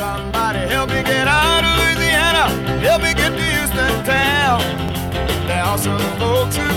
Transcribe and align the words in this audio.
Somebody 0.00 0.60
help 0.60 0.88
me 0.88 1.02
get 1.02 1.28
out 1.28 1.62
of 1.62 1.76
Louisiana. 1.76 2.48
Help 2.80 3.02
me 3.02 3.12
get 3.12 3.36
to 3.36 3.44
Houston 3.54 4.02
town. 4.06 4.60
There 5.46 5.62
are 5.62 5.76
some 5.76 6.00
folks 6.18 6.56
who 6.56 6.69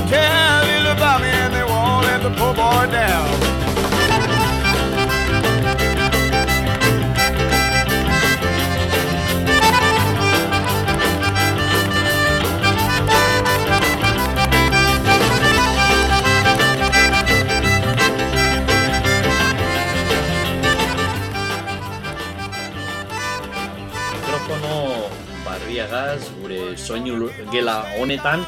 soinu 26.93 27.25
gela 27.49 27.81
honetan 27.97 28.43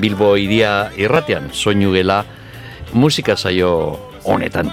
Bilbo 0.00 0.32
iria 0.40 0.88
irratean 0.96 1.50
soinu 1.52 1.92
gela 1.92 2.22
musika 2.96 3.36
saio 3.36 3.98
honetan. 4.24 4.70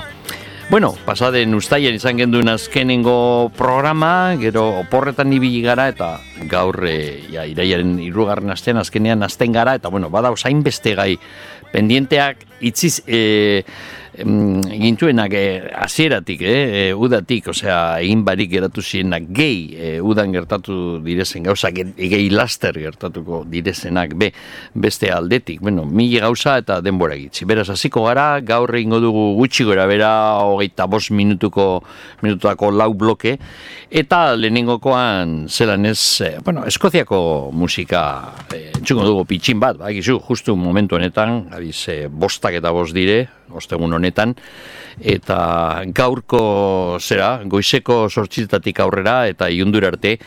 Bueno, 0.69 0.93
pasaden 1.05 1.55
ustaien 1.55 1.95
izan 1.95 2.17
genduen 2.19 2.49
azkenengo 2.51 3.51
programa, 3.55 4.35
gero 4.39 4.65
oporretan 4.81 5.31
ibili 5.33 5.61
gara 5.63 5.87
eta 5.91 6.09
gaur 6.51 6.81
e, 6.87 6.97
ja, 7.31 7.45
iraiaren 7.47 7.97
irugarren 8.03 8.51
astean 8.51 8.79
azkenean 8.81 9.23
azten 9.23 9.55
gara 9.55 9.75
eta 9.79 9.91
bueno, 9.91 10.09
bada 10.11 10.31
osain 10.31 10.63
beste 10.63 10.95
gai 10.95 11.13
pendienteak 11.71 12.43
itziz 12.61 13.01
e, 13.07 13.63
gintuenak 14.17 15.33
eh, 15.33 15.69
hasieratik, 15.75 16.41
eh, 16.41 16.89
eh, 16.89 16.93
udatik, 16.95 17.47
osea, 17.53 17.99
egin 18.01 18.23
barik 18.25 18.49
geratu 18.49 18.81
zienak 18.81 19.27
gehi 19.29 19.75
eh, 19.77 19.99
udan 20.01 20.31
gertatu 20.33 20.99
direzen 21.05 21.43
gauza, 21.45 21.69
gehi 21.71 22.29
laster 22.33 22.73
gertatuko 22.73 23.43
direzenak 23.45 24.15
be, 24.17 24.31
beste 24.73 25.11
aldetik, 25.13 25.61
bueno, 25.61 25.85
mili 25.85 26.19
gauza 26.19 26.57
eta 26.57 26.79
denbora 26.81 27.15
egitzi. 27.15 27.45
Beraz, 27.45 27.69
hasiko 27.69 28.07
gara, 28.07 28.39
gaur 28.41 28.73
egingo 28.75 28.99
dugu 29.03 29.27
gutxi 29.37 29.67
gora 29.67 29.85
bera, 29.89 30.11
hogeita 30.41 30.87
bos 30.89 31.11
minutuko, 31.11 31.83
minututako 32.23 32.71
lau 32.71 32.93
bloke, 32.97 33.37
eta 33.89 34.35
lehenengokoan 34.35 35.45
zelan 35.47 35.85
ez, 35.85 36.23
bueno, 36.43 36.65
eskoziako 36.65 37.51
musika 37.53 38.33
eh, 38.53 38.71
entzuko 38.73 39.05
dugu 39.05 39.25
pitxin 39.29 39.61
bat, 39.61 39.77
ba, 39.77 39.93
gizu, 39.93 40.17
justu 40.25 40.57
momentu 40.57 40.97
honetan, 40.97 41.43
abiz, 41.53 41.85
bostak 42.09 42.57
eta 42.57 42.73
bost 42.73 42.97
dire, 42.97 43.27
ostegun 43.55 43.93
honetan, 43.93 44.35
eta 44.99 45.83
gaurko 45.95 46.97
zera, 46.99 47.37
goizeko 47.45 48.07
sortxitatik 48.09 48.79
aurrera 48.83 49.25
eta 49.27 49.49
iundur 49.53 49.85
arte 49.87 50.17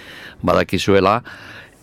badakizuela, 0.43 1.21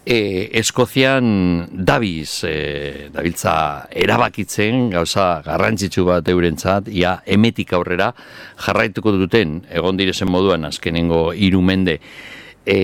e, 0.08 0.50
Eskozian 0.60 1.68
dabiz, 1.72 2.44
e, 2.48 3.10
dabiltza 3.12 3.88
erabakitzen, 3.92 4.90
gauza 4.96 5.42
garrantzitsu 5.46 6.06
bat 6.08 6.28
eurentzat, 6.32 6.88
ia 6.88 7.18
emetik 7.28 7.74
aurrera 7.76 8.14
jarraituko 8.64 9.12
duten, 9.20 9.60
egon 9.68 10.00
direzen 10.00 10.32
moduan 10.32 10.64
azkenengo 10.70 11.34
irumende, 11.36 12.00
e, 12.64 12.78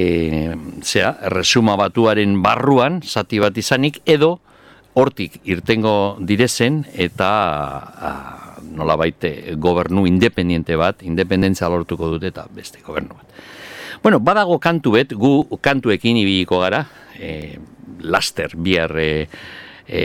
zera, 0.83 1.15
resuma 1.31 1.77
batuaren 1.79 2.41
barruan, 2.43 2.99
zati 3.07 3.39
bat 3.39 3.57
izanik, 3.57 4.01
edo, 4.03 4.37
hortik 4.93 5.39
irtengo 5.49 6.17
direzen 6.21 6.83
eta 6.93 7.29
nola 8.75 8.95
baite 8.99 9.55
gobernu 9.55 10.05
independiente 10.07 10.77
bat, 10.79 11.03
independentzia 11.03 11.69
lortuko 11.69 12.09
dute 12.15 12.31
eta 12.33 12.47
beste 12.53 12.81
gobernu 12.85 13.17
bat. 13.19 13.43
Bueno, 14.03 14.19
badago 14.19 14.59
kantu 14.59 14.97
bet, 14.97 15.13
gu 15.15 15.59
kantuekin 15.63 16.17
ibiliko 16.19 16.59
gara, 16.59 16.83
e, 17.15 17.57
laster, 18.03 18.51
bihar 18.59 18.91
e, 18.99 19.27
e, 19.87 20.01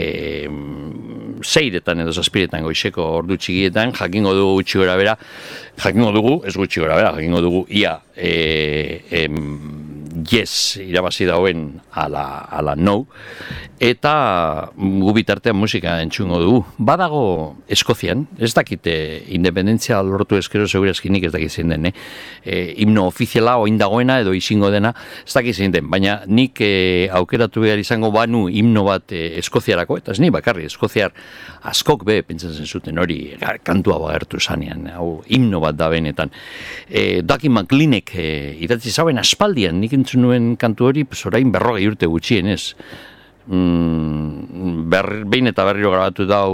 zeiretan 1.43 2.03
edo 2.03 2.13
zazpiretan 2.13 2.63
goizeko 2.63 3.05
ordu 3.19 3.37
txigietan, 3.39 3.93
jakingo 3.97 4.33
dugu 4.37 4.59
gutxi 4.59 4.79
gora 4.79 4.95
bera, 4.99 5.17
jakingo 5.79 6.13
dugu, 6.15 6.35
ez 6.47 6.55
gutxi 6.55 6.83
gora 6.83 6.95
bera, 6.99 7.13
jakingo 7.17 7.41
dugu, 7.43 7.65
ia, 7.75 7.97
e, 8.15 9.03
e, 9.11 9.25
yes 10.27 10.77
irabazi 10.81 11.25
dauen 11.25 11.79
ala, 11.91 12.45
ala 12.51 12.75
no. 12.75 13.05
Eta 13.79 14.71
gubitartean 14.75 15.55
musika 15.55 15.99
entzungo 16.03 16.39
dugu. 16.41 16.63
Badago 16.77 17.55
Eskozian 17.71 18.25
ez 18.37 18.51
dakite 18.53 18.93
independentzia 19.35 20.01
lortu 20.03 20.35
eskero 20.39 20.67
segura 20.67 20.91
eskinik 20.91 21.29
ez 21.29 21.31
dakit 21.31 21.51
zein 21.51 21.71
den 21.71 21.87
eh? 21.87 21.93
e, 22.43 22.73
himno 22.81 23.05
ofiziala 23.07 23.57
oin 23.61 23.77
dagoena 23.79 24.19
edo 24.19 24.33
izingo 24.35 24.71
dena 24.73 24.93
ez 25.25 25.33
dakit 25.33 25.55
zein 25.55 25.71
den. 25.71 25.87
Baina 25.89 26.19
nik 26.27 26.59
e, 26.59 27.07
aukeratu 27.21 27.63
behar 27.63 27.79
izango 27.79 28.11
banu 28.11 28.47
himno 28.49 28.83
bat 28.87 29.13
e, 29.15 29.37
Eskoziarako 29.39 29.99
eta 30.01 30.11
ez 30.11 30.19
ni 30.19 30.31
bakarri 30.33 30.67
Eskoziar 30.67 31.13
askok 31.69 32.03
be 32.07 32.19
pentsatzen 32.23 32.67
zuten 32.67 32.99
hori 32.99 33.35
kantua 33.63 33.99
bagertu 34.01 34.39
zanean. 34.39 34.89
Hau 34.95 35.21
himno 35.27 35.61
bat 35.63 35.77
da 35.79 35.89
benetan. 35.91 36.33
E, 36.89 37.21
Daki 37.21 37.49
McLeanek 37.49 38.15
e, 38.15 38.27
idatzi 38.65 38.91
zauen 38.91 39.19
aspaldian 39.21 39.79
nik 39.79 39.93
entzun 40.09 40.25
nuen 40.25 40.55
kantu 40.57 40.89
hori, 40.89 41.05
zorain 41.13 41.51
berrogei 41.51 41.87
urte 41.87 42.07
gutxien 42.09 42.47
ez. 42.47 42.73
Mm, 43.49 44.89
ber, 44.89 45.23
behin 45.25 45.47
eta 45.49 45.65
berriro 45.65 45.91
grabatu 45.91 46.25
dau 46.25 46.53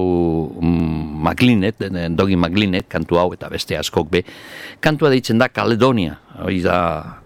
mm, 0.62 1.24
Maclinet, 1.24 1.80
Dogi 2.16 2.36
Maclinet, 2.36 2.88
kantu 2.88 3.20
hau 3.20 3.34
eta 3.34 3.50
beste 3.50 3.78
askok 3.78 4.10
be. 4.12 4.24
Kantua 4.80 5.10
deitzen 5.10 5.40
da 5.40 5.50
Caledonia, 5.50 6.18
hori 6.44 6.62
da 6.62 7.22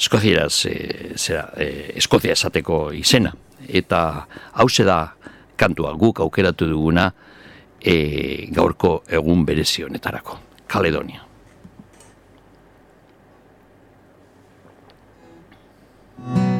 Eskozieraz, 0.00 0.66
e, 0.66 1.14
zera, 1.16 1.50
e, 1.56 1.92
Eskozia 1.96 2.32
esateko 2.32 2.90
izena. 2.92 3.32
Eta 3.68 4.26
hau 4.52 4.68
da 4.84 5.14
kantua 5.56 5.92
guk 5.92 6.20
aukeratu 6.20 6.66
duguna 6.66 7.10
e, 7.80 8.46
gaurko 8.52 9.02
egun 9.08 9.44
berezionetarako. 9.44 10.38
Caledonia. 10.66 11.29
Thank 16.22 16.54
you. 16.54 16.59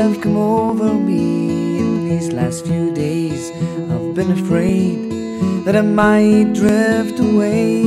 Have 0.00 0.18
come 0.22 0.36
over 0.38 0.94
me 0.94 1.78
in 1.78 2.08
these 2.08 2.32
last 2.32 2.64
few 2.64 2.90
days. 2.90 3.50
I've 3.92 4.14
been 4.14 4.30
afraid 4.32 4.96
that 5.64 5.76
I 5.76 5.82
might 5.82 6.54
drift 6.54 7.20
away. 7.20 7.82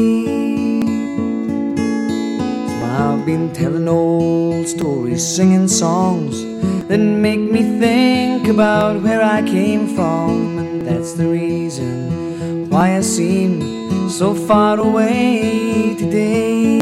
So 2.70 2.76
I've 2.86 3.26
been 3.26 3.52
telling 3.52 3.88
old 3.88 4.68
stories, 4.68 5.26
singing 5.26 5.68
songs 5.68 6.44
that 6.88 7.00
make 7.00 7.40
me 7.40 7.62
think 7.80 8.48
about 8.48 9.02
where 9.02 9.24
I 9.24 9.42
came 9.42 9.88
from. 9.96 10.60
And 10.60 10.86
that's 10.86 11.14
the 11.14 11.28
reason 11.28 12.70
why 12.70 12.98
I 12.98 13.02
seem 13.02 14.10
so 14.10 14.36
far 14.36 14.80
away 14.80 15.96
today. 15.98 16.78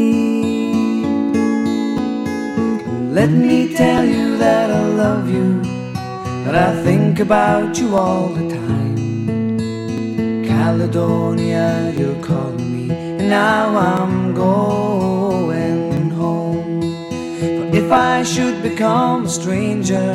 Let 3.19 3.29
me 3.29 3.73
tell 3.73 4.03
you 4.06 4.20
that 4.41 4.71
I 4.71 4.85
love 5.03 5.29
you, 5.29 5.61
that 6.45 6.55
I 6.55 6.71
think 6.81 7.19
about 7.19 7.77
you 7.77 7.95
all 7.95 8.29
the 8.29 8.49
time. 8.49 8.97
Caledonia, 10.47 11.93
you're 11.95 12.21
calling 12.23 12.71
me, 12.75 12.95
and 13.19 13.29
now 13.29 13.77
I'm 13.77 14.33
going 14.33 16.09
home. 16.09 16.81
For 17.39 17.65
if 17.81 17.91
I 17.91 18.23
should 18.23 18.63
become 18.63 19.25
a 19.25 19.29
stranger, 19.29 20.09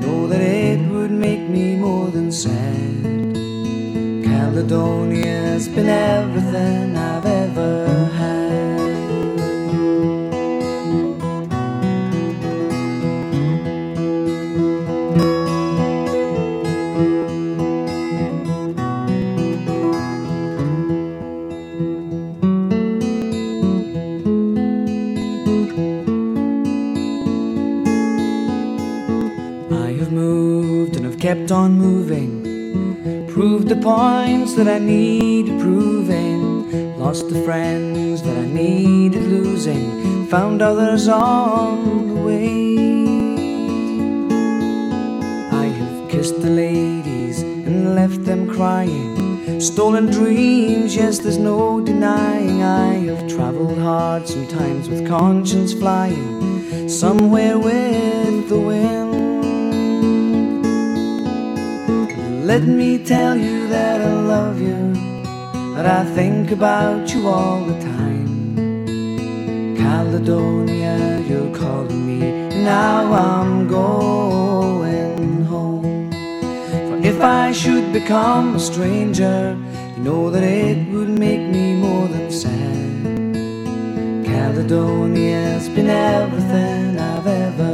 know 0.00 0.26
that 0.28 0.40
it 0.40 0.80
would 0.90 1.10
make 1.10 1.44
me 1.56 1.76
more 1.76 2.08
than 2.08 2.32
sad. 2.32 3.04
Caledonia's 4.30 5.68
been 5.68 5.90
everything 5.90 6.96
I've 6.96 7.26
ever 7.26 7.97
points 33.88 34.52
that 34.54 34.68
I 34.68 34.78
needed 34.78 35.58
proving. 35.60 36.98
Lost 36.98 37.30
the 37.30 37.40
friends 37.46 38.22
that 38.22 38.36
I 38.36 38.46
needed 38.46 39.22
losing. 39.22 40.26
Found 40.26 40.60
others 40.60 41.08
on 41.08 42.08
the 42.08 42.20
way. 42.28 42.58
I 45.64 45.66
have 45.80 45.98
kissed 46.10 46.38
the 46.42 46.50
ladies 46.66 47.36
and 47.68 47.94
left 47.94 48.20
them 48.24 48.42
crying. 48.56 49.58
Stolen 49.58 50.06
dreams, 50.18 50.94
yes, 50.94 51.18
there's 51.20 51.42
no 51.52 51.80
denying. 51.80 52.62
I 52.62 52.92
have 53.08 53.24
traveled 53.36 53.78
hard, 53.78 54.28
sometimes 54.28 54.90
with 54.90 55.08
conscience 55.08 55.72
flying. 55.72 56.88
Somewhere 56.88 57.56
with 57.58 58.48
the 58.52 58.60
wind. 58.70 59.08
Let 62.52 62.64
me 62.64 62.90
tell 63.12 63.36
you 63.36 63.57
love 64.28 64.60
you, 64.60 64.92
that 65.74 65.86
I 65.86 66.04
think 66.14 66.50
about 66.50 67.14
you 67.14 67.26
all 67.28 67.64
the 67.64 67.80
time. 67.80 68.54
Caledonia, 69.74 71.24
you're 71.26 71.54
calling 71.56 72.02
me, 72.06 72.18
and 72.28 72.62
now 72.62 73.10
I'm 73.10 73.66
going 73.66 75.44
home. 75.46 76.10
For 76.88 76.98
if 77.10 77.18
I 77.22 77.52
should 77.52 77.90
become 77.90 78.56
a 78.56 78.60
stranger, 78.60 79.56
you 79.96 80.02
know 80.02 80.28
that 80.28 80.42
it 80.42 80.78
would 80.92 81.12
make 81.26 81.44
me 81.56 81.66
more 81.84 82.06
than 82.08 82.30
sad. 82.30 83.04
Caledonia's 84.26 85.70
been 85.70 85.88
everything 85.88 86.98
I've 86.98 87.26
ever 87.26 87.67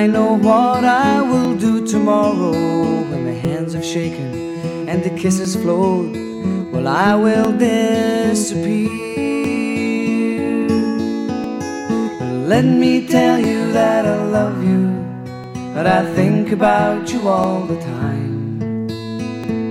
I 0.00 0.06
know 0.06 0.32
what 0.38 0.82
I 0.82 1.20
will 1.20 1.54
do 1.58 1.86
tomorrow 1.86 2.52
when 3.10 3.26
the 3.26 3.34
hands 3.34 3.74
have 3.74 3.84
shaken 3.84 4.88
and 4.88 5.04
the 5.04 5.10
kisses 5.10 5.54
flowed. 5.54 6.16
Well, 6.72 6.88
I 6.88 7.14
will 7.16 7.52
disappear. 7.52 8.88
Let 12.48 12.64
me 12.64 13.06
tell 13.06 13.38
you 13.38 13.72
that 13.72 14.06
I 14.06 14.24
love 14.24 14.64
you, 14.64 14.86
that 15.74 15.86
I 15.86 16.10
think 16.14 16.50
about 16.52 17.12
you 17.12 17.28
all 17.28 17.66
the 17.66 17.78
time. 17.82 18.88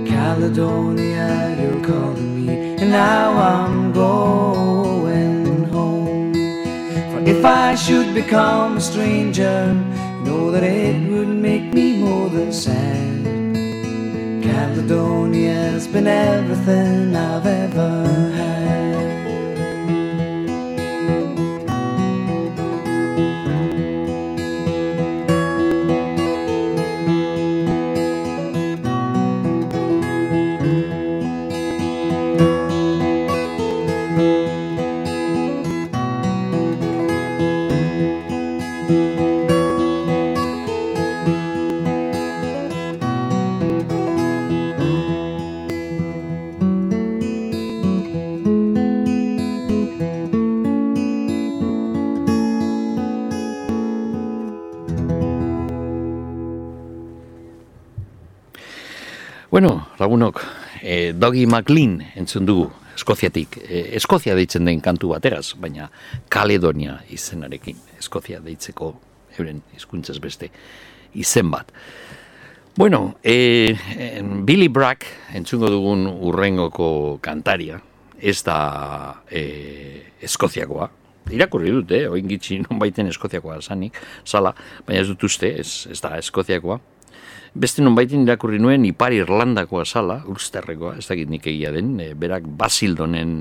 Caledonia, 0.06 1.56
you're 1.60 1.84
calling 1.84 2.46
me, 2.46 2.76
and 2.80 2.88
now 2.92 3.32
I'm 3.32 3.92
going 3.92 5.64
home. 5.64 6.32
For 7.10 7.20
if 7.28 7.44
I 7.44 7.74
should 7.74 8.14
become 8.14 8.76
a 8.76 8.80
stranger, 8.80 9.74
know 10.24 10.50
that 10.50 10.62
it 10.62 11.10
would 11.10 11.28
make 11.28 11.72
me 11.74 11.96
more 11.98 12.28
than 12.28 12.52
sad. 12.52 13.24
Caledonia's 14.42 15.86
been 15.86 16.06
everything 16.06 17.14
I've 17.14 17.46
ever 17.46 18.32
had. 18.36 18.59
Doggy 61.20 61.44
McLean 61.46 61.98
entzun 62.16 62.46
dugu, 62.48 62.70
Eskoziatik. 62.96 63.58
E, 63.60 63.82
Eskozia 63.98 64.32
deitzen 64.38 64.64
den 64.64 64.78
kantu 64.80 65.10
bateraz, 65.12 65.50
baina 65.60 65.90
Kaledonia 66.32 66.94
izenarekin. 67.12 67.76
Eskozia 68.00 68.40
deitzeko 68.40 68.94
euren 69.36 69.60
hizkuntzaz 69.76 70.16
beste 70.22 70.48
izen 71.20 71.50
bat. 71.52 71.74
Bueno, 72.78 73.18
e, 73.20 73.76
Billy 74.48 74.70
Bragg 74.72 75.04
entzungo 75.36 75.68
dugun 75.68 76.06
urrengoko 76.08 77.18
kantaria, 77.20 77.76
ez 78.16 78.38
da 78.46 78.56
e, 79.28 79.42
Eskoziakoa, 80.24 80.88
irakurri 81.36 81.74
dut, 81.74 81.92
eh? 81.98 82.06
oin 82.08 82.32
gitxi 82.32 82.62
non 82.64 82.80
baiten 82.80 83.12
Eskoziakoa 83.12 83.58
zanik, 83.60 84.00
zala, 84.24 84.54
baina 84.86 85.04
ez 85.04 85.10
dut 85.12 85.28
uste, 85.28 85.52
ez, 85.60 85.84
ez 85.92 86.00
da 86.00 86.14
Eskoziakoa, 86.16 86.80
Beste 87.50 87.82
non 87.82 87.96
baitin 87.98 88.22
irakurri 88.22 88.60
nuen 88.62 88.84
Ipar 88.86 89.10
Irlandakoa 89.10 89.82
sala, 89.84 90.20
Ulsterrekoa, 90.30 90.94
ez 91.00 91.06
dakit 91.08 91.30
nik 91.30 91.48
egia 91.50 91.72
den, 91.74 91.96
e, 91.98 92.12
berak 92.14 92.46
Basildonen 92.46 93.40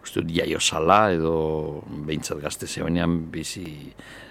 uste 0.00 0.22
jaio 0.30 0.60
sala 0.60 1.10
edo 1.12 1.82
behintzat 2.06 2.38
gazte 2.40 2.68
zebenean 2.70 3.26
bizi 3.32 3.90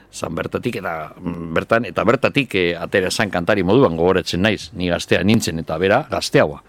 zan 0.09 0.33
bertatik 0.33 0.79
eta 0.79 1.11
mm, 1.19 1.51
bertan 1.53 1.85
eta 1.85 2.05
bertatik 2.07 2.55
e, 2.55 2.63
atera 2.79 3.11
esan 3.11 3.29
kantari 3.29 3.63
moduan 3.63 3.99
gogoretzen 3.99 4.41
naiz, 4.41 4.71
ni 4.73 4.87
gaztea 4.89 5.21
nintzen 5.23 5.59
eta 5.59 5.77
bera 5.77 6.05
gazteagoa. 6.09 6.63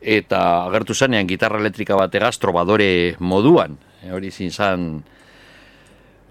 Eta 0.00 0.40
agertu 0.70 0.96
zanean 0.96 1.28
gitarra 1.28 1.60
elektrika 1.60 1.96
bat 2.00 2.16
trobadore 2.40 3.16
moduan, 3.20 3.76
e, 4.02 4.10
hori 4.10 4.30
zin 4.30 4.50
zan 4.50 5.04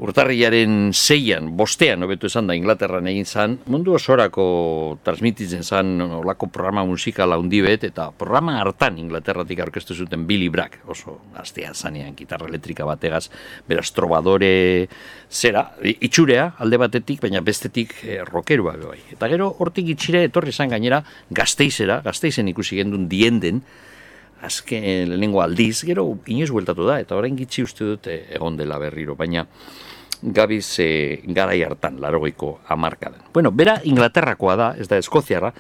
urtarriaren 0.04 0.92
zeian, 0.92 1.48
bostean, 1.56 2.04
hobetu 2.04 2.28
esan 2.28 2.50
da, 2.50 2.56
Inglaterran 2.58 3.08
egin 3.08 3.24
zan, 3.24 3.54
mundu 3.72 3.94
osorako 3.96 4.46
transmititzen 5.06 5.64
zan 5.64 5.94
olako 6.04 6.50
programa 6.52 6.84
musikala 6.88 7.38
handi 7.40 7.62
bet, 7.64 7.86
eta 7.88 8.10
programa 8.20 8.58
hartan 8.60 8.98
Inglaterratik 9.00 9.62
aurkeztu 9.64 9.96
zuten 9.96 10.26
Billy 10.28 10.50
Bragg, 10.52 10.76
oso 10.92 11.16
gaztea 11.38 11.72
zanean, 11.74 12.18
gitarra 12.20 12.50
elektrika 12.52 12.88
bategaz, 12.90 13.30
beraz 13.70 13.88
trobadore 13.96 14.90
zera, 15.32 15.70
itxurea 15.94 16.50
alde 16.60 16.82
batetik, 16.84 17.22
baina 17.24 17.40
bestetik 17.40 17.96
eh, 18.04 18.20
rokerua 18.28 18.76
bai. 18.84 19.00
Eta 19.16 19.32
gero, 19.32 19.54
hortik 19.64 19.94
itxire, 19.96 20.26
etorri 20.28 20.52
zan 20.52 20.76
gainera, 20.76 21.00
gazteizera, 21.32 22.02
gazteizen 22.04 22.52
ikusi 22.52 22.82
gendun 22.82 23.08
dienden, 23.08 23.64
azken 24.44 25.08
lehenengo 25.14 25.40
aldiz, 25.40 25.86
gero 25.88 26.10
inoiz 26.28 26.52
bueltatu 26.52 26.92
da, 26.92 27.00
eta 27.00 27.16
orain 27.16 27.40
gitzi 27.40 27.64
uste 27.64 27.88
dut 27.88 28.12
eh, 28.12 28.26
egon 28.36 28.60
dela 28.60 28.76
berriro, 28.84 29.16
baina 29.16 29.48
gabiz 30.24 30.80
e, 30.80 31.22
garai 31.36 31.62
hartan, 31.64 32.00
larogeiko 32.00 32.62
amarkadan. 32.72 33.22
Bueno, 33.34 33.52
bera 33.52 33.80
Inglaterrakoa 33.84 34.56
da, 34.56 34.70
ez 34.80 34.88
da 34.88 34.98
Eskoziarra, 35.02 35.52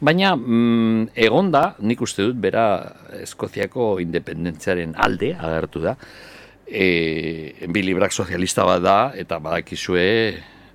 baina 0.00 0.34
mm, 0.36 1.12
egon 1.26 1.50
da, 1.50 1.72
nik 1.82 2.02
uste 2.04 2.28
dut, 2.28 2.38
bera 2.42 2.66
Eskoziako 3.22 3.96
independentziaren 4.04 4.94
alde 4.94 5.32
agertu 5.34 5.82
da, 5.82 5.96
e, 6.66 7.66
Billy 7.68 7.94
Bragg 7.98 8.14
sozialista 8.14 8.66
bat 8.68 8.82
da, 8.84 8.98
eta 9.18 9.40
badakizue 9.42 10.06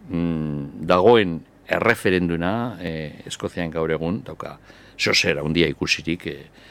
mm, 0.10 0.84
dagoen 0.90 1.40
erreferenduna 1.68 2.54
e, 2.82 2.94
Eskozian 3.32 3.72
gaur 3.72 3.92
egun, 3.96 4.22
dauka, 4.28 4.58
sosera, 4.98 5.44
undia 5.46 5.70
ikusirik, 5.72 6.28
e, 6.28 6.68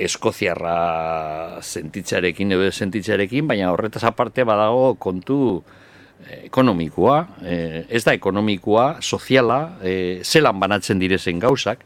eskoziarra 0.00 1.60
sentitzarekin 1.60 2.56
edo 2.56 2.70
sentitzarekin, 2.72 3.46
baina 3.50 3.68
horretaz 3.72 4.02
aparte 4.08 4.46
badago 4.48 4.94
kontu 4.96 5.60
ekonomikoa, 6.44 7.18
eh, 7.42 7.86
ez 7.88 8.04
da 8.04 8.12
ekonomikoa, 8.12 8.96
soziala, 9.00 9.78
eh, 9.82 10.20
zelan 10.24 10.60
banatzen 10.60 10.98
direzen 10.98 11.38
gauzak, 11.38 11.84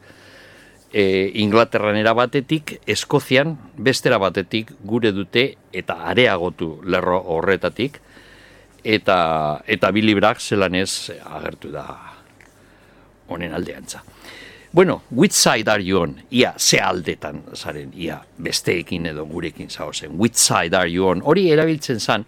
e, 0.95 1.31
Inglaterran 1.43 1.99
batetik, 2.15 2.79
Eskozian 2.87 3.57
bestera 3.77 4.17
batetik 4.17 4.71
gure 4.83 5.11
dute 5.11 5.55
eta 5.73 5.99
areagotu 6.11 6.79
lerro 6.87 7.19
horretatik, 7.35 7.99
eta, 8.83 9.61
eta 9.67 9.91
Billy 9.91 10.15
Bragg 10.15 10.39
zelanez 10.39 11.11
agertu 11.25 11.71
da 11.73 11.85
honen 13.27 13.53
aldeantza. 13.53 14.03
Bueno, 14.71 15.03
which 15.09 15.33
side 15.33 15.69
are 15.71 15.83
you 15.83 15.99
on? 16.01 16.15
Ia, 16.31 16.53
ze 16.57 16.79
aldetan 16.83 17.41
zaren, 17.55 17.93
ia, 17.95 18.19
besteekin 18.37 19.05
edo 19.07 19.23
gurekin 19.25 19.69
zaozen. 19.69 20.17
Which 20.19 20.35
side 20.35 20.75
are 20.75 20.89
you 20.91 21.07
on? 21.07 21.21
Hori 21.23 21.47
erabiltzen 21.51 21.99
zan, 21.99 22.25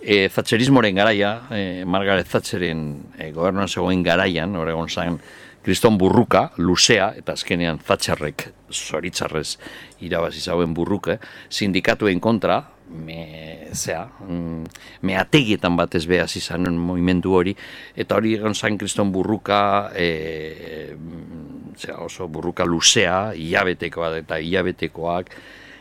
e, 0.00 0.28
Thatcherismoren 0.28 0.94
garaia, 0.94 1.42
e, 1.50 1.84
Margaret 1.84 2.28
Thatcheren 2.28 3.12
e, 3.18 3.30
gobernuan 3.32 3.68
zegoen 3.68 4.02
garaian, 4.02 4.56
horregon 4.56 4.88
zan, 4.88 5.20
Kriston 5.60 5.98
burruka, 6.00 6.46
luzea, 6.56 7.10
eta 7.20 7.34
azkenean 7.36 7.82
Thatcherrek 7.84 8.46
zoritzarrez 8.72 9.58
irabazi 10.00 10.40
zauen 10.40 10.72
burruke, 10.74 11.18
sindikatuen 11.52 12.20
kontra, 12.20 12.62
me, 12.90 13.68
zea, 13.74 14.06
mm, 14.26 14.64
me 15.06 15.16
ategietan 15.20 15.76
batez 15.76 16.06
behaz 16.08 16.32
izan 16.40 16.66
movimendu 16.80 17.36
hori, 17.36 17.54
eta 17.94 18.16
hori 18.16 18.34
egon 18.38 18.56
zain 18.56 18.78
kriston 18.80 19.12
burruka, 19.12 19.60
e, 19.94 20.96
zera, 21.76 22.00
oso 22.06 22.26
burruka 22.28 22.64
luzea, 22.64 23.34
hilabetekoa 23.36 24.14
eta 24.24 24.40
hilabetekoak, 24.40 25.30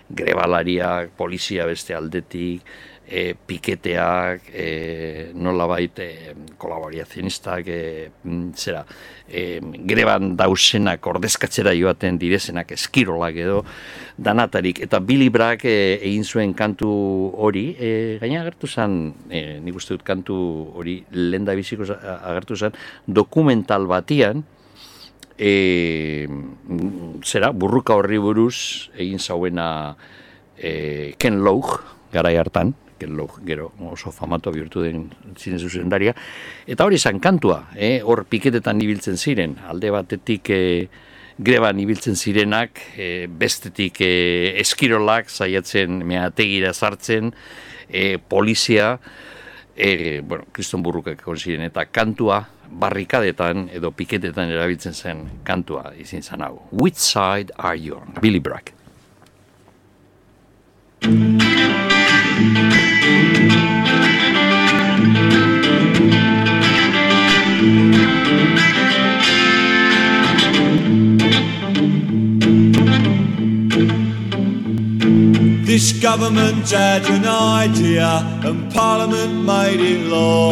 grebalariak, 0.09 1.15
polizia 1.17 1.65
beste 1.69 1.95
aldetik, 1.95 2.65
e, 3.09 3.33
piketeak, 3.33 4.51
e, 4.53 5.31
nola 5.33 5.65
baita, 5.67 6.03
e, 6.05 6.35
kolaborazionistak, 6.61 7.67
e, 7.67 8.11
zera, 8.53 8.85
e, 9.27 9.59
greban 9.89 10.35
dausenak 10.37 11.07
ordezkatzera 11.09 11.73
joaten 11.73 12.19
direzenak 12.21 12.71
eskirolak 12.77 13.39
edo 13.41 13.63
danatarik. 14.17 14.83
Eta 14.85 15.01
Billy 15.01 15.31
Bragg 15.33 15.65
e, 15.65 15.97
egin 15.97 16.23
zuen 16.23 16.53
kantu 16.53 16.91
hori, 17.41 17.65
e, 17.79 17.91
gaina 18.21 18.43
agertu 18.43 18.69
zen, 18.69 18.99
e, 19.29 19.57
nik 19.65 19.81
uste 19.81 19.97
dut 19.97 20.05
kantu 20.05 20.37
hori 20.77 20.99
lehen 21.11 21.49
da 21.49 21.57
biziko 21.57 21.89
agertu 21.89 22.55
zen, 22.55 22.77
dokumental 23.07 23.89
batian, 23.89 24.45
e, 25.39 26.27
zera, 27.25 27.49
burruka 27.55 27.97
horri 27.97 28.19
buruz 28.21 28.91
egin 28.93 29.17
zauena 29.17 29.95
e, 30.57 31.15
Ken 31.17 31.41
Loach, 31.41 31.79
garai 32.13 32.35
hartan, 32.37 32.75
gero 33.45 33.71
oso 33.91 34.11
famatu 34.11 34.51
bihurtu 34.51 34.81
den 34.83 35.09
zine 35.37 35.59
zuzendaria. 35.59 36.13
Eta 36.67 36.85
hori 36.85 36.95
izan 36.95 37.19
kantua, 37.19 37.69
eh? 37.75 38.01
hor 38.03 38.25
piketetan 38.25 38.81
ibiltzen 38.81 39.17
ziren, 39.17 39.57
alde 39.67 39.91
batetik 39.91 40.49
e, 40.49 40.87
greban 41.37 41.79
ibiltzen 41.79 42.15
zirenak, 42.15 42.79
e, 42.97 43.27
bestetik 43.27 44.01
e, 44.01 44.59
eskirolak 44.59 45.29
zaiatzen 45.29 46.03
meategira 46.05 46.73
sartzen, 46.73 47.33
e, 47.89 48.17
polizia, 48.17 48.97
e, 49.75 50.21
bueno, 50.21 50.45
kriston 50.51 50.83
burrukak 50.83 51.23
ziren, 51.37 51.63
eta 51.63 51.85
kantua 51.85 52.45
barrikadetan 52.69 53.69
edo 53.73 53.91
piketetan 53.91 54.51
erabiltzen 54.53 54.93
zen 54.93 55.23
kantua 55.43 55.93
izin 55.97 56.21
zan 56.21 56.41
hau. 56.45 56.59
Which 56.71 56.97
side 56.97 57.51
are 57.57 57.77
you 57.77 57.95
on? 57.95 58.13
Billy 58.21 58.39
Bragg. 58.39 58.73
This 75.79 75.93
government 75.93 76.69
had 76.71 77.05
an 77.05 77.25
idea 77.25 78.05
and 78.43 78.69
Parliament 78.69 79.45
made 79.45 79.79
it 79.79 80.07
law. 80.07 80.51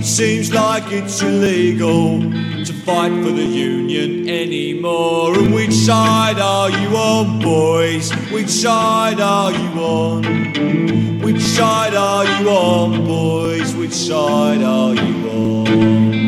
Seems 0.00 0.54
like 0.54 0.84
it's 0.90 1.20
illegal 1.20 2.18
to 2.64 2.72
fight 2.72 3.12
for 3.22 3.30
the 3.30 3.44
union 3.44 4.26
anymore. 4.26 5.38
And 5.38 5.52
which 5.52 5.74
side 5.74 6.40
are 6.40 6.70
you 6.70 6.96
on, 6.96 7.40
boys? 7.40 8.10
Which 8.32 8.48
side 8.48 9.20
are 9.20 9.52
you 9.52 9.68
on? 9.82 11.20
Which 11.20 11.42
side 11.42 11.94
are 11.94 12.24
you 12.24 12.48
on, 12.48 13.04
boys? 13.04 13.74
Which 13.74 13.92
side 13.92 14.62
are 14.62 14.94
you 14.94 15.28
on? 15.28 16.27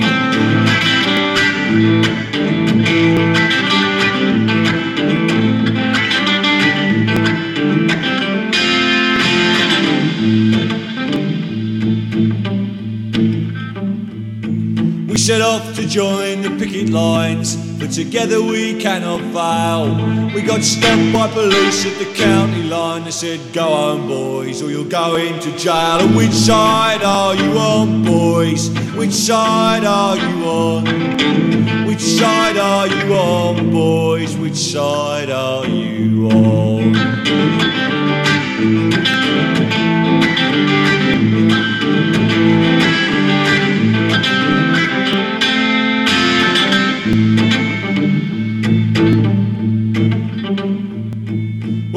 Set 15.20 15.42
off 15.42 15.74
to 15.76 15.86
join 15.86 16.40
the 16.40 16.48
picket 16.58 16.88
lines, 16.88 17.54
but 17.78 17.90
together 17.90 18.40
we 18.42 18.80
cannot 18.80 19.20
fail. 19.34 20.32
We 20.34 20.40
got 20.40 20.62
stopped 20.62 21.12
by 21.12 21.28
police 21.28 21.84
at 21.84 21.98
the 21.98 22.10
county 22.14 22.62
line. 22.62 23.04
They 23.04 23.10
said, 23.10 23.52
Go 23.52 23.64
home, 23.64 24.08
boys, 24.08 24.62
or 24.62 24.70
you'll 24.70 24.88
go 24.88 25.16
into 25.16 25.54
jail. 25.58 26.00
And 26.00 26.16
which 26.16 26.32
side 26.32 27.02
are 27.02 27.34
you 27.34 27.52
on, 27.58 28.02
boys? 28.02 28.70
Which 28.96 29.12
side 29.12 29.84
are 29.84 30.16
you 30.16 30.44
on? 30.46 31.86
Which 31.86 32.00
side 32.00 32.56
are 32.56 32.86
you 32.86 33.14
on, 33.14 33.70
boys? 33.70 34.38
Which 34.38 34.56
side 34.56 35.30
are 35.30 35.66
you 35.66 36.30
on? 36.30 37.09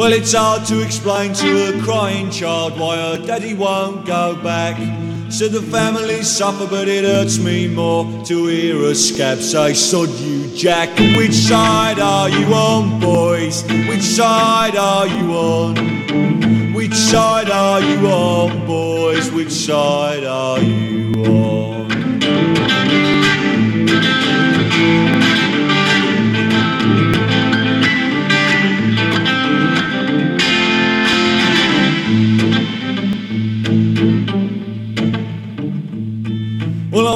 Well, 0.04 0.12
it's 0.12 0.34
hard 0.34 0.66
to 0.66 0.82
explain 0.82 1.34
to 1.36 1.70
a 1.70 1.82
crying 1.82 2.30
child 2.30 2.78
why 2.78 2.98
her 2.98 3.26
daddy 3.26 3.54
won't 3.54 4.06
go 4.06 4.36
back. 4.36 4.76
So 5.32 5.48
the 5.48 5.62
family 5.62 6.24
suffer, 6.24 6.68
but 6.68 6.90
it 6.90 7.06
hurts 7.06 7.40
me 7.40 7.70
more 7.70 8.04
to 8.26 8.48
hear 8.48 8.84
a 8.84 8.96
scab 8.96 9.38
say, 9.38 9.74
Sod 9.74 10.10
you, 10.10 10.54
Jack. 10.58 10.90
Which 11.16 11.32
side 11.32 12.00
are 12.00 12.28
you 12.28 12.46
on, 12.54 13.00
boys? 13.00 13.64
Which 13.88 14.02
side 14.02 14.76
are 14.76 15.08
you 15.08 15.32
on? 15.32 16.74
Which 16.74 16.96
side 16.96 17.50
are 17.50 17.80
you 17.80 18.06
on, 18.06 18.68
boys? 18.68 19.32
Which 19.32 19.52
side 19.52 20.26
are 20.26 20.60
you 20.60 21.14
on? 21.24 21.83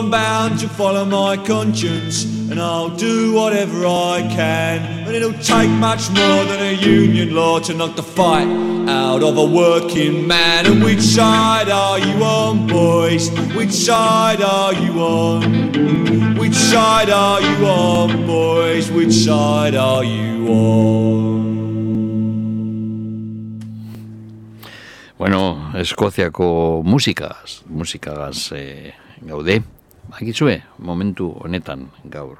I'm 0.07 0.11
bound 0.11 0.59
to 0.61 0.69
follow 0.69 1.03
my 1.03 1.35
conscience, 1.35 2.23
and 2.49 2.61
I'll 2.61 2.95
do 2.95 3.33
whatever 3.33 3.85
I 3.85 4.21
can. 4.31 4.79
And 5.05 5.13
it'll 5.13 5.33
take 5.33 5.69
much 5.69 6.09
more 6.11 6.45
than 6.45 6.61
a 6.61 6.71
union 6.71 7.35
law 7.35 7.59
to 7.59 7.73
knock 7.73 7.97
the 7.97 8.03
fight 8.03 8.47
out 8.87 9.21
of 9.21 9.37
a 9.37 9.43
working 9.45 10.25
man. 10.25 10.65
And 10.65 10.81
which 10.81 11.01
side 11.01 11.67
are 11.67 11.99
you 11.99 12.23
on, 12.23 12.67
boys? 12.67 13.29
Which 13.53 13.71
side 13.73 14.41
are 14.41 14.73
you 14.73 14.93
on? 15.01 16.37
Which 16.37 16.55
side 16.55 17.09
are 17.09 17.41
you 17.41 17.65
on, 17.65 18.25
boys? 18.25 18.89
Which 18.89 19.11
side 19.11 19.75
are 19.75 20.05
you 20.05 20.47
on? 20.47 21.47
Bueno, 25.17 25.71
Eskoziako 25.75 26.81
musikaz, 26.85 27.63
musikagaz 27.67 28.53
eh, 28.53 28.93
gaude. 29.21 29.76
Akizue, 30.15 30.61
momentu 30.79 31.33
honetan 31.43 31.89
gaur, 32.07 32.37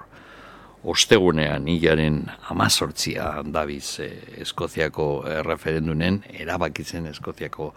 ostegunean 0.88 1.68
hilaren 1.68 2.22
amazortzia 2.50 3.42
dabiz 3.44 4.00
eh, 4.00 4.12
Eskoziako 4.46 5.08
referendunen, 5.44 6.22
erabakitzen 6.32 7.10
Eskoziako 7.12 7.74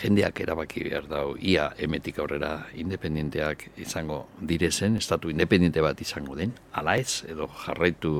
jendeak 0.00 0.40
erabaki 0.42 0.82
behar 0.86 1.06
dau, 1.10 1.36
ia 1.38 1.68
emetik 1.78 2.18
aurrera 2.22 2.54
independenteak 2.80 3.68
izango 3.82 4.24
direzen, 4.40 4.96
estatu 4.96 5.30
independente 5.30 5.84
bat 5.84 6.00
izango 6.00 6.34
den, 6.38 6.54
ala 6.72 6.96
ez, 6.98 7.22
edo 7.28 7.48
jarraitu 7.66 8.14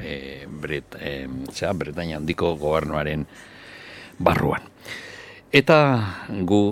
e, 0.00 0.46
Bret, 0.48 0.96
e, 0.98 1.12
zera, 1.52 1.74
Bretaña 1.78 2.18
handiko 2.18 2.54
gobernuaren 2.58 3.26
barruan. 4.18 4.64
Eta 5.52 5.78
gu 6.48 6.62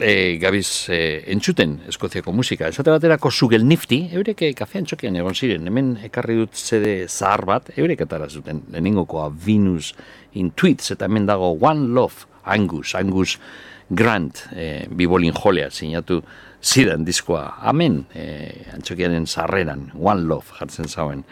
e, 0.00 0.38
gabiz 0.40 0.88
e, 0.88 1.22
entzuten 1.32 1.78
Eskoziako 1.88 2.32
musika. 2.32 2.68
Esate 2.68 2.92
baterako 2.92 3.30
Sugel 3.30 3.64
Nifty, 3.66 4.00
eurek 4.16 4.42
e, 4.46 4.52
kafean 4.58 4.88
txokian 4.88 5.16
egon 5.20 5.36
ziren, 5.36 5.68
hemen 5.70 5.92
ekarri 6.08 6.38
dut 6.40 6.58
zede 6.58 6.94
zahar 7.08 7.44
bat, 7.48 7.70
eurek 7.76 8.04
etara 8.06 8.28
zuten, 8.28 8.64
lehenengokoa 8.72 9.28
Venus 9.46 9.94
in 10.38 10.52
Tweets, 10.56 10.92
eta 10.96 11.08
hemen 11.08 11.28
dago 11.28 11.52
One 11.56 11.90
Love, 11.96 12.28
Angus, 12.44 12.94
Angus 12.98 13.36
Grant, 13.90 14.44
e, 14.54 14.86
bibolin 14.90 15.34
jolea, 15.36 15.70
sinatu 15.74 16.20
zidan 16.60 17.04
diskoa, 17.06 17.46
amen, 17.66 18.04
e, 18.14 18.26
antxokianen 18.76 19.26
zarreran, 19.26 19.90
One 19.98 20.28
Love, 20.30 20.58
jartzen 20.60 20.88
zauen. 20.88 21.24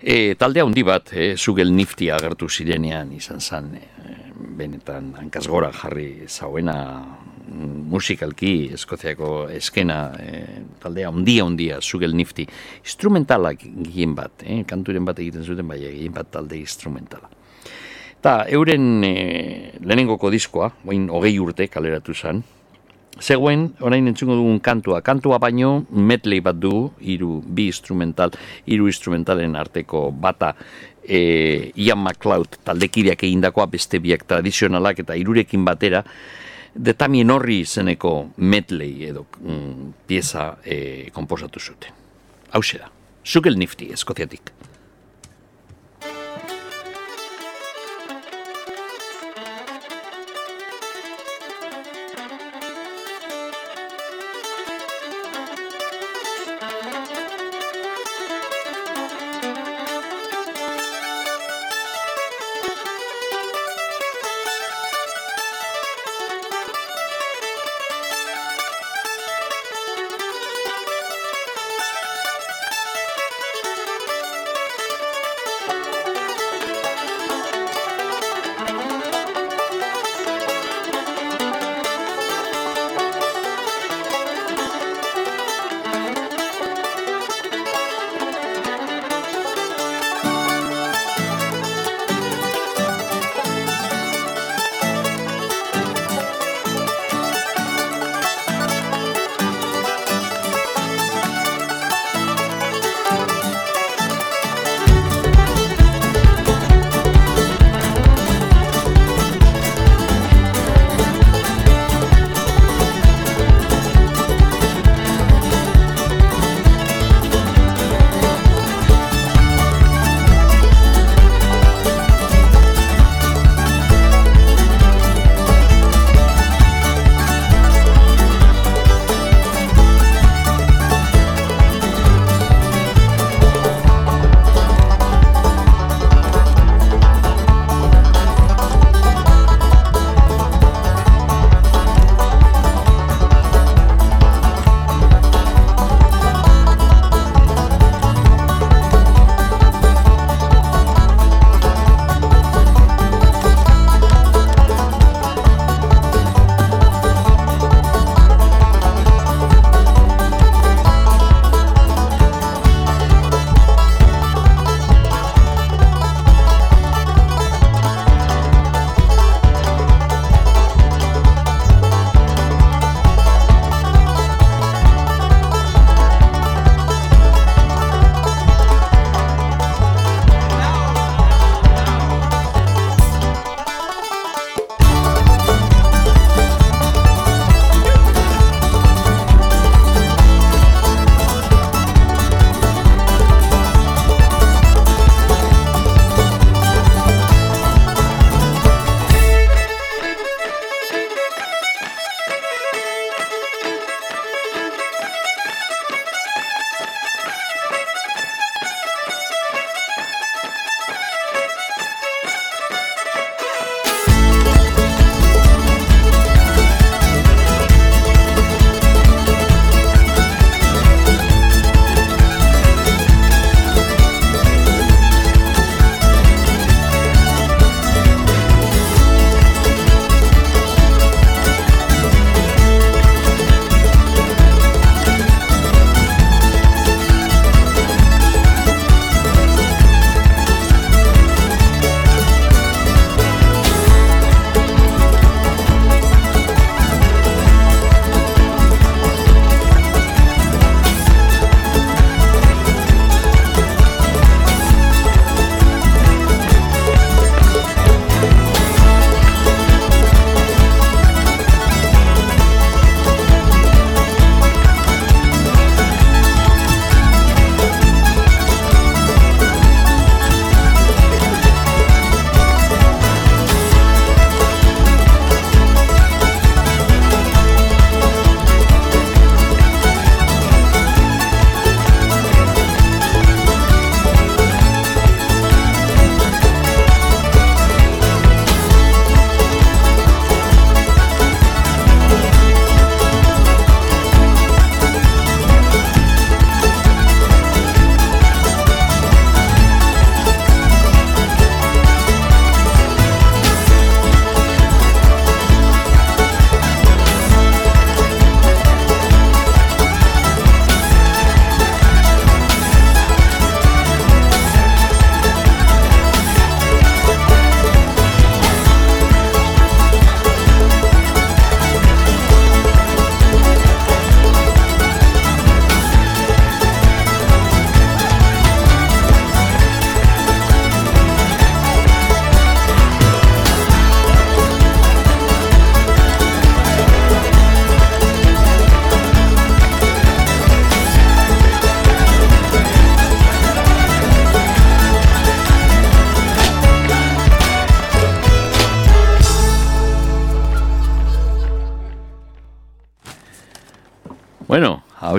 E, 0.00 0.34
taldea 0.34 0.64
handi 0.64 0.82
bat, 0.82 1.10
e, 1.12 1.36
Sugel 1.36 1.74
Nifty 1.76 2.08
agertu 2.08 2.48
zirenean 2.48 3.10
izan 3.12 3.40
zen, 3.40 3.66
e, 3.76 4.14
benetan 4.56 5.10
hankasgora 5.18 5.68
jarri 5.76 6.24
zauena 6.24 6.76
mm, 7.04 7.82
musikalki 7.92 8.70
Eskoziako 8.78 9.50
eskena 9.52 9.98
e, 10.16 10.40
taldea 10.80 11.10
ondia 11.12 11.44
ondia 11.44 11.82
Sugel 11.84 12.16
Nifty 12.16 12.46
instrumentalak 12.80 13.66
gien 13.90 14.14
bat, 14.16 14.40
eh, 14.46 14.62
kanturen 14.64 15.04
bat 15.04 15.20
egiten 15.20 15.44
zuten 15.44 15.68
bai 15.68 15.82
gien 15.82 16.16
bat 16.16 16.32
talde 16.32 16.56
instrumentala. 16.56 17.28
Ta 18.24 18.46
euren 18.48 19.04
e, 19.04 19.12
lehenengoko 19.84 20.32
diskoa, 20.32 20.70
oin 20.88 21.10
hogei 21.12 21.36
urte 21.44 21.68
kaleratu 21.68 22.16
zen, 22.16 22.40
Zegoen, 23.18 23.72
orain 23.82 24.06
entzungo 24.08 24.36
dugun 24.38 24.60
kantua. 24.62 25.00
Kantua 25.02 25.40
baino, 25.42 25.84
medley 25.90 26.40
bat 26.40 26.56
du, 26.56 26.90
iru, 27.00 27.40
bi 27.44 27.66
instrumental, 27.68 28.32
hiru 28.70 28.86
instrumentalen 28.88 29.56
arteko 29.58 30.10
bata 30.12 30.54
e, 31.02 31.72
Ian 31.74 32.04
McLeod 32.04 32.60
taldekideak 32.64 33.24
egindakoa 33.26 33.66
beste 33.72 34.00
biak 34.00 34.24
tradizionalak 34.30 35.02
eta 35.04 35.18
irurekin 35.18 35.66
batera 35.66 36.04
de 36.74 36.94
tamien 36.94 37.30
horri 37.34 37.64
zeneko 37.66 38.30
medley 38.36 39.08
edo 39.10 39.26
mm, 39.40 39.92
pieza 40.06 40.54
e, 40.64 41.10
komposatu 41.12 41.60
zuten. 41.60 41.92
Hau 42.52 42.62
da, 42.78 42.90
Sugel 43.24 43.58
Nifty, 43.58 43.92
eskoziatik. 43.92 44.52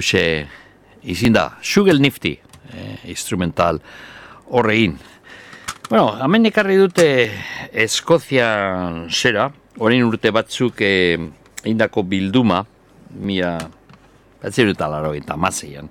Hause 0.01 0.47
izin 1.03 1.33
da, 1.33 1.57
Shugel 1.61 2.01
Nifty, 2.01 2.39
eh, 2.73 2.97
instrumental 3.05 3.81
horrein. 4.49 4.97
Bueno, 5.89 6.15
hemen 6.23 6.47
ekarri 6.47 6.77
dute 6.79 7.05
Eskozia 7.73 8.47
zera, 9.11 9.49
orain 9.77 10.03
urte 10.07 10.31
batzuk 10.31 10.81
eh, 10.81 11.19
indako 11.67 12.03
bilduma, 12.07 12.63
mia, 13.21 13.57
batzir 14.41 14.71
dut 14.71 14.81
alaro 14.81 15.13
eta 15.13 15.37
mazeian. 15.37 15.89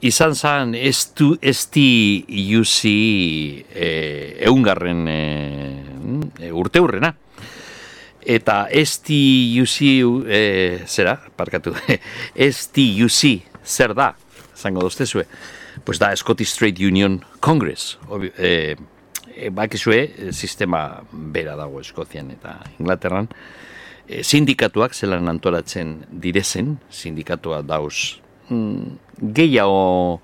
Izan 0.00 0.34
zan, 0.34 0.74
ez 0.74 1.12
du, 1.16 1.34
ez 1.40 1.68
di 1.72 2.24
iusi 2.48 3.64
eh, 3.68 4.40
eungarren 4.48 5.04
eh, 5.12 6.52
urte 6.52 6.80
hurrena. 6.80 7.12
Eta 8.20 8.66
STUC, 8.68 9.76
e, 10.28 10.40
zera, 10.86 11.16
parkatu, 11.36 11.72
STUC, 12.36 13.22
zer 13.64 13.94
da, 13.96 14.12
zango 14.56 14.84
doztezue, 14.84 15.26
pues 15.84 15.98
da 15.98 16.14
Scottish 16.16 16.56
Trade 16.58 16.86
Union 16.86 17.20
Congress, 17.40 17.98
e, 18.36 18.76
e, 19.34 19.50
bakizue, 19.50 20.32
sistema 20.32 21.00
bera 21.10 21.56
dago 21.56 21.80
Eskozian 21.80 22.30
eta 22.34 22.58
Inglaterran, 22.78 23.30
e, 24.06 24.22
sindikatuak 24.24 24.94
zelan 24.94 25.30
antolatzen 25.32 26.02
direzen, 26.10 26.76
sindikatua 26.90 27.62
dauz, 27.62 28.20
mm, 28.50 29.30
gehiago, 29.32 30.20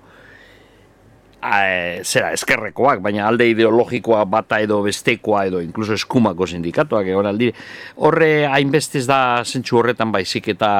zera, 1.41 2.31
eskerrekoak, 2.33 2.99
baina 3.01 3.27
alde 3.27 3.45
ideologikoa 3.51 4.23
bata 4.25 4.57
edo 4.59 4.81
bestekoa 4.81 5.45
edo 5.45 5.61
inkluso 5.61 5.93
eskumako 5.93 6.47
sindikatuak 6.47 7.07
egon 7.07 7.29
aldire. 7.29 7.53
Horre 7.97 8.47
hainbestez 8.47 9.05
da 9.07 9.43
zentsu 9.45 9.77
horretan 9.77 10.11
baizik 10.11 10.47
eta 10.55 10.71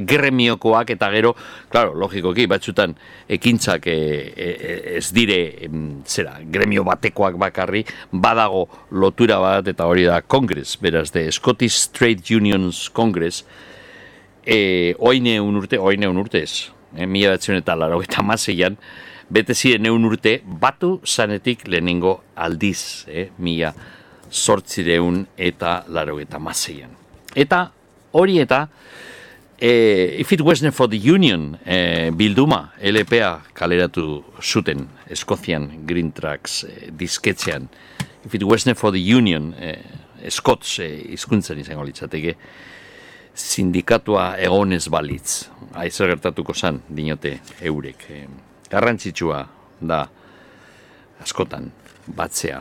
gremiokoak 0.00 0.90
eta 0.96 1.10
gero, 1.14 1.34
claro, 1.70 1.94
logikoki, 1.94 2.46
batzutan 2.50 2.96
ekintzak 3.28 3.86
e, 3.86 3.96
e, 4.34 4.48
e, 4.50 4.74
ez 4.98 5.12
dire, 5.14 5.38
zera, 6.06 6.40
gremio 6.42 6.84
batekoak 6.84 7.38
bakarri, 7.38 7.84
badago 8.10 8.66
lotura 8.90 9.38
bat 9.38 9.68
eta 9.70 9.86
hori 9.86 10.04
da 10.10 10.20
Congress, 10.22 10.76
beraz, 10.82 11.10
de 11.12 11.30
Scottish 11.32 11.90
Trade 11.94 12.34
Unions 12.34 12.90
Congress, 12.90 13.44
e, 14.44 14.94
oine 14.98 15.40
un 15.40 15.56
urte, 15.56 15.78
oine 15.78 16.08
un 16.10 16.18
urtez, 16.18 16.72
e, 16.96 17.06
mila 17.06 17.38
eta 17.38 17.76
laro 17.76 18.02
eta 18.02 18.22
mazeian, 18.22 18.76
bete 19.34 19.54
ziren 19.54 19.86
eun 19.90 20.06
urte, 20.06 20.38
batu 20.44 21.00
zanetik 21.04 21.66
lehenengo 21.68 22.20
aldiz, 22.36 23.04
eh, 23.08 23.30
mila 23.38 23.72
sortzireun 24.30 25.24
eta 25.36 25.84
laro 25.88 26.20
eta 26.22 26.38
mazeian. 26.38 26.94
Eta 27.34 27.64
hori 28.12 28.38
eta, 28.42 28.68
eh, 29.58 30.16
If 30.20 30.32
It 30.32 30.40
Wasn't 30.40 30.74
For 30.74 30.88
The 30.88 31.00
Union 31.10 31.58
eh, 31.64 32.10
bilduma 32.14 32.74
LPA 32.80 33.42
kaleratu 33.54 34.24
zuten 34.42 34.88
Eskozian 35.10 35.86
Green 35.86 36.12
Tracks 36.12 36.64
eh, 36.64 36.90
disketzean. 36.90 37.68
If 38.24 38.34
It 38.34 38.42
Wasn't 38.42 38.78
For 38.78 38.92
The 38.92 39.02
Union 39.14 39.54
eh, 39.58 39.82
Scots 40.30 40.78
eh, 40.80 41.12
izkuntzen 41.14 41.58
izango 41.60 41.84
litzateke, 41.84 42.36
sindikatua 43.34 44.34
egonez 44.38 44.86
balitz. 44.88 45.48
Aizer 45.74 46.14
gertatuko 46.14 46.54
zan, 46.54 46.80
dinote 46.88 47.38
eurek. 47.60 48.06
Eh, 48.10 48.26
garrantzitsua 48.74 49.40
da 49.80 50.04
askotan 51.22 51.70
batzea 52.06 52.60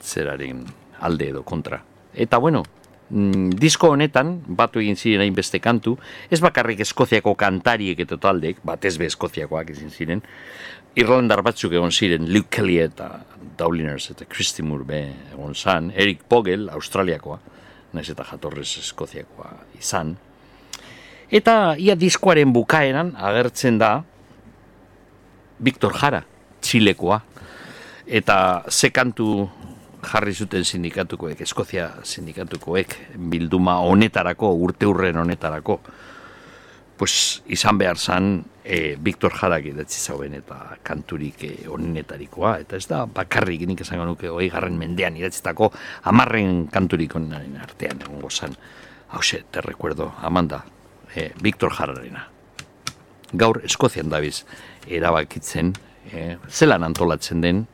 zeraren 0.00 0.64
alde 1.00 1.30
edo 1.30 1.42
kontra. 1.46 1.80
Eta 2.14 2.38
bueno, 2.38 2.62
mm, 3.10 3.56
disko 3.60 3.92
honetan, 3.94 4.38
batu 4.46 4.80
egin 4.80 4.96
ziren 4.96 5.24
hainbeste 5.24 5.60
kantu, 5.62 5.96
ez 6.30 6.40
bakarrik 6.42 6.80
Eskoziako 6.84 7.34
kantariek 7.38 8.00
eta 8.06 8.18
taldek, 8.20 8.62
bat 8.64 8.84
ez 8.84 8.96
be 8.98 9.08
Eskoziakoak 9.10 9.70
izin 9.76 9.90
ziren, 9.90 10.24
Irlandar 10.98 11.44
batzuk 11.46 11.72
egon 11.76 11.92
ziren, 11.94 12.26
Luke 12.34 12.50
Kelly 12.56 12.80
eta 12.82 13.12
Dowliners 13.58 14.10
eta 14.10 14.26
Christy 14.26 14.64
Moore 14.66 14.84
be 14.88 15.02
egon 15.34 15.54
zan, 15.54 15.92
Eric 15.94 16.24
Pogel, 16.28 16.68
Australiakoa, 16.74 17.38
naiz 17.94 18.08
eta 18.10 18.26
jatorrez 18.32 18.68
Eskoziakoa 18.82 19.54
izan. 19.78 20.16
Eta 21.30 21.76
ia 21.78 21.94
diskoaren 21.94 22.50
bukaeran 22.52 23.12
agertzen 23.14 23.78
da, 23.78 24.00
Victor 25.60 25.92
Jara, 25.96 26.22
Txilekoa, 26.60 27.20
eta 28.06 28.36
ze 28.68 28.90
kantu 28.90 29.48
jarri 30.02 30.32
zuten 30.34 30.64
sindikatukoek, 30.64 31.40
Eskozia 31.44 31.90
sindikatukoek, 32.02 32.96
bilduma 33.30 33.78
honetarako, 33.84 34.54
urte 34.64 34.88
hurren 34.88 35.20
honetarako, 35.20 35.80
pues 37.00 37.40
izan 37.48 37.78
behar 37.80 37.96
zan 37.96 38.42
e, 38.64 38.96
Victor 39.00 39.32
Jarak 39.32 39.70
idatzi 39.70 40.00
zauen 40.00 40.34
eta 40.36 40.76
kanturik 40.84 41.44
e, 41.48 41.52
onenetarikoa, 41.72 42.58
eta 42.64 42.76
ez 42.76 42.84
da 42.90 43.06
bakarrik 43.08 43.64
nik 43.68 43.80
esango 43.84 44.04
nuke 44.04 44.28
hoi 44.28 44.50
garren 44.52 44.76
mendean 44.76 45.16
idatzitako 45.16 45.70
amarren 46.12 46.66
kanturik 46.72 47.16
onenaren 47.16 47.56
artean 47.56 48.04
egon 48.04 48.20
gozan. 48.20 48.56
Hau 49.10 49.22
te 49.24 49.60
recuerdo, 49.64 50.12
Amanda, 50.22 50.64
e, 51.14 51.32
Victor 51.42 51.72
Jararena. 51.72 52.28
Gaur 53.32 53.62
Eskozian 53.64 54.10
dabiz, 54.10 54.44
erabakitzen, 54.88 55.74
e, 56.12 56.36
zelan 56.48 56.84
antolatzen 56.84 57.40
den 57.40 57.66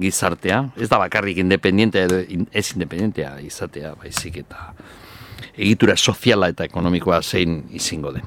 gizartea, 0.00 0.70
ez 0.76 0.88
da 0.90 0.98
bakarrik 0.98 1.38
independientea 1.38 2.08
edo 2.08 2.20
ez 2.50 2.66
independientea 2.74 3.36
izatea, 3.46 3.94
baizik 4.00 4.40
eta 4.42 4.72
egitura 5.54 5.96
soziala 5.96 6.50
eta 6.50 6.66
ekonomikoa 6.66 7.22
zein 7.22 7.62
izingo 7.70 8.12
den. 8.12 8.26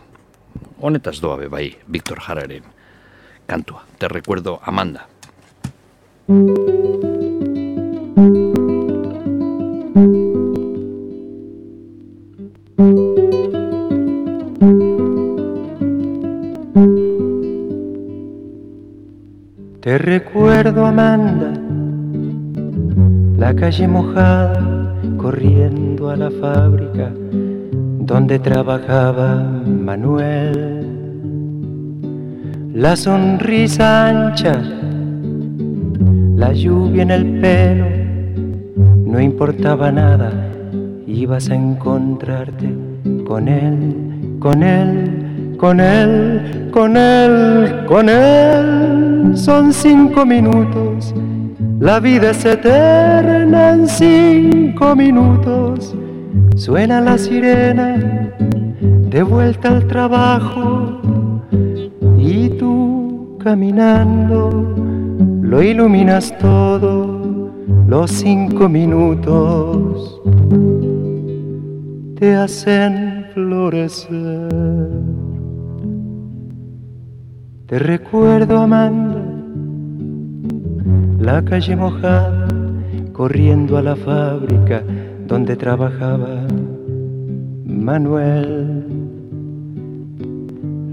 Honetaz 0.80 1.20
doa 1.20 1.36
be 1.38 1.52
bai, 1.52 1.67
Victor 1.88 2.22
Jararen 2.24 2.78
kantua. 3.48 3.86
Te 3.98 4.08
recuerdo 4.08 4.60
Amanda. 4.63 5.08
Te 19.88 19.97
recuerdo, 19.97 20.86
Amanda, 20.86 21.54
la 23.38 23.56
calle 23.56 23.88
mojada, 23.88 24.93
corriendo 25.15 26.10
a 26.10 26.17
la 26.17 26.30
fábrica 26.30 27.10
donde 28.02 28.38
trabajaba 28.38 29.45
Manuel. 29.65 30.86
La 32.73 32.97
sonrisa 32.97 34.10
ancha, 34.10 34.62
la 36.36 36.52
lluvia 36.52 37.04
en 37.04 37.12
el 37.12 37.39
pelo, 37.39 37.86
no 39.06 39.21
importaba 39.21 39.89
nada, 39.89 40.34
ibas 41.08 41.50
a 41.50 41.56
encontrarte 41.56 42.76
con 43.26 43.47
él, 43.47 44.38
con 44.41 44.63
él 44.63 45.28
con 45.58 45.80
él, 45.80 46.69
con 46.71 46.95
él, 46.95 47.86
con 47.88 48.10
él. 48.10 49.07
Son 49.34 49.72
cinco 49.72 50.26
minutos, 50.26 51.14
la 51.80 52.00
vida 52.00 52.32
es 52.32 52.44
eterna 52.46 53.72
en 53.72 53.88
cinco 53.88 54.96
minutos. 54.96 55.96
Suena 56.56 57.02
la 57.02 57.18
sirena, 57.18 58.34
de 59.10 59.24
vuelta 59.24 59.70
al 59.70 59.88
trabajo, 59.88 61.00
y 62.18 62.50
tú 62.50 63.38
caminando 63.40 64.76
lo 65.42 65.64
iluminas 65.64 66.38
todo, 66.40 67.52
los 67.88 68.12
cinco 68.12 68.68
minutos 68.68 70.22
te 72.20 72.36
hacen 72.36 73.28
florecer. 73.34 74.87
Te 77.68 77.80
recuerdo, 77.80 78.60
Amanda, 78.60 79.22
la 81.20 81.44
calle 81.44 81.76
mojada, 81.76 82.48
corriendo 83.12 83.78
a 83.78 83.82
la 83.82 83.98
fábrica 83.98 84.82
donde 85.28 85.58
trabajaba 85.58 86.48
Manuel. 87.66 88.86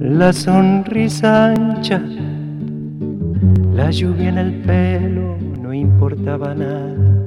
La 0.00 0.32
sonrisa 0.32 1.52
ancha, 1.52 2.02
la 3.72 3.92
lluvia 3.92 4.30
en 4.30 4.38
el 4.38 4.54
pelo, 4.62 5.36
no 5.62 5.72
importaba 5.72 6.56
nada. 6.56 7.22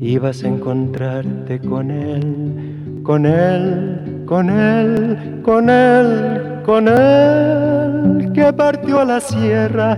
Ibas 0.00 0.42
a 0.42 0.48
encontrarte 0.48 1.58
con 1.58 1.90
él, 1.90 3.02
con 3.02 3.26
él, 3.26 4.15
con 4.26 4.50
él, 4.50 5.40
con 5.42 5.70
él, 5.70 6.60
con 6.64 6.88
él, 6.88 8.32
que 8.34 8.52
partió 8.52 9.00
a 9.00 9.04
la 9.04 9.20
sierra, 9.20 9.96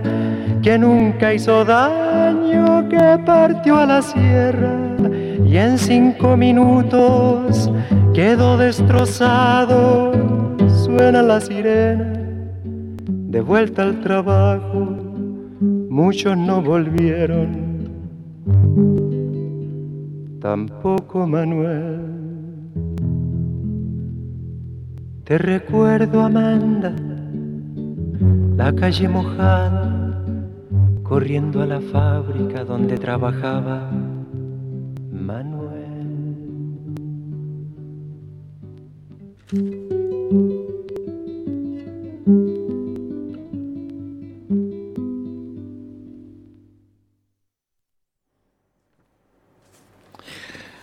que 0.61 0.77
nunca 0.77 1.33
hizo 1.33 1.65
daño, 1.65 2.87
que 2.87 3.19
partió 3.25 3.77
a 3.77 3.85
la 3.85 4.01
sierra 4.01 4.71
y 5.45 5.57
en 5.57 5.77
cinco 5.77 6.37
minutos 6.37 7.71
quedó 8.13 8.57
destrozado 8.57 10.11
suena 10.67 11.23
la 11.23 11.41
sirena, 11.41 12.13
de 13.07 13.41
vuelta 13.41 13.81
al 13.83 13.99
trabajo, 14.01 14.95
muchos 15.89 16.37
no 16.37 16.61
volvieron, 16.61 17.89
tampoco 20.39 21.25
Manuel. 21.25 22.19
Te 25.29 25.37
recuerdo, 25.37 26.21
Amanda, 26.21 26.91
la 28.57 28.73
calle 28.73 29.07
mojada, 29.07 30.23
corriendo 31.03 31.61
a 31.61 31.67
la 31.67 31.79
fábrica 31.79 32.65
donde 32.65 32.97
trabajaba 32.97 33.91
Manuel. 35.11 35.69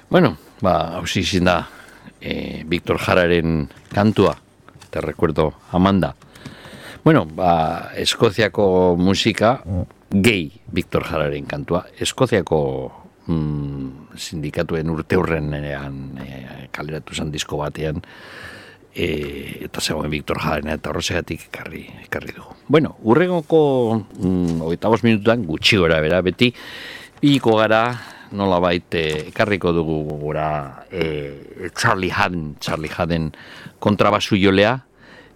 Bueno, 0.08 0.36
ba, 0.62 0.94
hausi 0.94 1.18
izin 1.26 1.50
da, 1.50 1.66
e, 2.26 2.64
Victor 2.66 2.98
Jararen 2.98 3.68
kantua, 3.92 4.36
te 4.90 5.00
recuerdo, 5.00 5.54
Amanda. 5.70 6.14
Bueno, 7.04 7.24
ba, 7.24 7.92
Eskoziako 7.94 8.96
musika, 8.98 9.62
gay 10.10 10.50
Victor 10.72 11.04
Jararen 11.04 11.46
kantua, 11.46 11.86
Eskoziako 11.98 12.60
mm, 13.26 14.18
sindikatuen 14.18 14.90
urte 14.90 15.16
hurrenean 15.16 16.18
e, 16.18 16.68
kaleratu 16.74 17.14
zen 17.14 17.30
disko 17.30 17.60
batean, 17.62 18.02
e, 18.90 19.06
eta 19.68 19.80
zegoen 19.80 20.10
Victor 20.10 20.42
Jaren 20.42 20.74
eta 20.74 20.90
horrezegatik 20.90 21.46
ekarri, 21.52 21.84
ekarri 22.08 22.34
dugu. 22.34 22.58
Bueno, 22.66 22.96
urrengoko 23.06 23.62
mm, 24.18 24.60
ogeita 24.66 24.90
minututan 25.04 25.46
gutxi 25.46 25.78
gora 25.78 26.02
bera, 26.02 26.20
beti, 26.26 26.52
Iko 27.24 27.54
gara, 27.56 28.15
nola 28.32 28.58
baite 28.62 29.28
ekarriko 29.30 29.72
dugu 29.72 30.02
gura 30.18 30.86
e, 30.90 31.70
Charlie 31.76 32.10
Haden, 32.10 32.56
Charlie 32.60 32.90
Haden 32.90 33.30
kontrabasu 33.78 34.38
jolea, 34.40 34.80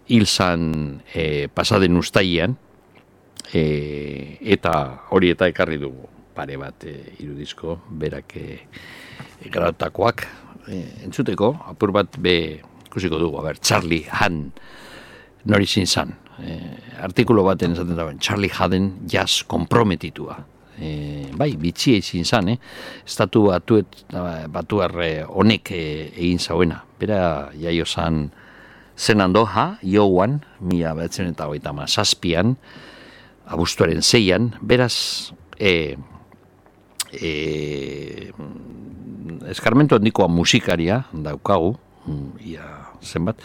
hil 0.08 0.26
zan 0.26 1.02
e, 1.14 1.48
pasaden 1.54 1.96
ustaian, 2.00 2.56
e, 3.52 4.38
eta 4.40 4.74
hori 5.10 5.30
eta 5.34 5.50
ekarri 5.50 5.78
dugu. 5.78 6.08
Pare 6.34 6.56
bat 6.58 6.86
e, 6.88 6.96
irudizko, 7.22 7.80
berak 7.90 8.36
e, 8.38 8.60
gratakoak 9.50 10.26
e, 10.68 10.82
entzuteko, 11.06 11.54
apur 11.70 11.94
bat 11.94 12.18
be 12.18 12.36
ikusiko 12.88 13.20
dugu, 13.22 13.38
a 13.38 13.46
ber, 13.50 13.60
Charlie 13.62 14.06
Haden 14.10 14.48
nori 15.50 15.66
zin 15.66 15.86
zan. 15.86 16.16
E, 16.40 16.56
artikulo 17.04 17.44
baten 17.46 17.76
esaten 17.76 17.98
dauen, 17.98 18.18
Charlie 18.18 18.50
Haden 18.50 18.94
jazz 19.06 19.44
komprometitua 19.46 20.40
e, 20.80 21.26
bai, 21.36 21.52
bitxia 21.60 22.00
izin 22.00 22.24
zan, 22.24 22.48
eh? 22.54 22.58
Estatu 23.06 23.46
batuet, 23.50 24.04
batu 24.48 24.80
honek 24.80 25.72
e, 25.72 25.82
egin 26.16 26.38
zauena. 26.38 26.82
Bera, 27.00 27.50
jaio 27.54 27.84
zan 27.86 28.30
zen 29.00 29.20
andoha, 29.20 29.78
joan, 29.82 30.40
mila 30.60 30.94
behatzen 30.94 31.30
eta 31.32 31.46
goita 31.48 31.72
ma, 31.72 31.86
saspian, 31.88 32.56
abustuaren 33.48 34.02
zeian, 34.02 34.52
beraz, 34.60 35.32
e, 35.58 35.96
e, 37.12 38.32
eskarmento 39.50 39.96
handikoa 39.96 40.28
musikaria 40.28 41.04
daukagu, 41.12 41.76
mm, 42.06 42.28
ia 42.44 42.79
zenbat, 43.02 43.42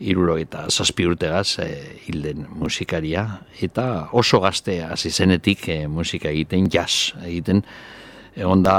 iruro 0.00 0.36
eta 0.40 0.66
zazpi 0.70 1.06
urtegaz 1.06 1.58
e, 1.64 1.68
hilden 2.06 2.46
musikaria, 2.60 3.26
eta 3.62 4.08
oso 4.12 4.40
gaztea 4.40 4.92
hasi 4.94 5.10
zenetik 5.10 5.68
e, 5.68 5.78
musika 5.88 6.30
egiten, 6.32 6.70
jazz 6.72 7.12
egiten, 7.24 7.62
egon 8.36 8.64
da 8.64 8.78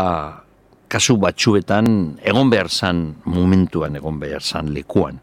kasu 0.88 1.18
batxuetan 1.20 2.18
egon 2.24 2.50
behar 2.50 2.70
zan 2.70 3.08
momentuan, 3.26 3.98
egon 4.00 4.20
behar 4.20 4.44
zan 4.44 4.72
lekuan. 4.74 5.20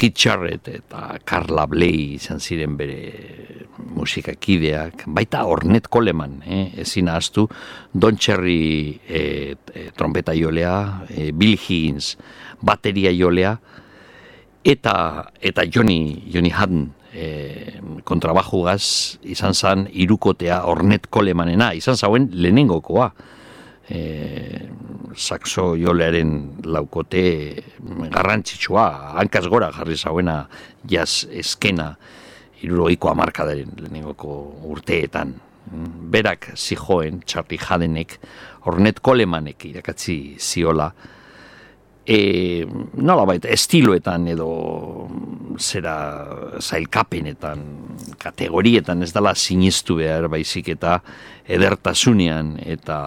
Kit 0.00 0.16
Jarrett 0.16 0.68
eta 0.72 1.18
Carla 1.28 1.66
Bley 1.68 2.14
izan 2.16 2.40
ziren 2.40 2.72
bere 2.78 3.66
musikakideak, 3.92 5.04
baita 5.12 5.42
Ornette 5.44 5.90
Coleman, 5.92 6.38
eh? 6.46 6.70
ezin 6.80 7.10
ahaztu, 7.12 7.44
Don 7.92 8.16
Cherry 8.16 8.96
eh, 9.06 9.56
trompeta 9.96 10.32
jolea, 10.32 11.04
eh, 11.12 11.30
Bill 11.36 11.58
Higgins 11.58 12.14
bateria 12.64 13.12
jolea, 13.12 13.58
eta 14.64 15.30
eta 15.40 15.64
Johnny 15.64 16.30
Johnny 16.32 16.50
Haddon 16.50 16.90
e, 17.12 17.80
kontrabaju 18.04 18.64
gaz 18.68 19.16
izan 19.22 19.54
zan 19.54 19.86
irukotea 19.92 20.64
Ornet 20.68 21.08
Kolemanena 21.10 21.72
izan 21.74 21.96
zauen 21.96 22.30
lehenengokoa. 22.32 23.10
E, 23.90 24.00
saxo 25.16 25.74
jolearen 25.74 26.62
laukote 26.62 27.22
garrantzitsua 28.12 29.16
hankaz 29.18 29.48
gora 29.50 29.72
jarri 29.74 29.96
zauena 29.96 30.44
jaz 30.86 31.26
eskena 31.34 31.96
iruroiko 32.62 33.10
amarkadaren 33.10 33.72
lehenengoko 33.80 34.36
urteetan. 34.70 35.34
Berak 36.10 36.52
zijoen 36.56 37.22
Charlie 37.26 37.58
Haddenek 37.58 38.18
Ornet 38.66 39.00
Kolemanek 39.00 39.64
irakatzi 39.64 40.36
ziola 40.38 40.90
e, 42.06 42.66
nola 42.96 43.24
baita, 43.28 43.50
estiloetan 43.52 44.28
edo 44.32 44.48
zera 45.60 45.94
zailkapenetan, 46.60 47.62
kategorietan 48.20 49.04
ez 49.04 49.12
dala 49.12 49.34
sinistu 49.34 49.98
behar 50.00 50.28
baizik 50.32 50.72
eta 50.76 51.00
edertasunean 51.50 52.56
eta 52.64 52.98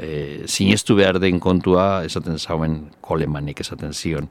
e, 0.00 0.46
sinistu 0.46 0.96
behar 0.98 1.18
den 1.22 1.40
kontua 1.40 2.04
esaten 2.06 2.38
zauen 2.38 2.80
kolemanik 3.00 3.60
esaten 3.64 3.94
zion 3.94 4.28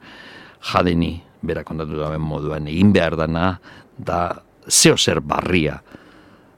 jadeni 0.72 1.18
bera 1.42 1.64
kontatu 1.64 1.98
dauen 2.00 2.22
moduan 2.22 2.66
egin 2.70 2.92
behar 2.92 3.16
dana 3.18 3.58
da 3.98 4.42
zeo 4.68 4.96
zer 4.96 5.20
barria 5.20 5.78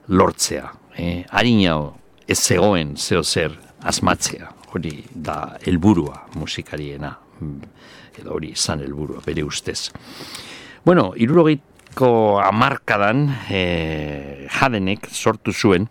lortzea. 0.07 0.71
E, 0.97 1.23
Harinao 1.29 1.95
ez 2.27 2.39
zegoen 2.39 2.95
zeo 2.97 3.23
zer 3.23 3.53
asmatzea, 3.87 4.49
hori 4.73 5.03
da 5.13 5.57
helburua 5.65 6.27
musikariena, 6.35 7.15
edo 8.19 8.35
hori 8.35 8.51
izan 8.55 8.81
helburua 8.83 9.21
bere 9.25 9.43
ustez. 9.43 9.91
Bueno, 10.85 11.11
irurogeiko 11.15 12.39
amarkadan 12.43 13.27
e, 13.49 14.47
jadenek 14.49 15.09
sortu 15.11 15.53
zuen 15.53 15.87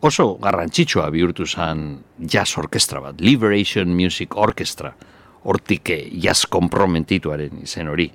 oso 0.00 0.34
garrantzitsua 0.38 1.08
bihurtu 1.10 1.46
zen 1.46 1.98
jazz 2.18 2.52
orkestra 2.58 3.00
bat, 3.02 3.20
Liberation 3.20 3.90
Music 3.94 4.36
Orchestra, 4.36 4.94
hortik 5.44 5.90
eh, 5.94 6.04
jazz 6.22 6.46
komprometituaren 6.50 7.62
izen 7.64 7.88
hori. 7.92 8.10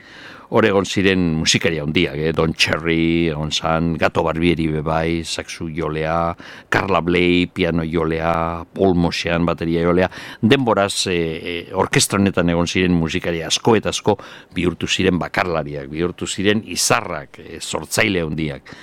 Oregon 0.53 0.85
ziren 0.85 1.21
musikaria 1.39 1.81
handiak, 1.81 2.19
eh? 2.21 2.31
Don 2.35 2.51
Cherry, 2.53 3.29
egon 3.31 3.49
zan, 3.49 3.95
Gato 3.97 4.21
Barbieri 4.21 4.67
bebai, 4.69 5.23
Saxu 5.25 5.65
jolea, 5.73 6.35
Carla 6.69 7.01
Bley, 7.01 7.47
piano 7.47 7.81
jolea, 7.89 8.61
Paul 8.75 8.93
Mosean, 8.93 9.47
bateria 9.49 9.81
jolea, 9.81 10.11
denboraz 10.41 11.07
e, 11.07 11.15
e, 11.15 11.55
orkestra 11.73 12.19
honetan 12.19 12.53
egon 12.53 12.69
ziren 12.69 12.93
musikaria 12.93 13.47
asko 13.49 13.73
eta 13.79 13.89
asko 13.89 14.19
bihurtu 14.53 14.85
ziren 14.85 15.17
bakarlariak, 15.17 15.89
bihurtu 15.89 16.29
ziren 16.29 16.61
izarrak, 16.69 17.41
e, 17.41 17.57
sortzaile 17.57 18.21
handiak. 18.21 18.75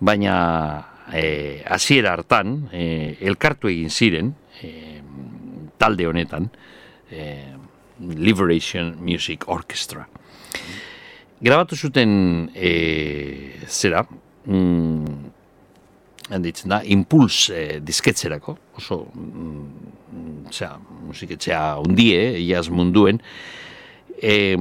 Baina 0.00 0.38
e, 1.12 1.60
hasiera 1.68 2.16
hartan, 2.16 2.70
e, 2.72 3.18
elkartu 3.28 3.68
egin 3.68 3.92
ziren, 3.92 4.32
e, 4.62 4.72
talde 5.76 6.08
honetan, 6.08 6.48
e, 7.12 7.57
Liberation 8.00 8.94
Music 9.00 9.48
Orchestra. 9.48 10.06
Grabatu 11.40 11.76
zuten 11.76 12.50
e, 12.54 12.72
zera, 13.66 14.04
mm, 14.46 15.30
handitzen 16.30 16.70
da, 16.70 16.80
impuls 16.82 17.48
e, 17.54 17.80
disketzerako, 17.82 18.56
oso, 18.76 19.04
mm, 19.14 20.50
zera, 20.50 20.78
musiketxea 21.06 21.62
undie, 21.82 22.22
iaz 22.42 22.66
munduen, 22.74 23.20
e, 24.18 24.56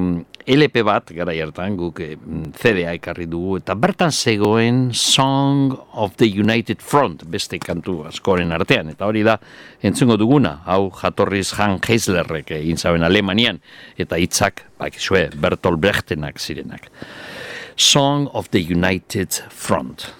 LP 0.47 0.81
bat, 0.87 1.11
gara 1.11 1.33
hartan 1.35 1.75
guk 1.75 1.99
e, 1.99 2.13
CD-a 2.55 2.93
ekarri 2.95 3.25
dugu, 3.27 3.57
eta 3.59 3.75
bertan 3.75 4.13
zegoen 4.15 4.93
Song 4.95 5.73
of 5.91 6.15
the 6.21 6.27
United 6.27 6.79
Front, 6.79 7.25
beste 7.27 7.59
kantu 7.59 7.99
askoren 8.07 8.55
artean, 8.55 8.93
eta 8.93 9.09
hori 9.09 9.25
da, 9.27 9.35
entzungo 9.83 10.15
duguna, 10.17 10.61
hau 10.65 10.87
jatorriz 11.01 11.49
Han 11.59 11.81
Heislerrek 11.83 12.55
egin 12.61 12.79
zaben 12.79 13.03
Alemanian, 13.03 13.59
eta 13.99 14.15
hitzak 14.15 14.63
bakizue, 14.79 15.27
Bertolt 15.35 15.83
Brechtenak 15.83 16.39
zirenak. 16.39 16.87
Song 17.75 18.29
of 18.33 18.49
the 18.55 18.63
United 18.63 19.43
Front. 19.51 20.13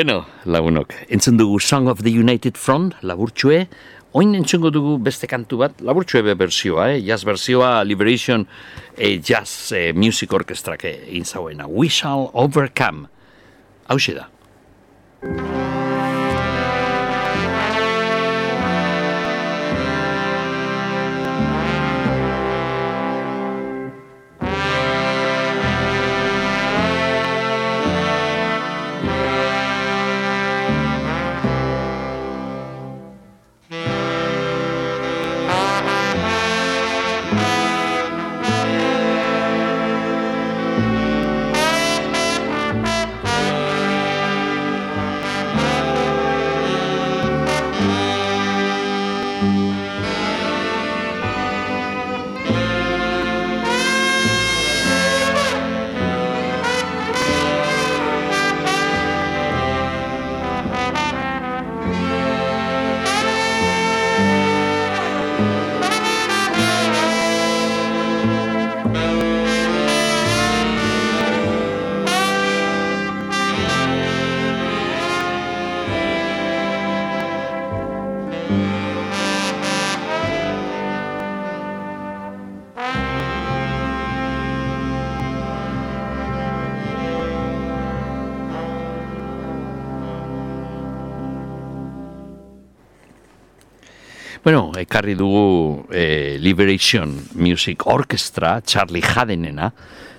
Bueno, 0.00 0.24
lagunok, 0.46 0.94
entzun 1.12 1.36
dugu 1.36 1.58
Song 1.60 1.86
of 1.92 2.00
the 2.00 2.08
United 2.08 2.56
Front, 2.56 2.94
laburtxue, 3.04 3.66
oin 4.16 4.32
entzungo 4.38 4.70
dugu 4.72 4.94
beste 4.96 5.28
kantu 5.28 5.58
bat, 5.60 5.82
laburtxue 5.84 6.24
be 6.24 6.32
bersioa, 6.40 6.88
eh? 6.94 7.02
jazz 7.04 7.20
bersioa, 7.28 7.84
Liberation 7.84 8.48
eh, 8.96 9.20
Jazz 9.20 9.74
eh, 9.76 9.92
Music 9.92 10.32
Orchestra 10.32 10.80
egin 10.80 11.28
zauena, 11.28 11.68
We 11.68 11.92
Shall 11.92 12.30
Overcome. 12.32 13.10
Hau 13.92 13.98
da. 14.16 14.30
Ekarri 95.10 95.14
dugu 95.14 95.86
e, 95.90 96.38
Liberation 96.38 97.28
Music 97.34 97.86
Orchestra, 97.86 98.60
Charlie 98.64 99.02
Hadenena, 99.02 99.72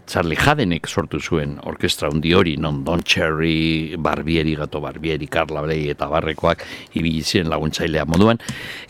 Charlie 0.06 0.36
Hadenek 0.36 0.88
sortu 0.88 1.20
zuen 1.22 1.58
orkestra 1.64 2.10
hundi 2.10 2.34
hori, 2.34 2.58
non 2.58 2.84
Don 2.84 3.02
Cherry, 3.02 3.96
Barbieri, 3.98 4.56
Gato 4.56 4.82
Barbieri, 4.82 5.28
Carla 5.28 5.62
Brei 5.62 5.88
eta 5.90 6.08
Barrekoak 6.08 6.66
ibili 6.94 7.22
ziren 7.24 7.50
laguntzailea 7.50 8.04
moduan. 8.06 8.42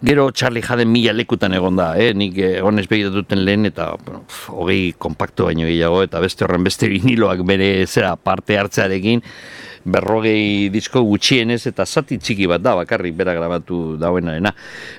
Gero 0.02 0.32
Charlie 0.32 0.64
Haden 0.66 0.90
mila 0.90 1.14
lekutan 1.14 1.54
egon 1.54 1.76
da, 1.78 1.94
eh? 1.98 2.14
nik 2.14 2.38
egon 2.38 2.80
ez 2.80 2.88
duten 2.88 3.46
lehen 3.46 3.66
eta 3.66 3.96
bueno, 4.04 4.24
hogei 4.48 4.94
kompaktu 4.98 5.46
baino 5.46 5.68
gehiago 5.68 6.02
eta 6.02 6.20
beste 6.20 6.46
horren 6.46 6.64
beste 6.64 6.90
viniloak 6.90 7.46
bere 7.46 7.86
zera 7.86 8.16
parte 8.16 8.58
hartzearekin, 8.58 9.22
berrogei 9.86 10.70
disko 10.74 11.04
gutxienez 11.06 11.66
eta 11.70 11.86
zati 11.86 12.18
txiki 12.18 12.48
bat 12.50 12.62
da 12.62 12.76
bakarrik 12.80 13.16
bera 13.18 13.34
grabatu 13.38 13.98
dauenarena. 14.02 14.54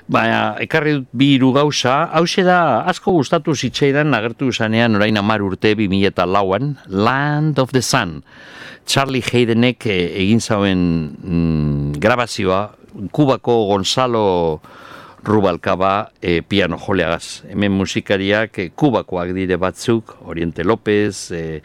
Baina 0.07 0.55
ekarri 0.63 0.97
dut 0.99 1.09
bi 1.11 1.33
hiru 1.35 1.53
gauza, 1.55 2.09
hause 2.13 2.43
da 2.47 2.83
asko 2.89 3.15
gustatu 3.15 3.55
zitzaidan 3.55 4.13
agertu 4.13 4.51
zanean 4.51 4.95
orain 4.95 5.17
amar 5.17 5.41
urte 5.41 5.75
bi 5.75 6.05
eta 6.05 6.25
lauan, 6.25 6.77
Land 6.87 7.59
of 7.59 7.71
the 7.71 7.81
Sun. 7.81 8.23
Charlie 8.85 9.23
Haydenek 9.23 9.85
eh, 9.87 10.11
egin 10.23 10.41
zauen 10.41 10.79
mm, 11.23 11.99
grabazioa, 11.99 12.75
Kubako 13.11 13.67
Gonzalo 13.67 14.61
Rubalcaba 15.23 16.11
e, 16.21 16.41
piano 16.41 16.77
joleagaz. 16.77 17.43
Hemen 17.47 17.71
musikariak 17.71 18.59
e, 18.59 18.69
Kubakoak 18.75 19.31
dire 19.33 19.55
batzuk, 19.57 20.17
Oriente 20.27 20.63
López, 20.63 21.31
e, 21.31 21.61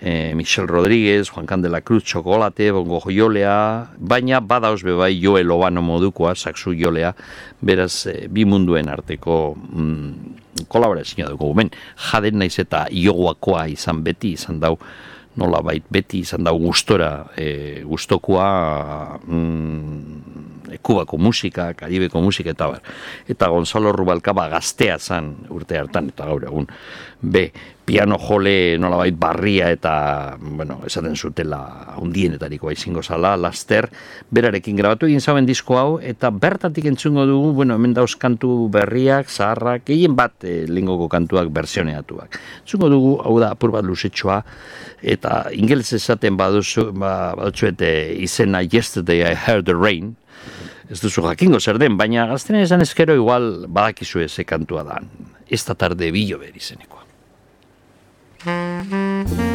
e, 0.00 0.34
Michel 0.34 0.66
Rodríguez, 0.66 1.30
Juan 1.30 1.46
Candela 1.46 1.82
Cruz, 1.82 2.04
Chocolate, 2.04 2.70
Bongo 2.70 3.00
Jolea, 3.00 3.90
baina 3.98 4.40
badauz 4.40 4.82
bai 4.82 5.20
Joel 5.20 5.50
Obano 5.50 5.82
modukoa, 5.82 6.34
saksu 6.34 6.74
jolea, 6.74 7.14
beraz 7.60 8.06
e, 8.06 8.28
bi 8.28 8.44
munduen 8.44 8.88
arteko 8.88 9.54
mm, 9.56 10.66
kolaborazioa 10.68 11.30
dugu. 11.30 11.52
Ben, 11.54 11.70
jaden 12.10 12.38
naiz 12.38 12.58
eta 12.58 12.86
ioguakoa 12.90 13.66
izan 13.68 14.02
beti, 14.02 14.34
izan 14.38 14.60
dau, 14.60 14.76
nola 15.36 15.60
bait 15.62 15.84
beti 15.92 16.24
izan 16.24 16.44
dau 16.44 16.56
gustora, 16.58 17.26
e, 17.36 17.82
gustokoa 17.86 19.20
mm, 19.26 20.78
kubako 20.82 21.18
musika, 21.18 21.72
karibeko 21.74 22.20
musika 22.22 22.54
eta 22.54 22.68
bar. 22.72 22.80
Eta 23.28 23.48
Gonzalo 23.50 23.92
Rubalcaba 23.92 24.48
gaztea 24.48 24.98
zan 24.98 25.34
urte 25.50 25.78
hartan 25.78 26.10
eta 26.12 26.26
gaur 26.30 26.46
egun. 26.46 26.68
Be, 27.20 27.50
piano 27.90 28.18
jole 28.22 28.78
nolabait 28.78 29.16
barria 29.18 29.66
eta, 29.74 30.36
bueno, 30.38 30.78
esaten 30.86 31.16
zutela 31.16 31.96
undienetariko 31.98 32.68
aizingo 32.70 33.02
zala, 33.02 33.32
laster, 33.34 33.88
berarekin 34.30 34.76
grabatu 34.78 35.08
egin 35.08 35.18
zauen 35.18 35.48
disko 35.48 35.74
hau, 35.80 35.88
eta 35.98 36.30
bertatik 36.30 36.86
entzungo 36.86 37.24
dugu, 37.26 37.50
bueno, 37.58 37.74
hemen 37.74 37.96
dauz 37.96 38.14
kantu 38.14 38.68
berriak, 38.70 39.26
zaharrak, 39.26 39.90
egin 39.90 40.14
bat 40.14 40.46
e, 40.46 40.68
lingoko 40.70 41.08
kantuak 41.10 41.50
berzioneatuak. 41.50 42.38
Entzungo 42.60 42.92
dugu, 42.94 43.10
hau 43.26 43.34
da, 43.42 43.50
apur 43.58 43.74
bat 43.74 43.88
luzetxoa, 43.88 44.38
eta 45.02 45.40
ingelez 45.50 45.90
esaten 45.98 46.38
baduzu, 46.38 46.92
ba, 46.94 47.34
baduzu 47.42 47.72
eta 47.72 47.90
izena 48.22 48.62
Yesterday 48.62 49.26
I 49.32 49.34
Heard 49.34 49.66
the 49.66 49.74
Rain, 49.74 50.14
ez 50.86 51.02
duzu 51.02 51.26
jakingo 51.26 51.58
zer 51.58 51.82
den, 51.82 51.98
baina 51.98 52.30
gaztenen 52.30 52.62
esan 52.68 52.86
ezkero 52.86 53.18
igual 53.18 53.66
badakizu 53.66 54.22
eze 54.28 54.46
kantua 54.46 54.86
da. 54.86 55.02
Ez 55.50 55.64
da 55.66 55.74
tarde 55.74 56.14
bilo 56.14 56.38
berizenekoa. 56.38 57.09
Bueno, 58.88 59.49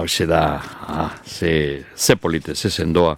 hau 0.00 0.26
da, 0.26 0.62
ah, 0.88 1.12
ze, 1.24 1.84
ze 1.94 2.16
polite, 2.16 2.54
ze 2.54 2.70
sendoa. 2.70 3.16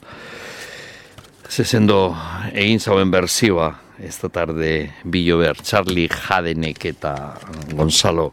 Ze 1.49 1.65
sendo 1.65 2.17
egin 2.53 2.81
zauen 2.81 3.11
berzioa, 3.11 3.69
ez 4.03 4.19
da 4.19 4.29
tarde 4.29 4.91
bilo 5.05 5.39
ber, 5.39 5.61
Charlie 5.63 6.09
Jadenek 6.09 6.85
eta 6.85 7.37
Gonzalo 7.75 8.33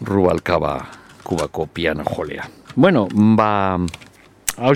Rubalcaba 0.00 0.86
kubako 1.22 1.66
piano 1.66 2.04
jolea. 2.04 2.48
Bueno, 2.74 3.08
ba, 3.12 3.78
hau 4.56 4.74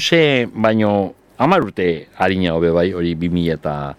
baino, 0.52 1.14
amar 1.38 1.62
urte 1.62 2.08
harina 2.18 2.54
hobe 2.54 2.70
bai, 2.70 2.92
hori 2.92 3.14
bimi 3.14 3.48
eta 3.48 3.94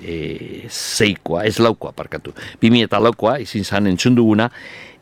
e, 0.00 0.68
zeikoa, 0.68 1.44
ez 1.44 1.58
laukoa 1.58 1.92
parkatu. 1.92 2.32
Bimi 2.60 2.82
eta 2.82 3.00
laukoa, 3.00 3.38
izin 3.40 3.64
zan 3.64 3.86
entzunduguna, 3.86 4.50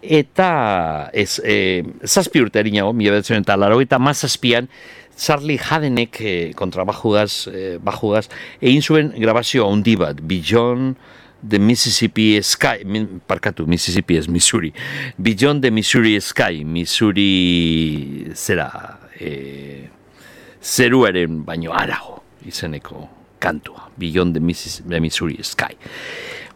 eta 0.02 1.10
ez, 1.14 1.38
e, 1.44 1.82
zazpi 2.04 2.42
urte 2.42 2.60
erinago, 2.60 2.92
mila 2.92 3.16
betzen 3.16 3.42
eta 3.42 3.56
laro 3.56 3.80
eta 3.80 4.00
mazazpian, 4.02 4.68
Charlie 5.16 5.60
Hadenek 5.60 6.20
e, 6.20 6.34
kontrabajugaz, 6.58 7.48
e, 7.48 7.64
bajugaz, 7.82 8.26
egin 8.60 8.82
zuen 8.82 9.12
grabazio 9.16 9.68
handi 9.70 9.96
bat, 10.00 10.20
Beyond 10.20 10.96
the 11.42 11.58
Mississippi 11.58 12.40
Sky, 12.42 12.86
parkatu, 13.26 13.66
Mississippi 13.66 14.18
ez 14.18 14.28
Missouri, 14.28 14.72
Beyond 15.18 15.62
the 15.62 15.70
Missouri 15.70 16.18
Sky, 16.20 16.64
Missouri 16.64 18.30
zera, 18.34 18.70
e, 19.18 19.88
zeruaren 20.62 21.42
baino 21.46 21.74
arago 21.74 22.22
izeneko 22.46 23.21
kantua, 23.42 23.90
Beyond 23.98 24.38
the 24.38 25.00
Missouri 25.00 25.38
Sky. 25.42 25.74